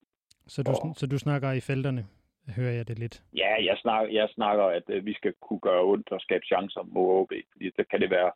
Så 0.47 0.63
du, 0.63 0.71
og, 0.71 0.95
så 0.95 1.07
du 1.07 1.17
snakker 1.17 1.51
i 1.51 1.59
felterne? 1.59 2.05
Hører 2.55 2.71
jeg 2.71 2.87
det 2.87 2.99
lidt. 2.99 3.23
Ja, 3.33 3.65
jeg 3.65 3.77
snakker, 3.77 4.13
jeg 4.13 4.29
snakker 4.29 4.63
at 4.63 4.83
øh, 4.89 5.05
vi 5.05 5.13
skal 5.13 5.33
kunne 5.41 5.59
gøre 5.59 5.83
ondt 5.83 6.11
og 6.11 6.21
skabe 6.21 6.45
chancer 6.45 6.83
mod 6.83 7.21
OB, 7.21 7.31
fordi 7.51 7.69
det 7.77 7.89
kan 7.89 8.01
det 8.01 8.09
være 8.09 8.31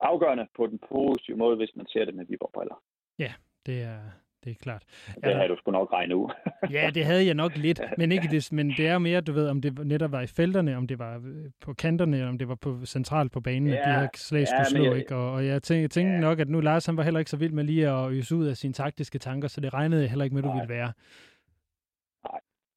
afgørende 0.00 0.46
på 0.56 0.66
den 0.66 0.78
positive 0.88 1.36
måde, 1.36 1.56
hvis 1.56 1.76
man 1.76 1.86
ser 1.86 2.04
det 2.04 2.14
med 2.14 2.24
Viborg-briller. 2.28 2.82
Ja, 3.18 3.32
det 3.66 3.82
er, 3.82 3.98
det 4.44 4.50
er 4.50 4.54
klart. 4.54 4.82
Det 5.24 5.34
havde 5.36 5.48
du 5.48 5.56
sgu 5.56 5.70
nok 5.70 5.92
regnet 5.92 6.14
ud. 6.14 6.30
ja, 6.76 6.90
det 6.94 7.04
havde 7.04 7.26
jeg 7.26 7.34
nok 7.34 7.56
lidt, 7.56 7.80
men 7.98 8.12
ikke 8.12 8.28
det, 8.30 8.52
men 8.52 8.70
det 8.70 8.86
er 8.86 8.98
mere, 8.98 9.20
du 9.20 9.32
ved, 9.32 9.48
om 9.48 9.60
det 9.60 9.86
netop 9.86 10.12
var 10.12 10.20
i 10.20 10.26
felterne, 10.26 10.76
om 10.76 10.86
det 10.86 10.98
var 10.98 11.16
øh, 11.16 11.50
på 11.60 11.72
kanterne, 11.72 12.16
eller 12.16 12.28
om 12.28 12.38
det 12.38 12.48
var 12.48 12.54
på 12.54 12.86
centralt 12.86 13.32
på 13.32 13.40
banen, 13.40 13.68
ja, 13.68 13.74
de 13.74 14.00
her 14.00 14.08
slag 14.14 14.46
skulle 14.46 14.60
ja, 14.60 14.64
slå, 14.64 14.84
jeg, 14.84 14.96
ikke? 14.96 15.16
Og, 15.16 15.32
og 15.32 15.46
jeg 15.46 15.62
tænkte, 15.62 15.88
tænkte 15.88 16.14
ja. 16.14 16.20
nok, 16.20 16.40
at 16.40 16.48
nu 16.48 16.60
Lars 16.60 16.86
han 16.86 16.96
var 16.96 17.02
heller 17.02 17.18
ikke 17.18 17.30
så 17.30 17.36
vild 17.36 17.52
med 17.52 17.64
lige 17.64 17.88
at 17.88 18.10
øse 18.10 18.36
ud 18.36 18.46
af 18.46 18.56
sine 18.56 18.72
taktiske 18.72 19.18
tanker, 19.18 19.48
så 19.48 19.60
det 19.60 19.74
regnede 19.74 20.02
jeg 20.02 20.10
heller 20.10 20.24
ikke 20.24 20.34
med, 20.34 20.42
du 20.42 20.52
ville 20.52 20.68
være. 20.68 20.92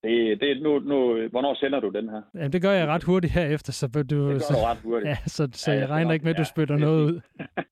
Det, 0.04 0.42
det, 0.42 0.62
nu, 0.62 0.80
nu, 0.80 1.28
hvornår 1.28 1.54
sender 1.54 1.80
du 1.80 1.90
den 1.90 2.10
her? 2.10 2.22
Jamen, 2.36 2.54
det 2.54 2.62
gør 2.62 2.72
jeg 2.72 2.88
ret 2.88 3.04
hurtigt 3.04 3.34
herefter. 3.34 3.72
Så 3.72 3.88
du, 3.88 4.00
det 4.00 4.10
gør 4.10 4.40
så, 4.40 4.54
du 4.54 4.66
ret 4.66 4.78
hurtigt. 4.84 5.10
Ja, 5.10 5.16
så, 5.26 5.50
så 5.54 5.72
ja, 5.72 5.78
jeg, 5.78 5.82
jeg 5.82 5.90
regner 5.90 6.08
nok, 6.08 6.14
ikke 6.14 6.24
med, 6.24 6.34
at 6.34 6.38
du 6.38 6.46
spytter 6.46 6.76
ja, 6.76 6.82
noget 6.82 7.02
ud. 7.06 7.22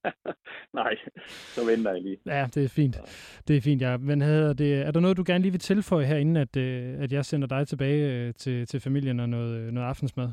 Nej, 0.81 0.95
så 1.27 1.61
venter 1.69 1.91
jeg 1.91 2.01
lige. 2.01 2.17
Ja, 2.25 2.45
det 2.55 2.63
er 2.63 2.69
fint. 2.69 2.95
Det 3.47 3.57
er 3.57 3.61
fint, 3.61 3.81
ja. 3.81 3.97
Men 3.97 4.21
hedder 4.21 4.53
det, 4.53 4.81
er 4.87 4.91
der 4.91 4.99
noget, 4.99 5.17
du 5.17 5.23
gerne 5.27 5.41
lige 5.41 5.51
vil 5.51 5.59
tilføje 5.59 6.05
her, 6.05 6.17
inden 6.17 6.37
at, 6.37 6.57
øh, 6.57 7.03
at 7.03 7.11
jeg 7.11 7.25
sender 7.25 7.47
dig 7.47 7.67
tilbage 7.67 8.01
øh, 8.11 8.33
til, 8.33 8.65
til 8.67 8.79
familien 8.81 9.19
og 9.19 9.29
noget, 9.29 9.73
noget 9.73 9.87
aftensmad? 9.87 10.29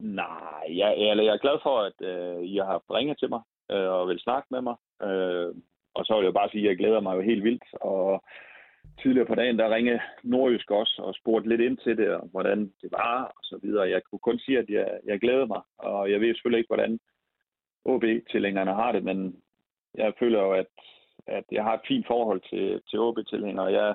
Nej, 0.00 0.64
jeg, 0.68 0.94
jeg, 0.98 1.16
jeg 1.24 1.34
er 1.34 1.44
glad 1.44 1.58
for, 1.62 1.76
at 1.88 1.98
øh, 2.12 2.44
I 2.44 2.56
har 2.56 2.82
ringet 2.96 3.18
til 3.18 3.28
mig 3.28 3.40
øh, 3.72 3.88
og 3.88 4.08
vil 4.08 4.20
snakke 4.20 4.46
med 4.50 4.60
mig. 4.60 4.76
Øh, 5.02 5.54
og 5.94 6.04
så 6.04 6.16
vil 6.16 6.24
jeg 6.24 6.34
bare 6.34 6.50
sige, 6.50 6.64
at 6.64 6.68
jeg 6.68 6.78
glæder 6.78 7.00
mig 7.00 7.16
jo 7.16 7.20
helt 7.20 7.44
vildt. 7.44 7.64
Og 7.80 8.24
tidligere 9.02 9.26
på 9.26 9.34
dagen, 9.34 9.58
der 9.58 9.74
ringede 9.74 10.00
Nordjysk 10.22 10.70
også 10.70 11.02
og 11.02 11.14
spurgte 11.14 11.48
lidt 11.48 11.60
ind 11.60 11.76
til 11.76 11.96
det, 11.96 12.08
og 12.10 12.28
hvordan 12.32 12.72
det 12.82 12.92
var 12.92 13.24
og 13.24 13.42
så 13.42 13.58
videre. 13.62 13.90
Jeg 13.90 14.02
kunne 14.04 14.18
kun 14.18 14.38
sige, 14.38 14.58
at 14.58 14.68
jeg, 14.68 15.00
jeg 15.04 15.20
glæder 15.20 15.46
mig, 15.46 15.60
og 15.78 16.10
jeg 16.10 16.20
ved 16.20 16.34
selvfølgelig 16.34 16.58
ikke, 16.58 16.74
hvordan 16.74 16.98
OB-tilhængerne 17.84 18.74
har 18.74 18.92
det, 18.92 19.04
men 19.04 19.42
jeg 19.94 20.12
føler 20.18 20.40
jo, 20.40 20.52
at, 20.52 20.66
at 21.26 21.44
jeg 21.52 21.64
har 21.64 21.74
et 21.74 21.88
fint 21.88 22.06
forhold 22.06 22.40
til, 22.50 22.80
til 22.90 22.98
OB-tilhængere. 22.98 23.66
Jeg 23.66 23.94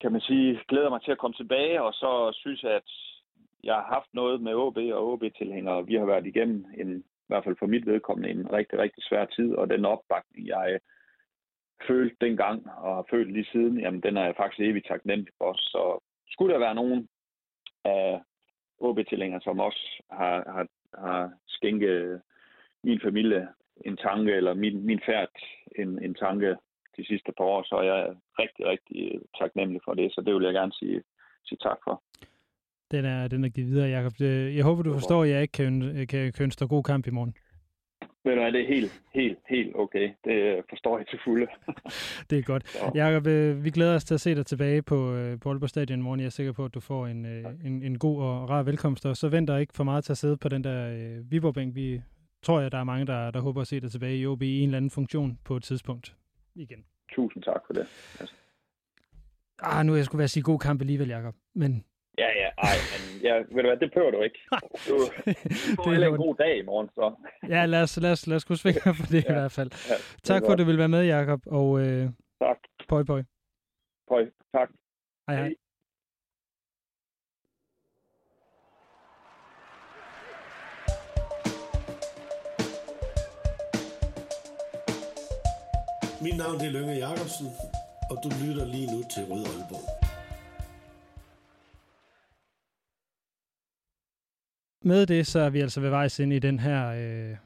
kan 0.00 0.12
man 0.12 0.20
sige, 0.20 0.60
glæder 0.68 0.90
mig 0.90 1.02
til 1.02 1.12
at 1.12 1.18
komme 1.18 1.34
tilbage, 1.34 1.82
og 1.82 1.92
så 1.92 2.30
synes 2.34 2.62
jeg, 2.62 2.72
at 2.72 2.90
jeg 3.64 3.74
har 3.74 3.86
haft 3.94 4.14
noget 4.14 4.40
med 4.40 4.54
OB 4.54 4.76
og 4.76 5.12
OB-tilhængere. 5.12 5.86
Vi 5.86 5.94
har 5.94 6.04
været 6.04 6.26
igennem 6.26 6.64
en, 6.78 6.98
i 6.98 7.28
hvert 7.28 7.44
fald 7.44 7.56
for 7.58 7.66
mit 7.66 7.86
vedkommende, 7.86 8.30
en 8.30 8.52
rigtig, 8.52 8.78
rigtig 8.78 9.04
svær 9.04 9.24
tid, 9.24 9.54
og 9.54 9.70
den 9.70 9.84
opbakning, 9.84 10.46
jeg 10.46 10.78
følte 11.88 12.16
dengang 12.20 12.70
og 12.70 12.94
har 12.94 13.06
følt 13.10 13.32
lige 13.32 13.52
siden, 13.52 13.80
jamen 13.80 14.00
den 14.00 14.16
er 14.16 14.24
jeg 14.24 14.36
faktisk 14.36 14.60
evigt 14.60 14.86
taknemmelig 14.86 15.32
for. 15.38 15.52
Så 15.52 16.04
skulle 16.30 16.52
der 16.54 16.60
være 16.60 16.74
nogen 16.74 17.08
af 17.84 18.20
OB-tilhængere, 18.78 19.40
som 19.40 19.60
også 19.60 20.02
har, 20.10 20.36
har, 20.54 20.66
har 21.06 21.32
skænket 21.48 22.22
min 22.84 23.00
familie 23.04 23.48
en 23.86 23.96
tanke, 23.96 24.32
eller 24.32 24.54
min, 24.54 24.86
min 24.86 25.00
færd 25.06 25.28
en, 25.78 26.04
en 26.04 26.14
tanke 26.14 26.56
de 26.96 27.06
sidste 27.06 27.32
par 27.36 27.44
år, 27.44 27.62
så 27.62 27.74
er 27.74 27.82
jeg 27.82 28.16
rigtig, 28.38 28.66
rigtig 28.66 29.20
taknemmelig 29.40 29.80
for 29.84 29.94
det. 29.94 30.12
Så 30.12 30.20
det 30.26 30.34
vil 30.34 30.44
jeg 30.44 30.54
gerne 30.54 30.72
sige, 30.72 31.02
sige 31.44 31.58
tak 31.62 31.78
for. 31.84 32.02
Den 32.90 33.04
er, 33.04 33.28
den 33.28 33.44
er 33.44 33.48
givet 33.48 33.70
videre, 33.70 33.88
Jacob. 33.88 34.12
Jeg 34.56 34.64
håber, 34.64 34.82
du 34.82 34.92
forstår, 34.92 35.22
at 35.22 35.30
jeg 35.30 35.42
ikke 35.42 35.52
kan, 35.52 35.80
kan, 36.10 36.32
kan 36.32 36.44
ønske 36.44 36.68
god 36.68 36.82
kamp 36.82 37.06
i 37.06 37.10
morgen. 37.10 37.34
Ved 38.24 38.32
du 38.32 38.40
hvad, 38.40 38.52
det 38.52 38.60
er 38.60 38.66
helt, 38.66 39.02
helt, 39.14 39.38
helt 39.48 39.76
okay. 39.76 40.10
Det 40.24 40.64
forstår 40.68 40.98
jeg 40.98 41.06
til 41.06 41.18
fulde. 41.24 41.46
det 42.30 42.38
er 42.38 42.42
godt. 42.42 42.68
Så. 42.68 42.92
Jacob, 42.94 43.26
øh, 43.26 43.64
vi 43.64 43.70
glæder 43.70 43.94
os 43.94 44.04
til 44.04 44.14
at 44.14 44.20
se 44.20 44.34
dig 44.34 44.46
tilbage 44.46 44.82
på, 44.82 45.14
øh, 45.14 45.40
på 45.40 45.48
Aalborg 45.48 45.68
Stadion 45.68 45.98
i 45.98 46.02
morgen. 46.02 46.20
Jeg 46.20 46.26
er 46.26 46.30
sikker 46.30 46.52
på, 46.52 46.64
at 46.64 46.74
du 46.74 46.80
får 46.80 47.06
en, 47.06 47.26
øh, 47.26 47.44
en, 47.64 47.82
en 47.82 47.98
god 47.98 48.22
og 48.22 48.50
rar 48.50 48.62
velkomst, 48.62 49.06
og 49.06 49.16
så 49.16 49.28
venter 49.28 49.56
ikke 49.56 49.74
for 49.74 49.84
meget 49.84 50.04
til 50.04 50.12
at 50.12 50.18
sidde 50.18 50.36
på 50.36 50.48
den 50.48 50.64
der 50.64 50.88
øh, 50.88 51.30
Viborg-bænk. 51.30 51.74
Vi 51.74 52.00
tror 52.42 52.60
jeg, 52.60 52.72
der 52.72 52.78
er 52.78 52.84
mange, 52.84 53.06
der, 53.06 53.30
der 53.30 53.40
håber 53.40 53.60
at 53.60 53.66
se 53.66 53.80
dig 53.80 53.90
tilbage 53.90 54.16
i 54.16 54.26
OB 54.26 54.42
i 54.42 54.60
en 54.60 54.68
eller 54.68 54.76
anden 54.76 54.90
funktion 54.90 55.38
på 55.44 55.56
et 55.56 55.62
tidspunkt 55.62 56.16
igen. 56.54 56.84
Tusind 57.14 57.42
tak 57.42 57.60
for 57.66 57.72
det. 57.72 57.86
Altså. 58.20 58.34
Ah, 59.62 59.86
nu 59.86 59.92
er 59.92 59.96
jeg 59.96 60.04
skulle 60.04 60.18
være 60.18 60.28
sige 60.28 60.42
god 60.42 60.58
kamp 60.58 60.80
alligevel, 60.80 61.08
Jacob. 61.08 61.34
Men 61.54 61.84
Ja, 62.18 62.28
ja, 62.42 62.48
ej, 62.58 62.76
men 62.92 63.22
ja, 63.22 63.34
ved 63.34 63.62
du 63.62 63.68
hvad, 63.68 63.76
det 63.76 63.92
prøver 63.92 64.10
du 64.10 64.22
ikke. 64.22 64.38
Du, 64.50 64.58
du 64.88 65.74
får 65.84 65.90
det 65.90 66.06
en 66.06 66.16
god 66.16 66.34
dag 66.34 66.58
i 66.58 66.62
morgen, 66.62 66.88
så. 66.88 67.14
ja, 67.48 67.66
lad 67.66 67.82
os, 67.82 67.96
lad 67.96 68.12
os, 68.12 68.26
lad 68.26 68.36
os 68.36 68.44
kunne 68.44 68.56
svinge 68.56 68.80
for 68.80 69.06
det 69.06 69.24
ja, 69.24 69.30
i 69.30 69.32
hvert 69.32 69.52
fald. 69.52 69.70
Ja, 69.90 69.94
tak 70.22 70.42
for, 70.46 70.52
at 70.52 70.58
du 70.58 70.64
vil 70.64 70.78
være 70.78 70.88
med, 70.88 71.04
Jacob, 71.06 71.40
og 71.46 71.80
øh, 71.80 72.10
tak. 72.42 72.58
pøj, 72.88 73.02
pøj. 73.04 73.22
Pøj, 74.08 74.30
tak. 74.54 74.68
Hej, 75.28 75.36
hej. 75.36 75.54
Mit 86.22 86.36
navn 86.36 86.60
er 86.60 86.70
Lønge 86.70 86.92
Jacobsen, 86.92 87.46
og 88.10 88.16
du 88.24 88.28
lytter 88.42 88.66
lige 88.66 88.86
nu 88.94 89.02
til 89.14 89.22
Rød 89.30 89.44
Aalborg. 89.46 90.01
Med 94.84 95.06
det, 95.06 95.26
så 95.26 95.38
er 95.38 95.50
vi 95.50 95.60
altså 95.60 95.80
ved 95.80 95.90
vejs 95.90 96.18
ind 96.18 96.32
i 96.32 96.38
den 96.38 96.58
her 96.58 96.88
øh, 96.88 97.36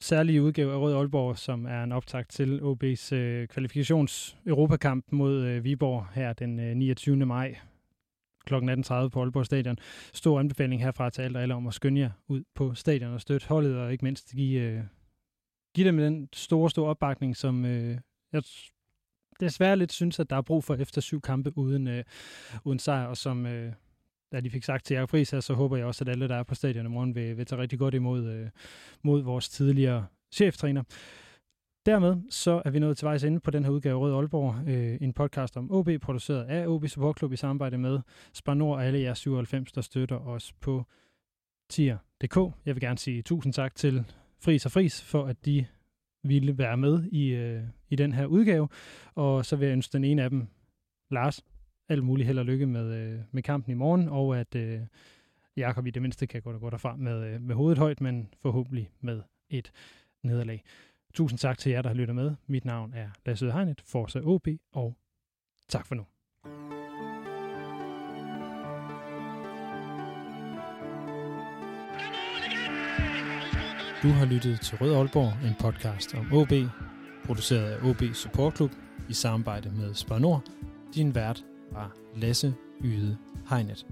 særlige 0.00 0.42
udgave 0.42 0.72
af 0.72 0.78
Rød 0.78 0.94
Aalborg, 0.94 1.38
som 1.38 1.66
er 1.66 1.84
en 1.84 1.92
optakt 1.92 2.30
til 2.30 2.60
OB's 2.60 3.14
øh, 3.14 3.48
kvalifikations 3.48 4.36
Europakamp 4.46 5.04
mod 5.12 5.44
øh, 5.44 5.64
Viborg 5.64 6.06
her 6.14 6.32
den 6.32 6.60
øh, 6.60 6.76
29. 6.76 7.26
maj 7.26 7.56
kl. 8.46 8.54
18.30 8.54 9.08
på 9.08 9.20
Aalborg 9.20 9.46
Stadion. 9.46 9.78
Stor 10.14 10.40
anbefaling 10.40 10.82
herfra 10.82 11.10
til 11.10 11.22
alt 11.22 11.36
og 11.36 11.42
alle 11.42 11.54
om 11.54 11.66
at 11.66 11.74
skynde 11.74 12.00
jer 12.00 12.10
ud 12.28 12.42
på 12.54 12.74
stadion 12.74 13.12
og 13.12 13.20
støtte 13.20 13.48
holdet, 13.48 13.76
og 13.76 13.92
ikke 13.92 14.04
mindst 14.04 14.32
give, 14.32 14.60
øh, 14.60 14.82
give 15.74 15.86
dem 15.86 15.96
den 15.96 16.28
store, 16.32 16.70
store 16.70 16.90
opbakning, 16.90 17.36
som 17.36 17.64
øh, 17.64 17.98
jeg 18.32 18.42
desværre 19.40 19.76
lidt 19.76 19.92
synes, 19.92 20.20
at 20.20 20.30
der 20.30 20.36
er 20.36 20.42
brug 20.42 20.64
for 20.64 20.74
efter 20.74 21.00
syv 21.00 21.20
kampe 21.20 21.58
uden, 21.58 21.88
øh, 21.88 22.04
uden 22.64 22.78
sejr, 22.78 23.06
og 23.06 23.16
som... 23.16 23.46
Øh, 23.46 23.72
da 24.32 24.40
de 24.40 24.50
fik 24.50 24.64
sagt 24.64 24.84
til 24.84 24.94
Jakob 24.94 25.10
Friis 25.10 25.30
her, 25.30 25.40
så 25.40 25.54
håber 25.54 25.76
jeg 25.76 25.86
også, 25.86 26.04
at 26.04 26.08
alle, 26.08 26.28
der 26.28 26.36
er 26.36 26.42
på 26.42 26.54
stadion 26.54 26.86
i 26.86 26.88
morgen, 26.88 27.14
vil, 27.14 27.36
vil 27.36 27.46
tage 27.46 27.62
rigtig 27.62 27.78
godt 27.78 27.94
imod 27.94 28.26
øh, 28.26 28.48
mod 29.02 29.22
vores 29.22 29.48
tidligere 29.48 30.06
cheftræner. 30.32 30.82
Dermed 31.86 32.16
så 32.30 32.62
er 32.64 32.70
vi 32.70 32.78
nået 32.78 32.96
til 32.96 33.06
vejs 33.06 33.24
ende 33.24 33.40
på 33.40 33.50
den 33.50 33.64
her 33.64 33.70
udgave 33.70 33.98
Rød 33.98 34.14
Aalborg, 34.14 34.68
øh, 34.68 34.98
en 35.00 35.12
podcast 35.12 35.56
om 35.56 35.72
OB, 35.72 35.88
produceret 36.02 36.44
af 36.44 36.66
OB 36.66 36.88
Support 36.88 37.18
Club 37.18 37.32
i 37.32 37.36
samarbejde 37.36 37.78
med 37.78 38.00
Spar 38.32 38.54
Nord 38.54 38.76
og 38.76 38.86
alle 38.86 39.00
jer 39.00 39.14
97, 39.14 39.72
der 39.72 39.80
støtter 39.80 40.16
os 40.16 40.52
på 40.52 40.84
tier.dk. 41.70 42.36
Jeg 42.66 42.74
vil 42.74 42.80
gerne 42.80 42.98
sige 42.98 43.22
tusind 43.22 43.52
tak 43.52 43.74
til 43.74 44.04
Fris 44.40 44.66
og 44.66 44.72
Fris 44.72 45.02
for, 45.02 45.26
at 45.26 45.44
de 45.44 45.66
ville 46.24 46.58
være 46.58 46.76
med 46.76 47.04
i, 47.12 47.28
øh, 47.28 47.62
i 47.88 47.96
den 47.96 48.12
her 48.12 48.26
udgave. 48.26 48.68
Og 49.14 49.46
så 49.46 49.56
vil 49.56 49.66
jeg 49.66 49.72
ønske 49.72 49.92
den 49.92 50.04
ene 50.04 50.22
af 50.22 50.30
dem, 50.30 50.46
Lars, 51.10 51.44
alt 51.90 52.04
muligt 52.04 52.26
held 52.26 52.38
og 52.38 52.44
lykke 52.44 52.66
med, 52.66 52.94
øh, 52.94 53.20
med 53.30 53.42
kampen 53.42 53.72
i 53.72 53.74
morgen, 53.74 54.08
og 54.08 54.40
at 54.40 54.54
øh, 54.54 54.80
Jakob 55.56 55.86
i 55.86 55.90
det 55.90 56.02
mindste 56.02 56.26
kan 56.26 56.42
gå, 56.42 56.58
gå 56.58 56.70
derfra 56.70 56.96
med, 56.96 57.24
øh, 57.24 57.40
med 57.40 57.54
hovedet 57.54 57.78
højt, 57.78 58.00
men 58.00 58.28
forhåbentlig 58.42 58.90
med 59.00 59.22
et 59.50 59.72
nederlag. 60.22 60.62
Tusind 61.14 61.38
tak 61.38 61.58
til 61.58 61.72
jer, 61.72 61.82
der 61.82 61.88
har 61.88 61.94
lyttet 61.94 62.16
med. 62.16 62.34
Mit 62.46 62.64
navn 62.64 62.92
er 62.94 63.08
Lasse 63.26 63.52
Hegnet, 63.52 63.80
Forza 63.80 64.20
OB, 64.24 64.48
og 64.72 64.96
tak 65.68 65.86
for 65.86 65.94
nu. 65.94 66.04
Du 74.02 74.08
har 74.08 74.26
lyttet 74.26 74.60
til 74.60 74.78
Rød 74.78 74.94
Aalborg, 74.94 75.48
en 75.48 75.54
podcast 75.60 76.14
om 76.14 76.32
OB, 76.32 76.52
produceret 77.24 77.72
af 77.72 77.90
OB 77.90 78.14
Support 78.14 78.56
Club 78.56 78.70
i 79.08 79.12
samarbejde 79.12 79.70
med 79.70 79.94
Spar 79.94 80.18
Nord. 80.18 80.42
Din 80.94 81.14
vært 81.14 81.44
var 81.72 81.92
Lasse 82.16 82.54
Yde 82.84 83.18
Hegnet. 83.48 83.86